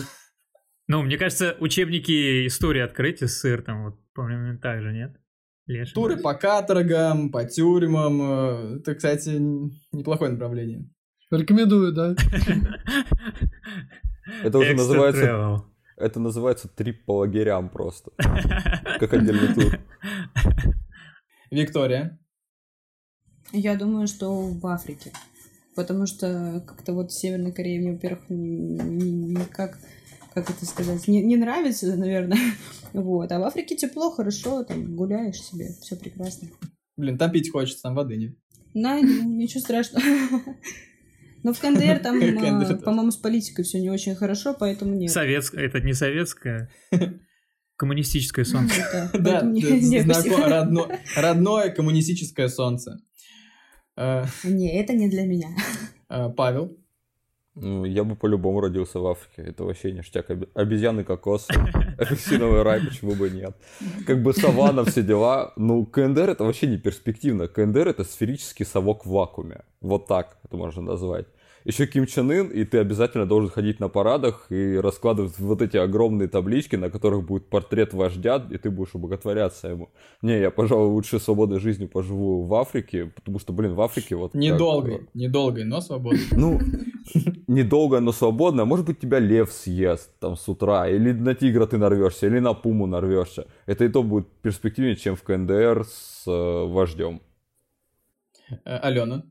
Ну, 0.87 1.03
мне 1.03 1.17
кажется, 1.17 1.55
учебники 1.59 2.47
истории 2.47 2.81
открыть 2.81 3.19
СССР 3.21 3.61
там 3.61 3.85
вот, 3.85 3.95
по-моему, 4.13 4.57
так 4.59 4.81
же, 4.81 4.91
нет? 4.91 5.15
Я 5.67 5.85
Туры 5.85 6.17
по 6.17 6.33
каторгам, 6.33 7.31
по 7.31 7.45
тюрьмам. 7.45 8.21
э, 8.21 8.77
Это, 8.79 8.95
кстати, 8.95 9.29
неплохое 9.93 10.31
направление. 10.31 10.89
Рекомендую, 11.31 11.93
да. 11.93 12.15
Это 14.43 14.57
уже 14.57 14.73
называется, 14.73 15.63
это 15.97 16.19
называется 16.19 16.67
трип 16.67 17.05
по 17.05 17.17
лагерям 17.19 17.69
просто. 17.69 18.11
Как 18.17 19.13
отдельный 19.13 19.53
тур. 19.53 19.79
Виктория. 21.51 22.19
Я 23.51 23.75
думаю, 23.75 24.07
что 24.07 24.31
в 24.31 24.65
Африке. 24.67 25.11
Потому 25.75 26.07
что 26.07 26.63
как-то 26.67 26.93
вот 26.93 27.11
Северная 27.11 27.51
Корея 27.51 27.79
мне, 27.79 27.93
во-первых, 27.93 28.23
никак, 28.29 29.79
как 30.33 30.49
это 30.49 30.65
сказать, 30.65 31.07
не, 31.07 31.23
не 31.23 31.37
нравится, 31.37 31.95
наверное. 31.95 32.37
Вот. 32.91 33.31
А 33.31 33.39
в 33.39 33.43
Африке 33.43 33.75
тепло, 33.75 34.11
хорошо, 34.11 34.63
там 34.63 34.95
гуляешь 34.95 35.41
себе, 35.41 35.69
все 35.81 35.95
прекрасно. 35.95 36.49
Блин, 36.97 37.17
там 37.17 37.31
пить 37.31 37.51
хочется, 37.51 37.83
там 37.83 37.95
воды 37.95 38.17
нет. 38.17 38.35
На, 38.73 38.99
ничего 38.99 39.61
страшного. 39.61 40.03
Но 41.43 41.53
в 41.53 41.59
КНДР 41.59 41.99
там, 41.99 42.17
а, 42.17 42.75
по-моему, 42.77 43.11
с 43.11 43.17
политикой 43.17 43.63
все 43.63 43.79
не 43.79 43.89
очень 43.89 44.15
хорошо, 44.15 44.55
поэтому 44.57 44.95
нет. 44.95 45.11
Советское, 45.11 45.65
это 45.65 45.79
не 45.79 45.93
советское, 45.93 46.69
коммунистическое 47.75 48.45
солнце. 48.45 49.09
Да, 49.13 49.41
Да, 49.41 49.41
родное 51.15 51.69
коммунистическое 51.69 52.47
солнце. 52.49 52.99
Э, 53.95 54.25
Не, 54.43 54.79
это 54.79 54.93
не 54.93 55.09
для 55.09 55.25
меня. 55.25 55.49
э, 56.09 56.29
Павел. 56.29 56.78
Ну, 57.61 57.85
я 57.85 58.03
бы 58.03 58.15
по-любому 58.15 58.61
родился 58.61 58.99
в 58.99 59.07
Африке. 59.07 59.49
Это 59.49 59.63
вообще 59.63 59.91
ништяк. 59.91 60.29
Обезьяны, 60.53 61.03
кокосы, 61.03 61.51
апельсиновый 61.97 62.63
рай, 62.63 62.81
почему 62.81 63.15
бы 63.15 63.29
нет. 63.29 63.55
Как 64.07 64.23
бы 64.23 64.33
саванна, 64.33 64.85
все 64.85 65.03
дела. 65.03 65.53
Ну, 65.57 65.85
КНДР 65.85 66.29
это 66.29 66.43
вообще 66.43 66.67
не 66.67 66.77
перспективно. 66.77 67.47
КНДР 67.47 67.89
это 67.89 68.03
сферический 68.03 68.65
совок 68.65 69.05
в 69.05 69.09
вакууме. 69.09 69.61
Вот 69.81 70.07
так 70.07 70.37
это 70.43 70.57
можно 70.57 70.81
назвать. 70.81 71.25
Еще 71.69 71.85
Ким 71.85 72.07
Чен 72.07 72.31
Ын, 72.31 72.47
и 72.47 72.65
ты 72.65 72.79
обязательно 72.79 73.27
должен 73.27 73.51
ходить 73.51 73.79
на 73.79 73.89
парадах 73.89 74.47
и 74.49 74.75
раскладывать 74.79 75.37
вот 75.37 75.61
эти 75.61 75.77
огромные 75.77 76.27
таблички, 76.27 76.75
на 76.75 76.89
которых 76.89 77.27
будет 77.27 77.47
портрет 77.47 77.93
вождя, 77.93 78.43
и 78.49 78.57
ты 78.57 78.71
будешь 78.71 78.95
убоготворяться 78.95 79.67
ему. 79.67 79.89
Не, 80.23 80.39
я, 80.39 80.49
пожалуй, 80.49 80.87
лучше 80.87 81.19
свободной 81.19 81.59
жизнью 81.59 81.87
поживу 81.87 82.41
в 82.41 82.55
Африке, 82.55 83.11
потому 83.15 83.37
что, 83.37 83.53
блин, 83.53 83.75
в 83.75 83.81
Африке 83.81 84.15
вот... 84.15 84.33
как- 84.97 85.13
Недолгой, 85.13 85.65
но 85.65 85.79
свободной. 85.79 86.21
ну, 86.31 86.59
недолго, 87.47 87.99
но 87.99 88.13
свободно. 88.13 88.65
Может 88.65 88.87
быть, 88.87 88.99
тебя 88.99 89.19
лев 89.19 89.51
съест 89.51 90.11
там 90.19 90.37
с 90.37 90.49
утра, 90.49 90.89
или 90.89 91.11
на 91.11 91.35
тигра 91.35 91.67
ты 91.67 91.77
нарвешься, 91.77 92.25
или 92.25 92.39
на 92.39 92.55
пуму 92.55 92.87
нарвешься. 92.87 93.45
Это 93.67 93.85
и 93.85 93.89
то 93.89 94.01
будет 94.01 94.27
перспективнее, 94.41 94.95
чем 94.95 95.15
в 95.15 95.21
КНДР 95.21 95.85
с 95.85 96.23
э, 96.25 96.65
вождем. 96.65 97.21
Э, 98.65 98.77
Алена. 98.77 99.21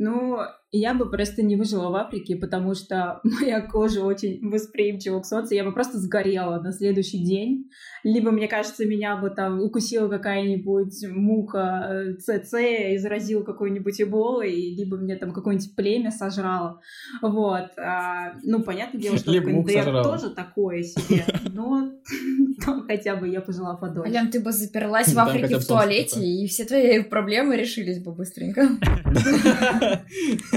Ну, 0.00 0.40
я 0.72 0.94
бы 0.94 1.08
просто 1.10 1.42
не 1.42 1.56
выжила 1.56 1.90
в 1.90 1.94
Африке, 1.96 2.34
потому 2.34 2.74
что 2.74 3.20
моя 3.24 3.60
кожа 3.60 4.02
очень 4.02 4.40
восприимчива 4.48 5.20
к 5.20 5.26
солнцу. 5.26 5.54
Я 5.54 5.64
бы 5.64 5.72
просто 5.72 5.98
сгорела 5.98 6.60
на 6.60 6.72
следующий 6.72 7.22
день. 7.22 7.70
Либо, 8.02 8.30
мне 8.30 8.48
кажется, 8.48 8.86
меня 8.86 9.16
бы 9.16 9.30
там 9.30 9.60
укусила 9.60 10.08
какая-нибудь 10.08 11.06
муха 11.10 11.86
э, 11.90 12.14
ЦЦ 12.14 12.54
и 12.94 12.98
заразила 12.98 13.42
какой-нибудь 13.42 14.00
эболой, 14.00 14.74
либо 14.74 14.96
мне 14.96 15.16
там 15.16 15.32
какое-нибудь 15.32 15.76
племя 15.76 16.10
сожрало. 16.10 16.80
Вот. 17.20 17.70
А, 17.78 18.32
ну, 18.42 18.62
понятное 18.62 19.00
дело, 19.00 19.18
что 19.18 19.30
Либо 19.30 19.50
в 19.50 19.52
мух 19.52 19.66
КНДР 19.66 20.02
тоже 20.02 20.30
такое 20.30 20.82
себе, 20.82 21.24
но 21.52 21.92
там 22.64 22.86
хотя 22.86 23.14
бы 23.16 23.28
я 23.28 23.42
пожила 23.42 23.76
подольше. 23.76 24.10
Ален, 24.10 24.30
ты 24.30 24.40
бы 24.40 24.52
заперлась 24.52 25.12
в 25.12 25.18
Африке 25.18 25.58
в 25.58 25.66
туалете, 25.66 26.24
и 26.24 26.46
все 26.46 26.64
твои 26.64 27.02
проблемы 27.02 27.56
решились 27.56 28.02
бы 28.02 28.12
быстренько. 28.12 28.68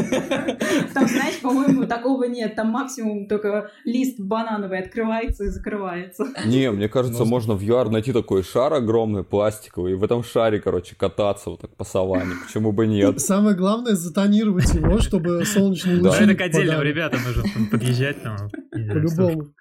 Там, 0.94 1.08
знаешь, 1.08 1.40
по-моему, 1.42 1.86
такого 1.86 2.26
нет. 2.26 2.56
Там 2.56 2.70
максимум 2.70 3.28
только 3.28 3.70
лист 3.84 4.20
банановый 4.20 4.80
открывается 4.80 5.46
и 5.46 5.48
закрывается. 5.48 6.26
Не, 6.46 6.72
мне 6.72 6.88
кажется, 6.90 7.20
Ну, 7.24 7.30
можно 7.30 7.54
в 7.56 7.62
ЮАР 7.62 7.90
найти 7.90 8.14
такой 8.14 8.44
шар 8.44 8.74
огромный, 8.74 9.24
пластиковый, 9.24 9.94
и 9.94 9.96
в 9.96 10.04
этом 10.04 10.24
шаре, 10.24 10.60
короче, 10.60 10.96
кататься 10.96 11.50
вот 11.50 11.62
так 11.62 11.76
по 11.76 11.84
саванне. 11.84 12.34
Почему 12.46 12.72
бы 12.72 12.88
нет? 12.88 13.20
Самое 13.26 13.56
главное 13.56 13.96
затонировать 13.96 14.74
его, 14.74 15.00
чтобы 15.00 15.44
солнечные 15.46 15.98
Да. 16.02 16.10
лучи 16.10 16.24
это 16.24 16.36
к 16.36 16.42
отдельным 16.42 16.82
ребятам 16.82 17.20
нужно 17.26 17.44
там 17.54 17.68
подъезжать 17.68 18.22
там. 18.24 18.38
По-любому. 18.72 19.54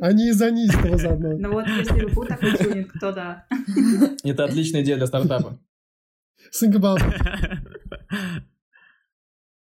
А 0.00 0.12
не 0.12 0.30
из-за 0.30 0.50
низкого 0.50 0.98
заодно. 0.98 1.36
Ну 1.38 1.52
вот, 1.52 1.66
если 1.66 2.04
был 2.12 2.24
такой 2.24 2.56
тюнинг, 2.56 2.92
то 3.00 3.12
да. 3.12 3.46
Это 4.24 4.44
отличная 4.44 4.82
идея 4.82 4.96
для 4.96 5.06
стартапа. 5.06 5.58
Think 6.60 6.74
about 6.74 6.98
it. 6.98 7.60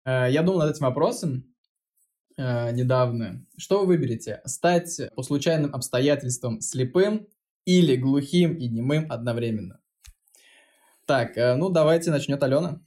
Э, 0.07 0.29
Я 0.31 0.43
думал 0.43 0.61
над 0.61 0.75
этим 0.75 0.87
вопросом 0.87 1.45
э, 2.39 2.73
недавно. 2.73 3.45
Что 3.59 3.81
вы 3.81 3.87
выберете? 3.87 4.41
Стать 4.47 5.01
по 5.15 5.23
случайным 5.23 5.75
обстоятельствам 5.75 6.61
слепым 6.61 7.27
или 7.67 7.97
глухим 7.97 8.55
и 8.55 8.69
немым 8.69 9.11
одновременно? 9.11 9.81
Так, 11.05 11.37
э, 11.37 11.55
ну 11.57 11.69
давайте 11.71 12.11
начнет 12.11 12.43
Алена. 12.43 12.81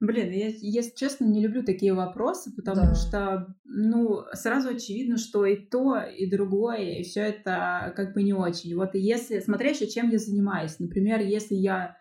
Блин, 0.00 0.32
я, 0.32 0.48
если 0.48 0.96
честно, 0.96 1.26
не 1.26 1.40
люблю 1.40 1.62
такие 1.62 1.94
вопросы, 1.94 2.50
потому 2.56 2.86
Да. 2.88 2.94
что, 2.96 3.54
ну, 3.64 4.24
сразу 4.32 4.70
очевидно, 4.70 5.16
что 5.16 5.46
и 5.46 5.54
то, 5.54 5.96
и 5.98 6.28
другое, 6.28 6.98
и 6.98 7.02
все 7.04 7.20
это 7.20 7.92
как 7.94 8.12
бы 8.12 8.24
не 8.24 8.32
очень. 8.32 8.74
Вот 8.74 8.96
и 8.96 8.98
если, 9.00 9.38
смотря 9.38 9.70
еще 9.70 9.86
чем 9.86 10.10
я 10.10 10.18
занимаюсь, 10.18 10.80
например, 10.80 11.20
если 11.20 11.54
я 11.54 11.96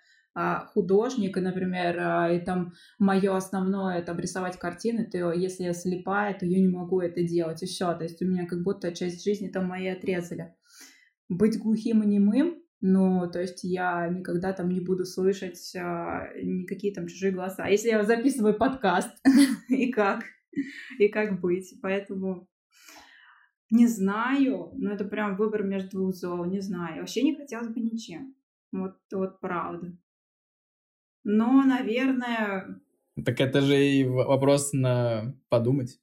художник, 0.73 1.37
и, 1.37 1.41
например, 1.41 1.97
а, 1.99 2.31
и 2.31 2.39
там 2.39 2.73
мое 2.99 3.35
основное 3.35 3.99
это 3.99 4.13
рисовать 4.13 4.57
картины, 4.57 5.05
то 5.05 5.31
если 5.31 5.63
я 5.63 5.73
слепая, 5.73 6.37
то 6.37 6.45
я 6.45 6.59
не 6.59 6.69
могу 6.69 7.01
это 7.01 7.23
делать, 7.23 7.63
и 7.63 7.65
все. 7.65 7.93
То 7.93 8.03
есть 8.03 8.21
у 8.21 8.25
меня 8.25 8.45
как 8.45 8.63
будто 8.63 8.93
часть 8.93 9.23
жизни 9.23 9.49
там 9.49 9.67
моей 9.67 9.93
отрезали. 9.93 10.55
Быть 11.27 11.59
глухим 11.59 12.03
и 12.03 12.07
немым, 12.07 12.61
ну, 12.81 13.29
то 13.29 13.39
есть 13.39 13.63
я 13.63 14.07
никогда 14.07 14.53
там 14.53 14.69
не 14.69 14.79
буду 14.79 15.05
слышать 15.05 15.75
а, 15.75 16.27
никакие 16.41 16.93
там 16.93 17.07
чужие 17.07 17.31
голоса. 17.31 17.63
А 17.65 17.69
если 17.69 17.89
я 17.89 18.03
записываю 18.03 18.57
подкаст, 18.57 19.11
и 19.69 19.91
как? 19.91 20.23
И 20.97 21.07
как 21.07 21.39
быть? 21.39 21.75
Поэтому 21.81 22.47
не 23.69 23.87
знаю, 23.87 24.71
но 24.73 24.91
это 24.91 25.05
прям 25.05 25.35
выбор 25.35 25.63
между 25.63 25.91
двух 25.91 26.15
зол, 26.15 26.45
не 26.45 26.59
знаю. 26.59 26.99
Вообще 26.99 27.21
не 27.21 27.35
хотелось 27.35 27.69
бы 27.69 27.79
ничем. 27.79 28.35
Вот, 28.71 28.97
вот 29.11 29.39
правда. 29.39 29.97
Но, 31.23 31.63
наверное, 31.63 32.81
Так 33.23 33.39
это 33.39 33.61
же 33.61 33.85
и 33.85 34.03
вопрос 34.03 34.73
на 34.73 35.35
подумать. 35.49 35.99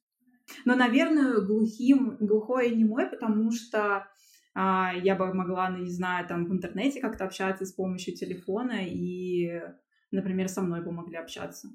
Но, 0.65 0.75
наверное, 0.75 1.41
глухим, 1.41 2.17
глухой 2.19 2.71
и 2.71 2.75
немой, 2.75 3.07
потому 3.07 3.51
что 3.51 4.07
а, 4.53 4.93
я 4.93 5.15
бы 5.15 5.33
могла, 5.33 5.69
ну, 5.69 5.79
не 5.79 5.91
знаю, 5.91 6.27
там 6.27 6.45
в 6.45 6.51
интернете 6.51 7.01
как-то 7.01 7.25
общаться 7.25 7.65
с 7.65 7.71
помощью 7.71 8.15
телефона 8.15 8.85
и, 8.85 9.61
например, 10.11 10.49
со 10.49 10.61
мной 10.61 10.83
бы 10.83 10.91
могли 10.91 11.17
общаться. 11.17 11.69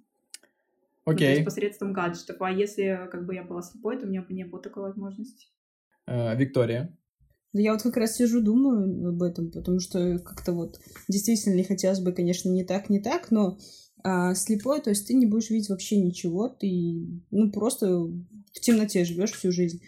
Ну, 1.06 1.16
то 1.16 1.24
есть 1.24 1.32
Окей. 1.32 1.44
посредством 1.44 1.92
гаджетов. 1.92 2.40
А 2.40 2.50
если 2.50 3.08
как 3.10 3.26
бы 3.26 3.34
я 3.34 3.42
была 3.42 3.62
слепой, 3.62 3.98
то 3.98 4.06
у 4.06 4.08
меня 4.08 4.22
бы 4.22 4.32
не 4.32 4.44
было 4.44 4.60
такой 4.60 4.84
возможности. 4.84 5.48
Э, 6.06 6.34
Виктория. 6.36 6.96
Да 7.54 7.62
я 7.62 7.72
вот 7.72 7.82
как 7.82 7.96
раз 7.96 8.16
сижу, 8.16 8.42
думаю 8.42 9.08
об 9.08 9.22
этом, 9.22 9.50
потому 9.50 9.80
что 9.80 10.18
как-то 10.18 10.52
вот 10.52 10.80
действительно 11.08 11.54
не 11.54 11.64
хотелось 11.64 12.00
бы, 12.00 12.12
конечно, 12.12 12.50
не 12.50 12.64
так, 12.64 12.90
не 12.90 12.98
так, 12.98 13.30
но 13.30 13.58
а, 14.02 14.34
слепой, 14.34 14.82
то 14.82 14.90
есть 14.90 15.06
ты 15.06 15.14
не 15.14 15.24
будешь 15.24 15.48
видеть 15.48 15.70
вообще 15.70 15.96
ничего, 15.96 16.48
ты 16.48 17.06
ну 17.30 17.50
просто 17.50 17.88
в 17.88 18.60
темноте 18.60 19.04
живешь 19.04 19.32
всю 19.32 19.50
жизнь. 19.50 19.80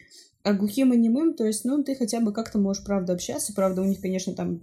А 0.42 0.54
глухим 0.54 0.92
и 0.92 0.96
немым, 0.96 1.34
то 1.34 1.44
есть, 1.44 1.64
ну, 1.64 1.82
ты 1.82 1.96
хотя 1.96 2.20
бы 2.20 2.32
как-то 2.32 2.60
можешь, 2.60 2.84
правда, 2.84 3.14
общаться. 3.14 3.52
Правда, 3.52 3.82
у 3.82 3.84
них, 3.84 4.00
конечно, 4.00 4.32
там 4.32 4.60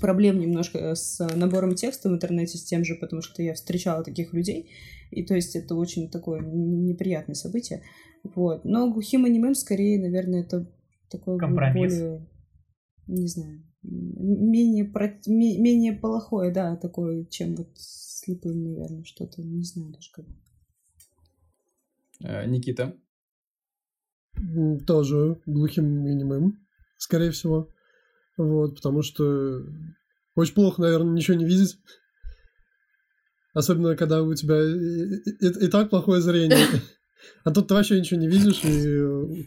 проблем 0.00 0.38
немножко 0.38 0.94
с 0.94 1.18
набором 1.34 1.74
текста 1.74 2.08
в 2.08 2.12
интернете, 2.12 2.56
с 2.56 2.62
тем 2.62 2.84
же, 2.84 2.94
потому 2.94 3.20
что 3.20 3.42
я 3.42 3.54
встречала 3.54 4.04
таких 4.04 4.32
людей. 4.32 4.70
И 5.10 5.24
то 5.24 5.34
есть 5.34 5.56
это 5.56 5.74
очень 5.74 6.08
такое 6.08 6.40
неприятное 6.40 7.34
событие. 7.34 7.82
Вот. 8.22 8.64
Но 8.64 8.90
глухим 8.92 9.26
и 9.26 9.30
немым, 9.30 9.56
скорее, 9.56 9.98
наверное, 9.98 10.42
это 10.42 10.66
такое 11.10 11.36
Компромисс. 11.36 11.94
более, 11.94 12.26
не 13.06 13.28
знаю, 13.28 13.62
менее, 13.82 14.84
про- 14.84 15.20
ме- 15.26 15.58
менее 15.58 15.92
плохое, 15.92 16.52
да, 16.52 16.76
такое, 16.76 17.24
чем 17.26 17.54
вот 17.54 17.68
слепым, 17.76 18.64
наверное, 18.64 19.04
что-то, 19.04 19.42
не 19.42 19.64
знаю 19.64 19.92
даже 19.92 20.10
как. 20.12 20.24
Э, 22.20 22.46
Никита. 22.46 22.96
Тоже 24.86 25.40
глухим 25.46 26.06
и 26.06 26.14
немым, 26.14 26.66
скорее 26.96 27.30
всего. 27.30 27.68
Вот, 28.36 28.76
потому 28.76 29.02
что 29.02 29.64
очень 30.34 30.54
плохо, 30.54 30.82
наверное, 30.82 31.14
ничего 31.14 31.36
не 31.36 31.44
видеть. 31.44 31.78
Особенно, 33.52 33.96
когда 33.96 34.22
у 34.22 34.34
тебя 34.34 34.60
и, 34.60 35.30
и, 35.40 35.66
и 35.66 35.68
так 35.68 35.90
плохое 35.90 36.20
зрение. 36.20 36.66
А 37.44 37.52
тут 37.52 37.68
ты 37.68 37.74
вообще 37.74 37.98
ничего 38.00 38.20
не 38.20 38.28
видишь, 38.28 38.64
и 38.64 39.46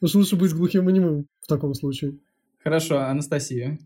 уж 0.00 0.14
лучше 0.14 0.36
быть 0.36 0.54
глухим 0.54 0.88
и 0.88 0.92
немым 0.92 1.26
в 1.40 1.46
таком 1.46 1.74
случае. 1.74 2.18
Хорошо, 2.62 3.00
Анастасия. 3.00 3.78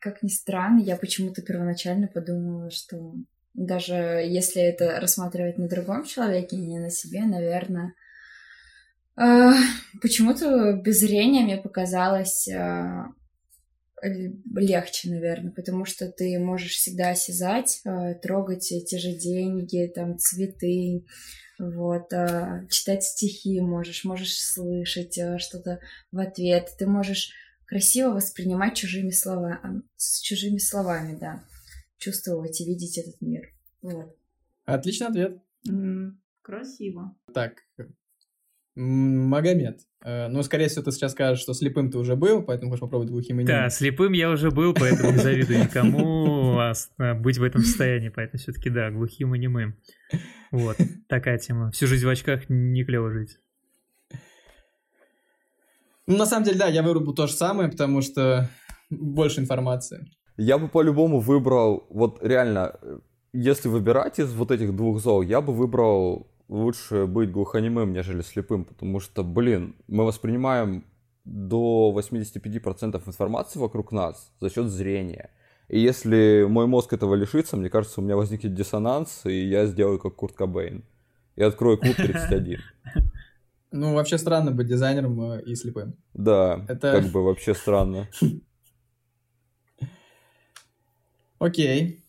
Как 0.00 0.22
ни 0.22 0.28
странно, 0.28 0.80
я 0.80 0.96
почему-то 0.96 1.42
первоначально 1.42 2.08
подумала, 2.08 2.70
что 2.70 3.14
даже 3.54 3.94
если 3.94 4.60
это 4.62 5.00
рассматривать 5.00 5.58
на 5.58 5.68
другом 5.68 6.04
человеке, 6.04 6.56
не 6.56 6.78
на 6.80 6.90
себе, 6.90 7.22
наверное, 7.22 7.94
э, 9.16 9.52
почему-то 10.02 10.72
без 10.72 10.98
зрения 10.98 11.44
мне 11.44 11.56
показалось 11.56 12.48
э, 12.48 13.04
легче, 14.02 15.10
наверное, 15.10 15.52
потому 15.52 15.84
что 15.84 16.10
ты 16.10 16.36
можешь 16.40 16.72
всегда 16.72 17.10
осязать, 17.10 17.80
э, 17.84 18.14
трогать 18.16 18.72
те 18.86 18.98
же 18.98 19.12
деньги, 19.12 19.90
там, 19.94 20.18
цветы, 20.18 21.06
вот, 21.60 22.08
читать 22.68 23.04
стихи 23.04 23.60
можешь, 23.60 24.04
можешь 24.04 24.36
слышать 24.36 25.16
что-то 25.38 25.78
в 26.10 26.18
ответ, 26.18 26.70
ты 26.76 26.88
можешь 26.88 27.30
красиво 27.74 28.10
воспринимать 28.10 28.76
чужими 28.76 29.10
словами, 29.10 29.82
с 29.96 30.20
чужими 30.20 30.58
словами, 30.58 31.18
да 31.18 31.42
чувствовать 31.98 32.60
и 32.60 32.64
видеть 32.64 32.98
этот 32.98 33.20
мир. 33.20 33.48
Вот. 33.82 34.14
Отличный 34.64 35.08
ответ. 35.08 35.42
Mm, 35.68 36.12
красиво. 36.42 37.16
Так, 37.32 37.64
Магомед, 38.76 39.80
э, 40.04 40.28
ну, 40.28 40.42
скорее 40.44 40.68
всего, 40.68 40.84
ты 40.84 40.92
сейчас 40.92 41.12
скажешь, 41.12 41.40
что 41.40 41.52
слепым 41.52 41.90
ты 41.90 41.98
уже 41.98 42.14
был, 42.14 42.44
поэтому 42.44 42.70
хочешь 42.70 42.82
попробовать 42.82 43.10
глухим 43.10 43.40
и. 43.40 43.44
Да, 43.44 43.68
слепым 43.70 44.12
я 44.12 44.30
уже 44.30 44.52
был, 44.52 44.72
поэтому 44.72 45.10
не 45.10 45.18
завидую 45.18 45.64
никому 45.64 46.58
а 46.58 46.74
а, 46.98 47.14
быть 47.14 47.38
в 47.38 47.42
этом 47.42 47.62
состоянии, 47.62 48.08
поэтому 48.08 48.38
все-таки 48.38 48.70
да, 48.70 48.92
глухим 48.92 49.34
и 49.34 49.38
немым. 49.38 49.76
Вот, 50.52 50.76
такая 51.08 51.38
тема. 51.38 51.72
Всю 51.72 51.88
жизнь 51.88 52.06
в 52.06 52.08
очках 52.08 52.48
не 52.48 52.84
клево 52.84 53.10
жить. 53.10 53.38
Ну, 56.06 56.16
на 56.16 56.26
самом 56.26 56.44
деле, 56.44 56.58
да, 56.58 56.68
я 56.68 56.82
вырубу 56.82 57.14
то 57.14 57.26
же 57.26 57.32
самое, 57.32 57.70
потому 57.70 58.02
что 58.02 58.48
больше 58.90 59.40
информации. 59.40 60.06
Я 60.36 60.58
бы 60.58 60.68
по-любому 60.68 61.20
выбрал, 61.20 61.86
вот 61.90 62.18
реально, 62.22 62.78
если 63.32 63.68
выбирать 63.68 64.18
из 64.18 64.32
вот 64.32 64.50
этих 64.50 64.74
двух 64.74 65.00
зол, 65.00 65.22
я 65.22 65.40
бы 65.40 65.52
выбрал 65.52 66.28
лучше 66.48 67.06
быть 67.06 67.30
глухонемым, 67.30 67.92
нежели 67.92 68.22
слепым, 68.22 68.64
потому 68.64 69.00
что, 69.00 69.22
блин, 69.22 69.76
мы 69.88 70.04
воспринимаем 70.04 70.84
до 71.24 71.94
85% 71.96 73.02
информации 73.06 73.58
вокруг 73.58 73.92
нас 73.92 74.30
за 74.40 74.50
счет 74.50 74.66
зрения. 74.66 75.30
И 75.68 75.80
если 75.80 76.44
мой 76.48 76.66
мозг 76.66 76.92
этого 76.92 77.14
лишится, 77.14 77.56
мне 77.56 77.70
кажется, 77.70 78.00
у 78.00 78.04
меня 78.04 78.16
возникнет 78.16 78.54
диссонанс, 78.54 79.22
и 79.24 79.48
я 79.48 79.66
сделаю 79.66 79.98
как 79.98 80.16
Курт 80.16 80.34
Кобейн. 80.34 80.84
И 81.36 81.42
открою 81.42 81.78
клуб 81.78 81.96
31. 81.96 82.60
Ну, 83.76 83.92
вообще 83.92 84.18
странно 84.18 84.52
быть 84.52 84.68
дизайнером 84.68 85.20
э, 85.32 85.42
и 85.42 85.56
слепым. 85.56 85.96
Да, 86.12 86.64
это 86.68 86.92
как 86.92 87.10
бы 87.10 87.24
вообще 87.24 87.54
странно. 87.54 88.08
Окей. 91.40 92.04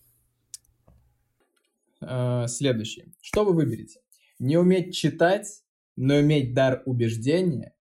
Э, 2.01 2.45
следующий. 2.47 3.15
Что 3.19 3.43
вы 3.43 3.53
выберете? 3.53 3.99
Не 4.37 4.57
уметь 4.57 4.93
читать, 4.95 5.63
но 5.95 6.21
иметь 6.21 6.53
дар 6.53 6.83
убеждения 6.85 7.73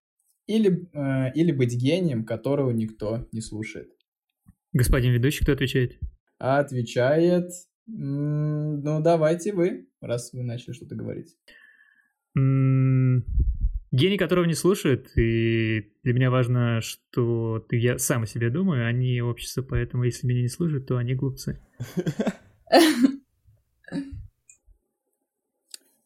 или, 0.47 0.89
э, 0.95 1.35
или 1.35 1.53
быть 1.53 1.75
гением, 1.75 2.25
которого 2.25 2.71
никто 2.71 3.29
не 3.33 3.43
слушает? 3.43 3.91
Господин 4.73 5.13
ведущий, 5.13 5.45
кто 5.45 5.53
отвечает? 5.53 6.01
Отвечает... 6.39 7.51
Ну, 7.87 9.03
давайте 9.03 9.53
вы, 9.53 9.91
раз 10.01 10.33
вы 10.33 10.43
начали 10.43 10.73
что-то 10.73 10.95
говорить. 10.95 11.37
Гений, 13.95 14.19
которого 14.19 14.45
не 14.45 14.55
слушают, 14.55 15.17
и 15.17 15.93
для 16.03 16.15
меня 16.15 16.29
важно, 16.29 16.81
что 16.81 17.65
я 17.71 17.97
сам 17.99 18.25
о 18.25 18.27
себе 18.27 18.51
думаю, 18.51 18.89
они 18.89 19.21
а 19.21 19.25
общество, 19.25 19.63
поэтому 19.63 20.03
если 20.03 20.27
меня 20.27 20.43
не 20.43 20.49
слушают, 20.49 20.89
то 20.89 20.97
они 20.97 21.15
глупцы. 21.15 21.65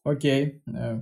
Окей. 0.05 0.63
Э, 0.67 1.01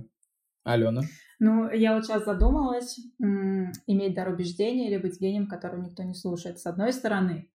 Алена. 0.63 1.01
Ну, 1.39 1.69
я 1.69 1.93
вот 1.93 2.05
сейчас 2.05 2.23
задумалась, 2.23 2.97
иметь 3.19 4.13
дар 4.13 4.29
убеждения 4.29 4.89
или 4.89 4.97
быть 4.97 5.19
гением, 5.19 5.49
которого 5.49 5.81
никто 5.81 6.03
не 6.03 6.13
слушает. 6.13 6.57
С 6.57 6.67
одной 6.67 6.93
стороны, 6.93 7.49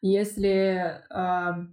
если 0.00 1.02
э, 1.10 1.66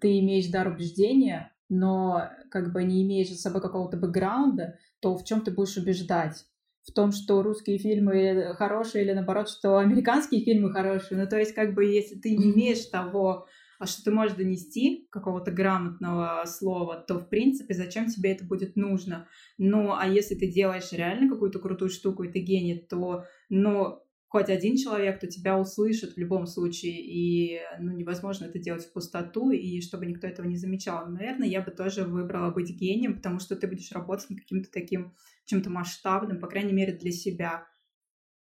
ты 0.00 0.20
имеешь 0.20 0.46
дар 0.46 0.68
убеждения, 0.68 1.52
но 1.68 2.30
как 2.52 2.72
бы 2.72 2.84
не 2.84 3.02
имеешь 3.02 3.30
за 3.30 3.36
собой 3.36 3.60
какого-то 3.60 3.96
бэкграунда, 3.96 4.78
то 5.00 5.16
в 5.16 5.24
чем 5.24 5.40
ты 5.40 5.50
будешь 5.50 5.76
убеждать? 5.76 6.46
В 6.84 6.92
том, 6.92 7.12
что 7.12 7.42
русские 7.42 7.78
фильмы 7.78 8.54
хорошие 8.56 9.04
или 9.04 9.12
наоборот, 9.12 9.48
что 9.48 9.78
американские 9.78 10.42
фильмы 10.44 10.72
хорошие. 10.72 11.20
Ну, 11.20 11.28
то 11.28 11.38
есть, 11.38 11.54
как 11.54 11.74
бы, 11.74 11.84
если 11.84 12.16
ты 12.16 12.36
не 12.36 12.52
имеешь 12.52 12.86
того, 12.86 13.46
а 13.78 13.86
что 13.86 14.04
ты 14.04 14.10
можешь 14.12 14.36
донести 14.36 15.08
какого-то 15.10 15.50
грамотного 15.50 16.44
слова, 16.46 16.96
то, 16.96 17.18
в 17.18 17.28
принципе, 17.28 17.74
зачем 17.74 18.06
тебе 18.06 18.32
это 18.32 18.44
будет 18.44 18.76
нужно? 18.76 19.28
Ну, 19.58 19.92
а 19.92 20.06
если 20.06 20.34
ты 20.34 20.46
делаешь 20.46 20.92
реально 20.92 21.28
какую-то 21.28 21.58
крутую 21.58 21.90
штуку, 21.90 22.22
и 22.22 22.30
ты 22.30 22.40
гений, 22.40 22.78
то, 22.78 23.24
ну, 23.48 24.02
хоть 24.32 24.48
один 24.48 24.78
человек, 24.78 25.20
то 25.20 25.26
тебя 25.26 25.58
услышит 25.58 26.14
в 26.14 26.18
любом 26.18 26.46
случае, 26.46 26.94
и 27.02 27.60
ну, 27.78 27.92
невозможно 27.92 28.46
это 28.46 28.58
делать 28.58 28.82
в 28.82 28.90
пустоту, 28.90 29.50
и 29.50 29.82
чтобы 29.82 30.06
никто 30.06 30.26
этого 30.26 30.46
не 30.46 30.56
замечал. 30.56 31.06
Наверное, 31.06 31.46
я 31.46 31.60
бы 31.60 31.70
тоже 31.70 32.04
выбрала 32.04 32.50
быть 32.50 32.70
гением, 32.70 33.16
потому 33.16 33.40
что 33.40 33.56
ты 33.56 33.66
будешь 33.66 33.92
работать 33.92 34.30
над 34.30 34.40
каким-то 34.40 34.70
таким, 34.72 35.14
чем-то 35.44 35.68
масштабным, 35.68 36.40
по 36.40 36.46
крайней 36.46 36.72
мере, 36.72 36.94
для 36.94 37.12
себя. 37.12 37.66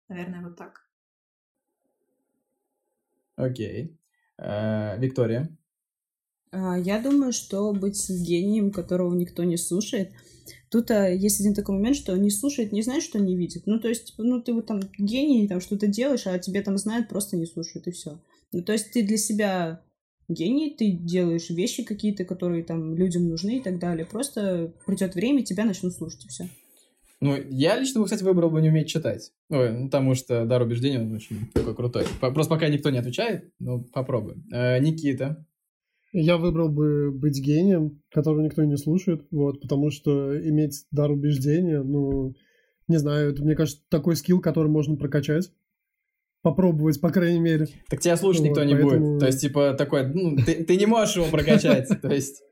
Наверное, 0.07 0.41
вот 0.41 0.55
так. 0.55 0.87
Окей. 3.35 3.99
Uh, 4.39 4.97
Виктория? 4.97 5.49
Я 6.53 6.99
думаю, 7.01 7.31
что 7.31 7.71
быть 7.73 8.09
гением, 8.09 8.71
которого 8.71 9.13
никто 9.15 9.43
не 9.43 9.57
слушает, 9.57 10.11
Тут 10.71 10.89
а, 10.89 11.09
есть 11.09 11.41
один 11.41 11.53
такой 11.53 11.75
момент, 11.75 11.97
что 11.97 12.15
не 12.15 12.29
слушает, 12.29 12.71
не 12.71 12.81
знает, 12.81 13.03
что 13.03 13.19
не 13.19 13.35
видит. 13.35 13.63
Ну, 13.65 13.77
то 13.77 13.89
есть, 13.89 14.05
типа, 14.05 14.23
ну, 14.23 14.41
ты 14.41 14.53
вот 14.53 14.67
там 14.67 14.79
гений, 14.97 15.47
там 15.47 15.59
что-то 15.59 15.85
делаешь, 15.87 16.25
а 16.25 16.39
тебе 16.39 16.61
там 16.61 16.77
знают, 16.77 17.09
просто 17.09 17.35
не 17.35 17.45
слушают, 17.45 17.87
и 17.87 17.91
все. 17.91 18.21
Ну, 18.53 18.63
то 18.63 18.71
есть, 18.71 18.91
ты 18.91 19.03
для 19.03 19.17
себя 19.17 19.81
гений, 20.29 20.73
ты 20.77 20.91
делаешь 20.91 21.49
вещи 21.49 21.83
какие-то, 21.83 22.23
которые 22.23 22.63
там 22.63 22.95
людям 22.95 23.27
нужны 23.27 23.57
и 23.57 23.61
так 23.61 23.79
далее. 23.79 24.05
Просто 24.05 24.73
придет 24.85 25.13
время, 25.13 25.43
тебя 25.43 25.65
начнут 25.65 25.93
слушать, 25.93 26.23
и 26.23 26.29
все. 26.29 26.47
Ну, 27.19 27.35
я 27.49 27.77
лично, 27.77 28.01
кстати, 28.05 28.23
выбрал 28.23 28.49
бы 28.49 28.61
не 28.61 28.69
уметь 28.69 28.87
читать. 28.87 29.33
Ой, 29.49 29.73
ну, 29.73 29.85
потому 29.87 30.15
что 30.15 30.45
дар 30.45 30.61
убеждения, 30.61 31.01
он 31.01 31.13
очень 31.13 31.51
такой 31.53 31.75
крутой. 31.75 32.05
Просто 32.21 32.49
пока 32.49 32.69
никто 32.69 32.89
не 32.91 32.97
отвечает, 32.97 33.51
ну, 33.59 33.83
попробуем. 33.83 34.45
Э, 34.53 34.79
Никита. 34.79 35.45
Я 36.13 36.37
выбрал 36.37 36.69
бы 36.69 37.11
быть 37.11 37.39
гением, 37.39 38.01
которого 38.11 38.41
никто 38.41 38.63
не 38.63 38.77
слушает, 38.77 39.25
вот, 39.31 39.61
потому 39.61 39.91
что 39.91 40.37
иметь 40.49 40.85
дар 40.91 41.09
убеждения, 41.09 41.81
ну, 41.83 42.33
не 42.87 42.97
знаю, 42.97 43.31
это, 43.31 43.43
мне 43.43 43.55
кажется, 43.55 43.81
такой 43.89 44.15
скилл, 44.15 44.41
который 44.41 44.67
можно 44.67 44.97
прокачать. 44.97 45.51
Попробовать, 46.41 46.99
по 46.99 47.11
крайней 47.11 47.39
мере. 47.39 47.67
Так 47.87 47.99
тебя 47.99 48.17
слушать 48.17 48.41
вот, 48.41 48.49
никто 48.49 48.63
не 48.63 48.73
поэтому... 48.73 49.11
будет. 49.11 49.19
То 49.19 49.25
есть, 49.27 49.41
типа, 49.41 49.73
такой, 49.77 50.07
ну, 50.07 50.35
ты, 50.35 50.63
ты 50.63 50.75
не 50.75 50.87
можешь 50.87 51.15
его 51.15 51.27
прокачать, 51.27 51.87
то 52.01 52.09
есть... 52.09 52.43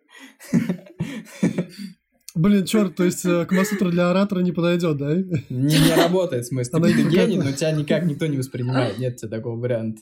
Блин, 2.36 2.64
черт, 2.66 2.96
то 2.96 3.04
есть 3.04 3.26
э, 3.26 3.46
Камасутра 3.46 3.90
для 3.90 4.12
оратора 4.12 4.42
не 4.42 4.54
подойдет, 4.54 4.98
да? 4.98 5.16
Не, 5.16 5.34
не 5.50 5.96
работает, 5.96 6.46
в 6.46 6.48
смысле. 6.48 6.80
Ты, 6.80 6.94
ты 6.94 7.10
гений, 7.10 7.38
но 7.38 7.52
тебя 7.52 7.72
никак 7.72 8.06
никто 8.06 8.28
не 8.28 8.38
воспринимает. 8.38 8.98
Нет 8.98 9.18
тебе 9.18 9.30
такого 9.30 9.60
варианта. 9.60 10.02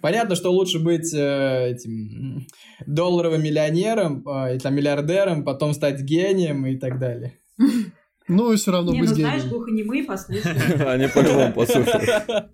Понятно, 0.00 0.34
что 0.34 0.50
лучше 0.50 0.78
быть 0.78 1.12
э, 1.14 1.70
этим 1.70 2.46
долларовым 2.86 3.42
миллионером, 3.42 4.26
э, 4.28 4.58
там, 4.58 4.74
миллиардером, 4.74 5.44
потом 5.44 5.74
стать 5.74 6.00
гением 6.02 6.66
и 6.66 6.76
так 6.76 6.98
далее. 6.98 7.38
Ну, 8.28 8.54
все 8.54 8.70
равно 8.70 8.92
Не, 8.92 9.00
быть 9.00 9.10
ну 9.10 9.16
гением. 9.16 9.30
знаешь, 9.30 9.50
глухонемые 9.50 10.04
послушают. 10.04 10.80
Они 10.86 11.08
по-любому 11.08 11.52
послушают. 11.52 12.50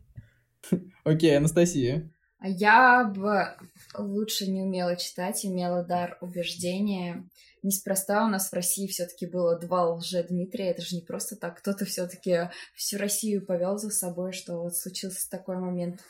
Окей, 1.05 1.37
Анастасия. 1.37 2.11
А 2.39 2.49
я 2.49 3.05
бы 3.05 3.57
лучше 3.99 4.47
не 4.47 4.62
умела 4.62 4.97
читать, 4.97 5.45
имела 5.45 5.85
дар 5.85 6.18
убеждения. 6.20 7.29
Неспроста 7.62 8.24
у 8.24 8.29
нас 8.29 8.51
в 8.51 8.53
России 8.53 8.87
все-таки 8.87 9.27
было 9.27 9.59
два 9.59 9.91
лже 9.91 10.22
Дмитрия. 10.22 10.70
Это 10.70 10.83
же 10.83 10.97
не 10.97 11.03
просто 11.03 11.37
так. 11.37 11.59
Кто-то 11.59 11.85
все-таки 11.85 12.51
всю 12.74 12.99
Россию 12.99 13.45
повел 13.45 13.79
за 13.79 13.91
собой, 13.91 14.33
что 14.33 14.62
вот 14.62 14.77
случился 14.77 15.29
такой 15.31 15.57
момент. 15.57 16.01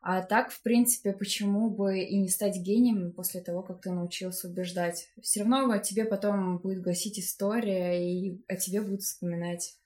А 0.00 0.22
так, 0.22 0.50
в 0.50 0.62
принципе, 0.62 1.12
почему 1.12 1.70
бы 1.70 2.00
и 2.00 2.18
не 2.18 2.28
стать 2.28 2.56
гением 2.56 3.12
после 3.12 3.40
того, 3.40 3.62
как 3.62 3.80
ты 3.80 3.90
научился 3.90 4.48
убеждать? 4.48 5.08
Все 5.20 5.40
равно 5.40 5.70
о 5.70 5.78
тебе 5.78 6.04
потом 6.04 6.58
будет 6.58 6.82
гласить 6.82 7.18
история, 7.18 8.02
и 8.02 8.40
о 8.48 8.56
тебе 8.56 8.80
будут 8.80 9.02
вспоминать. 9.02 9.76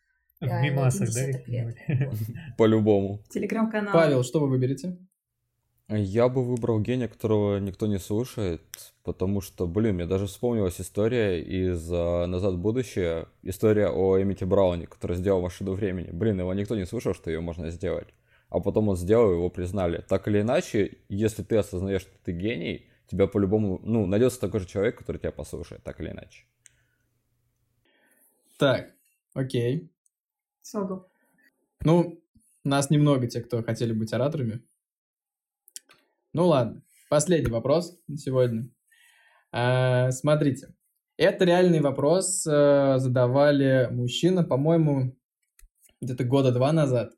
В 0.40 0.44
реально 0.44 0.64
мимасах, 0.64 1.08
да? 1.14 1.72
По-любому. 2.58 3.20
Телеграм-канал. 3.30 3.92
Павел, 3.92 4.24
что 4.24 4.40
вы 4.40 4.48
выберете? 4.48 4.98
Я 5.88 6.28
бы 6.28 6.42
выбрал 6.42 6.80
гения, 6.80 7.06
которого 7.06 7.58
никто 7.58 7.86
не 7.86 7.98
слушает, 7.98 8.62
потому 9.02 9.40
что, 9.40 9.66
блин, 9.66 9.96
мне 9.96 10.06
даже 10.06 10.26
вспомнилась 10.26 10.80
история 10.80 11.42
из 11.42 11.86
а, 11.92 12.26
«Назад 12.26 12.54
в 12.54 12.58
будущее», 12.58 13.26
история 13.42 13.88
о 13.88 14.20
Эмите 14.20 14.46
Брауне, 14.46 14.86
который 14.86 15.16
сделал 15.16 15.42
машину 15.42 15.72
времени. 15.72 16.08
Блин, 16.10 16.40
его 16.40 16.54
никто 16.54 16.76
не 16.76 16.86
слышал, 16.86 17.14
что 17.14 17.30
ее 17.30 17.40
можно 17.40 17.70
сделать. 17.70 18.08
А 18.52 18.60
потом 18.60 18.90
он 18.90 18.96
сделал, 18.96 19.32
его 19.32 19.48
признали. 19.48 20.04
Так 20.06 20.28
или 20.28 20.42
иначе, 20.42 20.98
если 21.08 21.42
ты 21.42 21.56
осознаешь, 21.56 22.02
что 22.02 22.12
ты 22.22 22.32
гений, 22.32 22.86
тебя 23.06 23.26
по-любому, 23.26 23.80
ну, 23.82 24.04
найдется 24.04 24.38
такой 24.40 24.60
же 24.60 24.66
человек, 24.66 24.98
который 24.98 25.16
тебя 25.16 25.32
послушает, 25.32 25.82
так 25.82 26.02
или 26.02 26.10
иначе. 26.10 26.44
Так, 28.58 28.92
окей. 29.32 29.90
Согл. 30.60 31.08
Ну, 31.82 32.22
нас 32.62 32.90
немного 32.90 33.26
те, 33.26 33.40
кто 33.40 33.62
хотели 33.62 33.94
быть 33.94 34.12
ораторами. 34.12 34.62
Ну 36.34 36.46
ладно, 36.46 36.82
последний 37.08 37.50
вопрос 37.50 37.98
на 38.06 38.18
сегодня. 38.18 38.68
А, 39.50 40.10
смотрите, 40.10 40.74
это 41.16 41.46
реальный 41.46 41.80
вопрос 41.80 42.46
э, 42.46 42.98
задавали 42.98 43.88
мужчина, 43.90 44.44
по-моему, 44.44 45.16
где-то 46.02 46.24
года 46.24 46.52
два 46.52 46.70
назад. 46.72 47.14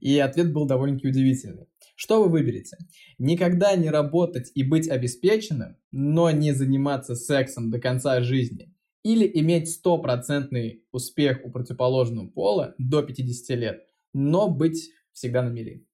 И 0.00 0.18
ответ 0.18 0.52
был 0.52 0.66
довольно-таки 0.66 1.08
удивительный. 1.08 1.68
Что 1.96 2.22
вы 2.22 2.28
выберете? 2.28 2.76
Никогда 3.18 3.74
не 3.74 3.90
работать 3.90 4.52
и 4.54 4.62
быть 4.62 4.88
обеспеченным, 4.88 5.76
но 5.90 6.30
не 6.30 6.52
заниматься 6.52 7.16
сексом 7.16 7.70
до 7.70 7.80
конца 7.80 8.20
жизни? 8.20 8.72
Или 9.02 9.30
иметь 9.40 9.70
стопроцентный 9.70 10.84
успех 10.92 11.40
у 11.44 11.50
противоположного 11.50 12.28
пола 12.28 12.74
до 12.78 13.02
50 13.02 13.58
лет, 13.58 13.86
но 14.12 14.48
быть 14.48 14.92
всегда 15.12 15.42
на 15.42 15.48
мели? 15.48 15.86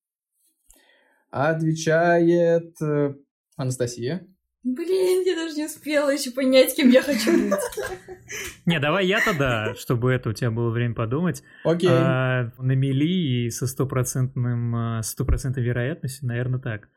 Отвечает 1.31 2.81
э, 2.83 3.15
Анастасия. 3.57 4.27
Блин, 4.65 5.23
я 5.27 5.37
даже 5.37 5.57
не 5.57 5.67
успела 5.67 6.09
еще 6.09 6.31
понять, 6.31 6.75
кем 6.75 6.89
я 6.89 7.03
хочу 7.03 7.33
быть. 7.33 7.61
Не, 8.65 8.81
давай 8.81 9.07
я 9.07 9.21
тогда, 9.23 9.75
чтобы 9.75 10.11
это 10.11 10.31
у 10.31 10.33
тебя 10.33 10.51
было 10.51 10.71
время 10.71 10.95
подумать. 10.95 11.43
Окей. 11.65 11.91
А, 11.93 12.51
на 12.57 12.73
мели 12.73 13.45
и 13.45 13.51
со 13.51 13.67
стопроцентным, 13.67 14.75
а, 14.75 15.03
стопроцентной 15.03 15.63
вероятностью, 15.63 16.27
наверное, 16.29 16.61
так. 16.61 16.89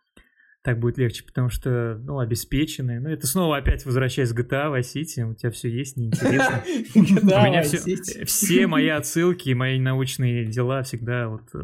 Так 0.64 0.80
будет 0.80 0.98
легче, 0.98 1.26
потому 1.26 1.50
что, 1.50 2.00
ну, 2.02 2.20
обеспеченные. 2.20 3.02
Ну, 3.02 3.10
это 3.10 3.28
снова 3.28 3.58
опять 3.58 3.86
возвращаясь 3.86 4.32
к 4.32 4.40
GTA 4.40 4.74
Vice 4.74 4.96
City, 4.96 5.30
у 5.30 5.36
тебя 5.36 5.52
все 5.52 5.70
есть, 5.70 5.98
неинтересно. 5.98 6.64
У 6.96 7.00
меня 7.00 7.64
все, 7.64 8.24
все 8.24 8.68
мои 8.68 8.88
отсылки, 8.88 9.52
мои 9.52 9.78
научные 9.78 10.46
дела 10.46 10.84
всегда 10.84 11.28
вот 11.28 11.44
э, 11.54 11.60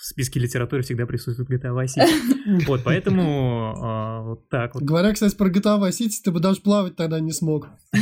в 0.00 0.06
списке 0.06 0.40
литературы 0.40 0.82
всегда 0.82 1.06
присутствуют 1.06 1.50
GTA 1.50 1.72
Vice 1.74 1.98
City. 1.98 2.36
Вот, 2.66 2.82
поэтому 2.84 3.74
а, 3.76 4.22
вот 4.22 4.48
так 4.48 4.74
вот. 4.74 4.82
Говоря, 4.82 5.12
кстати, 5.12 5.36
про 5.36 5.50
GTA 5.50 5.78
Vice 5.80 6.00
City, 6.00 6.14
ты 6.24 6.30
бы 6.32 6.40
даже 6.40 6.60
плавать 6.62 6.96
тогда 6.96 7.20
не 7.20 7.32
смог. 7.32 7.68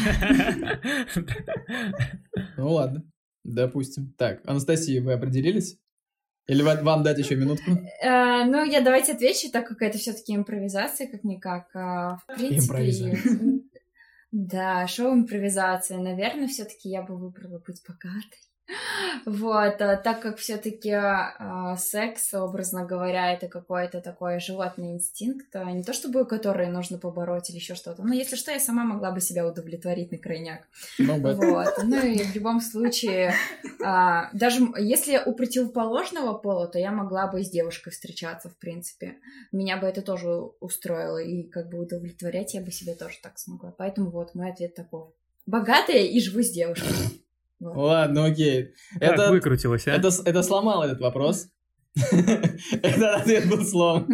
Ну 2.57 2.73
ладно, 2.73 3.03
допустим. 3.45 4.15
Так, 4.17 4.41
Анастасия, 4.47 5.03
вы 5.03 5.13
определились? 5.13 5.79
Или 6.47 6.63
ва- 6.63 6.81
вам 6.83 7.03
дать 7.03 7.19
еще 7.19 7.37
минутку? 7.37 7.71
Э, 8.03 8.45
Ну, 8.45 8.65
я 8.65 8.81
давайте 8.81 9.13
отвечу, 9.13 9.51
так 9.53 9.69
как 9.69 9.83
это 9.83 9.99
все-таки 9.99 10.35
импровизация, 10.35 11.07
как-никак. 11.09 11.69
А, 11.75 12.17
В 12.17 12.27
принципе, 12.37 12.59
Импровизация. 12.65 13.41
да, 14.33 14.87
шоу 14.89 15.15
импровизация. 15.15 15.99
Наверное, 15.99 16.49
все-таки 16.49 16.89
я 16.89 17.03
бы 17.03 17.17
выбрала 17.17 17.59
быть 17.67 17.83
богатой. 17.87 18.41
Вот, 19.25 19.81
а, 19.81 19.97
так 19.97 20.21
как 20.21 20.39
все-таки 20.39 20.95
секс, 21.77 22.35
образно 22.35 22.85
говоря, 22.85 23.33
это 23.33 23.49
какой-то 23.49 24.01
такой 24.01 24.41
животный 24.41 24.93
инстинкт, 24.93 25.55
а 25.55 25.71
не 25.73 25.83
то 25.83 25.93
чтобы 25.93 26.25
который 26.27 26.69
нужно 26.69 26.99
побороть 26.99 27.51
или 27.51 27.57
еще 27.57 27.75
что-то. 27.75 28.03
Но 28.03 28.15
если 28.15 28.37
что, 28.37 28.51
я 28.51 28.61
сама 28.61 28.85
могла 28.85 29.11
бы 29.11 29.21
себя 29.21 29.47
удовлетворить 29.47 30.13
на 30.13 30.19
крайняк. 30.19 30.63
Ну. 30.99 31.19
Вот. 31.19 31.75
Ну 31.85 32.01
и 32.05 32.23
в 32.23 32.35
любом 32.35 32.61
случае, 32.61 33.35
а, 33.85 34.31
даже 34.33 34.61
если 34.79 35.21
у 35.25 35.33
противоположного 35.33 36.35
пола, 36.35 36.69
то 36.69 36.79
я 36.79 36.91
могла 36.91 37.27
бы 37.27 37.43
с 37.43 37.51
девушкой 37.51 37.91
встречаться, 37.91 38.49
в 38.49 38.57
принципе. 38.57 39.17
Меня 39.53 39.77
бы 39.77 39.87
это 39.87 40.03
тоже 40.03 40.29
устроило, 40.61 41.19
и 41.19 41.45
как 41.45 41.69
бы 41.69 41.79
удовлетворять 41.79 42.55
я 42.55 42.61
бы 42.61 42.71
себе 42.71 42.95
тоже 42.95 43.19
так 43.23 43.39
смогла. 43.39 43.75
Поэтому 43.77 44.11
вот 44.11 44.35
мой 44.35 44.51
ответ 44.51 44.75
такой. 44.75 45.05
Богатая 45.47 46.03
и 46.03 46.21
живу 46.21 46.43
с 46.43 46.51
девушкой. 46.51 46.95
Ладно, 47.61 48.27
окей. 48.27 48.75
Как 49.01 49.13
Это, 49.13 49.31
выкрутилась, 49.31 49.87
а? 49.89 49.93
это, 49.93 50.11
это 50.25 50.43
сломал 50.43 50.83
этот 50.83 51.01
вопрос. 51.01 51.49
Этот 52.83 53.21
ответ 53.23 53.49
был 53.49 53.65
сломан. 53.65 54.07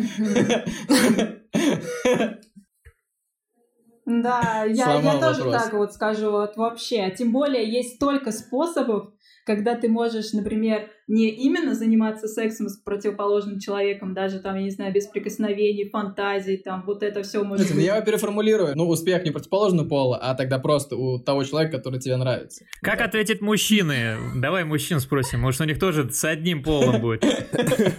Да, 4.06 4.64
я, 4.68 5.00
я 5.00 5.18
тоже 5.18 5.44
вопрос. 5.44 5.62
так 5.62 5.72
вот 5.72 5.92
скажу, 5.92 6.30
вот 6.30 6.56
вообще. 6.56 7.10
Тем 7.10 7.32
более 7.32 7.70
есть 7.70 7.96
столько 7.96 8.32
способов, 8.32 9.12
когда 9.44 9.76
ты 9.76 9.88
можешь, 9.88 10.32
например, 10.32 10.90
не 11.06 11.28
именно 11.28 11.74
заниматься 11.74 12.26
сексом 12.26 12.68
с 12.68 12.78
противоположным 12.78 13.58
человеком, 13.60 14.14
даже 14.14 14.40
там, 14.40 14.56
я 14.56 14.62
не 14.62 14.70
знаю, 14.70 14.92
без 14.92 15.06
прикосновений, 15.06 15.88
фантазий, 15.90 16.56
там 16.56 16.82
вот 16.86 17.02
это 17.02 17.22
все 17.22 17.44
может 17.44 17.68
ну 17.68 17.76
быть. 17.76 17.84
я 17.84 17.96
его 17.96 18.04
переформулирую. 18.04 18.74
Ну, 18.74 18.88
успех 18.88 19.22
не 19.24 19.30
противоположного 19.30 19.86
пола, 19.86 20.18
а 20.18 20.34
тогда 20.34 20.58
просто 20.58 20.96
у 20.96 21.18
того 21.18 21.44
человека, 21.44 21.76
который 21.76 22.00
тебе 22.00 22.16
нравится. 22.16 22.64
Как 22.80 23.02
ответят 23.02 23.42
мужчины? 23.42 24.16
Давай 24.34 24.64
мужчин 24.64 25.00
спросим, 25.00 25.40
может 25.40 25.60
у 25.60 25.64
них 25.64 25.78
тоже 25.78 26.10
с 26.10 26.24
одним 26.24 26.62
полом 26.62 27.00
будет. 27.00 27.24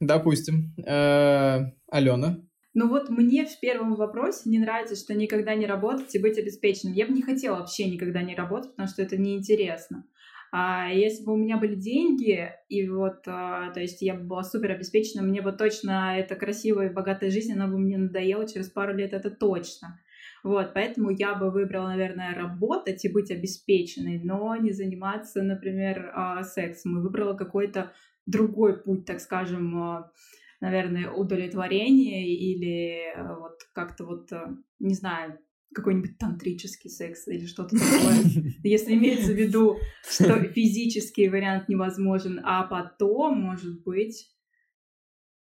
Допустим. 0.00 0.74
Э, 0.86 1.72
Алена. 1.90 2.38
Ну 2.80 2.86
вот 2.86 3.08
мне 3.08 3.44
в 3.44 3.58
первом 3.58 3.96
вопросе 3.96 4.48
не 4.48 4.60
нравится, 4.60 4.94
что 4.94 5.12
никогда 5.12 5.56
не 5.56 5.66
работать 5.66 6.14
и 6.14 6.20
быть 6.20 6.38
обеспеченным. 6.38 6.94
Я 6.94 7.06
бы 7.06 7.12
не 7.12 7.22
хотела 7.22 7.56
вообще 7.56 7.90
никогда 7.90 8.22
не 8.22 8.36
работать, 8.36 8.70
потому 8.70 8.86
что 8.86 9.02
это 9.02 9.16
неинтересно. 9.16 10.04
А 10.52 10.88
если 10.88 11.24
бы 11.24 11.32
у 11.32 11.36
меня 11.36 11.56
были 11.56 11.74
деньги, 11.74 12.52
и 12.68 12.88
вот, 12.88 13.24
а, 13.26 13.72
то 13.72 13.80
есть 13.80 14.00
я 14.00 14.14
бы 14.14 14.22
была 14.22 14.44
супер 14.44 14.70
обеспечена, 14.70 15.24
мне 15.24 15.42
бы 15.42 15.50
точно 15.50 16.16
эта 16.16 16.36
красивая 16.36 16.88
и 16.88 16.92
богатая 16.92 17.32
жизнь, 17.32 17.52
она 17.52 17.66
бы 17.66 17.78
мне 17.78 17.98
надоела 17.98 18.46
через 18.46 18.70
пару 18.70 18.94
лет, 18.94 19.12
это 19.12 19.28
точно. 19.28 19.98
Вот, 20.44 20.72
поэтому 20.72 21.10
я 21.10 21.34
бы 21.34 21.50
выбрала, 21.50 21.88
наверное, 21.88 22.32
работать 22.32 23.04
и 23.04 23.12
быть 23.12 23.32
обеспеченной, 23.32 24.20
но 24.22 24.54
не 24.54 24.70
заниматься, 24.70 25.42
например, 25.42 26.12
а, 26.14 26.44
сексом. 26.44 26.96
И 26.96 27.02
выбрала 27.02 27.34
какой-то 27.34 27.90
другой 28.26 28.80
путь, 28.80 29.04
так 29.04 29.18
скажем, 29.18 29.76
а, 29.82 30.12
наверное, 30.60 31.10
удовлетворение 31.10 32.28
или 32.28 33.14
э, 33.14 33.36
вот 33.36 33.58
как-то 33.72 34.04
вот, 34.04 34.32
э, 34.32 34.56
не 34.78 34.94
знаю, 34.94 35.38
какой-нибудь 35.74 36.18
тантрический 36.18 36.90
секс 36.90 37.28
или 37.28 37.46
что-то 37.46 37.76
такое. 37.76 38.52
Если 38.64 38.94
имеется 38.94 39.32
в 39.32 39.36
виду, 39.36 39.78
что 40.02 40.42
физический 40.44 41.28
вариант 41.28 41.68
невозможен, 41.68 42.40
а 42.44 42.64
потом, 42.64 43.40
может 43.40 43.82
быть, 43.82 44.34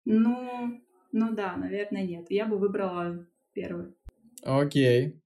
ну, 0.04 0.80
ну 1.12 1.34
да, 1.34 1.56
наверное, 1.56 2.06
нет. 2.06 2.26
Я 2.30 2.46
бы 2.46 2.58
выбрала 2.58 3.26
первый. 3.52 3.94
Окей. 4.42 5.20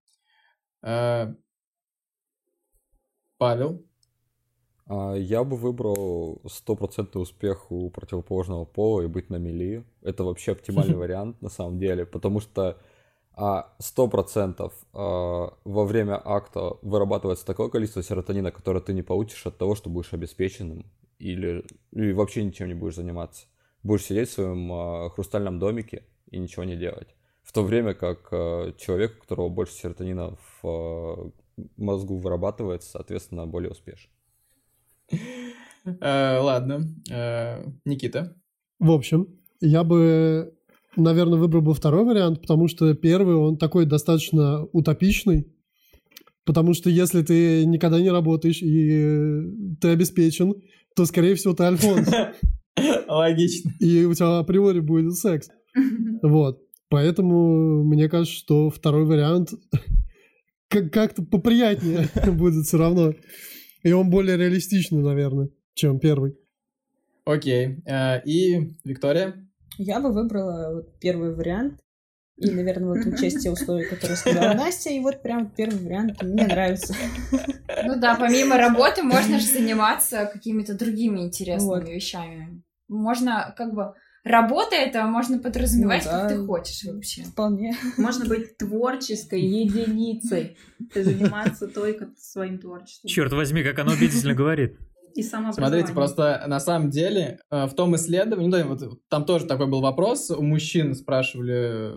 Э, 0.83 1.35
Павел. 3.39 3.87
А, 4.87 5.14
Я 5.14 5.45
бы 5.45 5.57
выбрал 5.57 6.41
стопроцентный 6.47 7.22
успех 7.22 7.70
у 7.70 7.91
противоположного 7.91 8.64
пола 8.64 9.03
и 9.03 9.07
быть 9.07 9.30
на 9.30 9.37
мели. 9.37 9.84
Это 10.03 10.24
вообще 10.24 10.53
оптимальный 10.53 10.97
вариант 10.97 11.43
на 11.43 11.49
самом 11.49 11.78
деле, 11.78 12.07
потому 12.07 12.41
что 12.41 12.78
а, 13.34 13.74
сто 13.78 14.09
процентов 14.09 14.72
а, 14.93 15.55
во 15.64 15.84
время 15.84 16.20
акта 16.24 16.76
вырабатывается 16.82 17.45
такое 17.47 17.68
количество 17.68 18.03
серотонина, 18.03 18.51
которое 18.53 18.80
ты 18.80 18.93
не 18.93 19.03
получишь 19.03 19.47
от 19.47 19.59
того, 19.59 19.74
что 19.74 19.91
будешь 19.91 20.12
обеспеченным 20.12 20.87
или, 21.18 21.64
или 21.93 22.12
вообще 22.12 22.45
ничем 22.45 22.68
не 22.68 22.74
будешь 22.74 22.97
заниматься. 22.97 23.47
Будешь 23.82 24.05
сидеть 24.05 24.28
в 24.30 24.32
своем 24.32 25.11
хрустальном 25.11 25.59
домике 25.59 26.05
и 26.30 26.39
ничего 26.39 26.64
не 26.64 26.76
делать. 26.76 27.14
В 27.43 27.53
то 27.53 27.62
время 27.62 27.95
как 27.95 28.30
человек, 28.76 29.16
у 29.16 29.20
которого 29.20 29.49
больше 29.49 29.74
серотонина 29.74 30.37
в 30.61 31.32
мозгу 31.76 32.16
вырабатывается, 32.16 32.91
соответственно, 32.91 33.47
более 33.47 33.70
успешен. 33.70 34.11
Э, 35.11 36.39
Ладно. 36.41 36.89
Э, 37.11 37.65
Никита. 37.85 38.37
В 38.79 38.91
общем, 38.91 39.29
я 39.61 39.85
бы, 39.85 40.53
наверное, 40.97 41.39
выбрал 41.39 41.63
бы 41.63 41.75
второй 41.75 42.05
вариант, 42.05 42.41
потому 42.43 42.69
что 42.69 42.93
первый, 42.95 43.37
он 43.37 43.57
такой 43.57 43.87
достаточно 43.87 44.65
утопичный. 44.73 45.53
Потому 46.45 46.75
что 46.75 46.91
если 46.91 47.23
ты 47.23 47.65
никогда 47.67 48.01
не 48.01 48.11
работаешь 48.11 48.63
и 48.63 49.77
ты 49.81 49.89
обеспечен, 49.89 50.55
то, 50.95 51.05
скорее 51.05 51.35
всего, 51.35 51.55
ты 51.55 51.65
альфонс. 51.65 52.09
Логично. 53.09 53.73
И 53.81 54.05
у 54.05 54.15
тебя 54.15 54.39
априори 54.39 54.81
будет 54.81 55.15
секс. 55.15 55.49
Вот. 56.23 56.61
Поэтому 56.89 57.85
мне 57.85 58.09
кажется, 58.09 58.37
что 58.37 58.71
второй 58.71 59.05
вариант 59.05 59.51
как- 60.69 60.91
как-то 60.93 61.23
поприятнее 61.23 62.09
будет 62.33 62.67
все 62.67 62.79
равно. 62.79 63.15
И 63.87 63.93
он 63.93 64.11
более 64.11 64.37
реалистичный, 64.37 65.01
наверное, 65.01 65.49
чем 65.74 66.01
первый. 66.01 66.37
Окей. 67.24 67.78
Э, 67.87 68.20
И 68.24 68.74
Виктория? 68.82 69.49
Я 69.78 70.01
бы 70.01 70.12
выбрала 70.12 70.74
вот 70.74 70.99
первый 70.99 71.32
вариант. 71.32 71.78
И, 72.37 72.51
наверное, 72.51 72.89
вот 72.89 73.07
учесть 73.07 73.45
те 73.45 73.51
условия, 73.51 73.87
которые 73.87 74.16
сказала 74.16 74.55
Настя. 74.59 74.91
И 74.91 74.99
вот 74.99 75.22
прям 75.22 75.49
первый 75.49 75.78
вариант 75.78 76.20
мне 76.20 76.49
нравится. 76.49 76.95
Ну 77.84 77.95
да, 78.01 78.16
помимо 78.16 78.59
работы 78.59 79.05
можно 79.05 79.39
же 79.39 79.47
заниматься 79.47 80.28
какими-то 80.32 80.74
другими 80.76 81.20
интересными 81.20 81.68
Вот. 81.84 81.89
вещами. 81.89 82.64
Можно 82.89 83.55
как 83.57 83.72
бы... 83.72 83.95
Работа 84.27 84.74
это 84.74 85.07
можно 85.07 85.39
подразумевать, 85.39 86.05
Ну 86.05 86.11
как 86.11 86.22
да. 86.22 86.29
ты 86.29 86.45
хочешь 86.45 86.83
вообще. 86.83 87.22
Вполне. 87.22 87.77
Можно 87.97 88.27
быть 88.27 88.59
творческой 88.59 89.41
единицей. 89.41 90.59
И 90.95 91.01
заниматься 91.01 91.68
только 91.68 92.09
своим 92.18 92.59
творчеством. 92.59 93.09
Черт 93.09 93.33
возьми, 93.33 93.62
как 93.62 93.79
оно 93.79 93.93
убедительно 93.93 94.35
говорит. 94.35 94.77
И. 95.14 95.22
Смотрите, 95.22 95.93
просто 95.93 96.43
на 96.49 96.59
самом 96.59 96.91
деле 96.91 97.39
э, 97.53 97.66
в 97.66 97.74
том 97.74 97.95
исследовании, 97.95 98.49
ну, 98.49 98.57
да, 98.57 98.64
вот 98.64 99.09
там 99.09 99.24
тоже 99.24 99.47
такой 99.47 99.68
был 99.68 99.81
вопрос, 99.81 100.31
у 100.31 100.43
мужчин 100.43 100.97
спрашивали, 100.97 101.93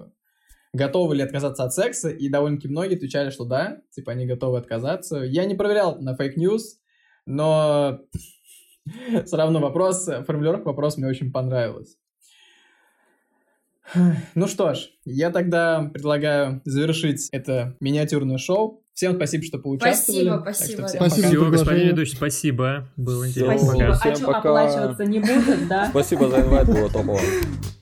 готовы 0.71 1.15
ли 1.15 1.23
отказаться 1.23 1.63
от 1.63 1.73
секса, 1.73 2.09
и 2.09 2.30
довольно-таки 2.30 2.67
многие 2.69 2.95
отвечали, 2.95 3.32
что 3.32 3.43
да, 3.43 3.82
типа 3.89 4.11
они 4.11 4.27
готовы 4.27 4.59
отказаться. 4.59 5.17
Я 5.17 5.45
не 5.45 5.55
проверял 5.55 5.99
на 5.99 6.15
fake 6.15 6.43
news, 6.43 6.78
но 7.25 8.01
все 9.25 9.36
равно 9.36 9.59
вопрос, 9.59 10.07
формулировка 10.27 10.67
вопроса 10.67 10.99
мне 10.99 11.09
очень 11.09 11.32
понравилась. 11.32 11.97
Ну 14.35 14.47
что 14.47 14.73
ж, 14.73 14.89
я 15.05 15.29
тогда 15.31 15.89
предлагаю 15.93 16.61
завершить 16.65 17.29
это 17.31 17.75
миниатюрное 17.79 18.37
шоу. 18.37 18.83
Всем 18.93 19.15
спасибо, 19.15 19.45
что 19.45 19.59
поучаствовали. 19.59 20.27
Спасибо, 20.41 20.85
спасибо. 20.87 21.07
Спасибо. 21.07 21.45
пока. 21.45 21.51
Господин 21.51 21.87
ведущий, 21.87 22.15
спасибо. 22.15 22.89
Было 22.97 23.25
Всё. 23.27 23.45
интересно. 23.45 23.67
Спасибо. 23.67 23.85
Пока. 23.85 23.93
А 23.93 23.99
Всем 23.99 24.15
что, 24.15 24.25
пока. 24.25 24.39
оплачиваться 24.39 25.05
не 25.05 25.19
будут, 25.19 25.67
да? 25.69 25.87
Спасибо 25.89 26.29
за 26.29 26.41
инвайт, 26.41 26.67
было 26.67 26.89
топово. 26.89 27.19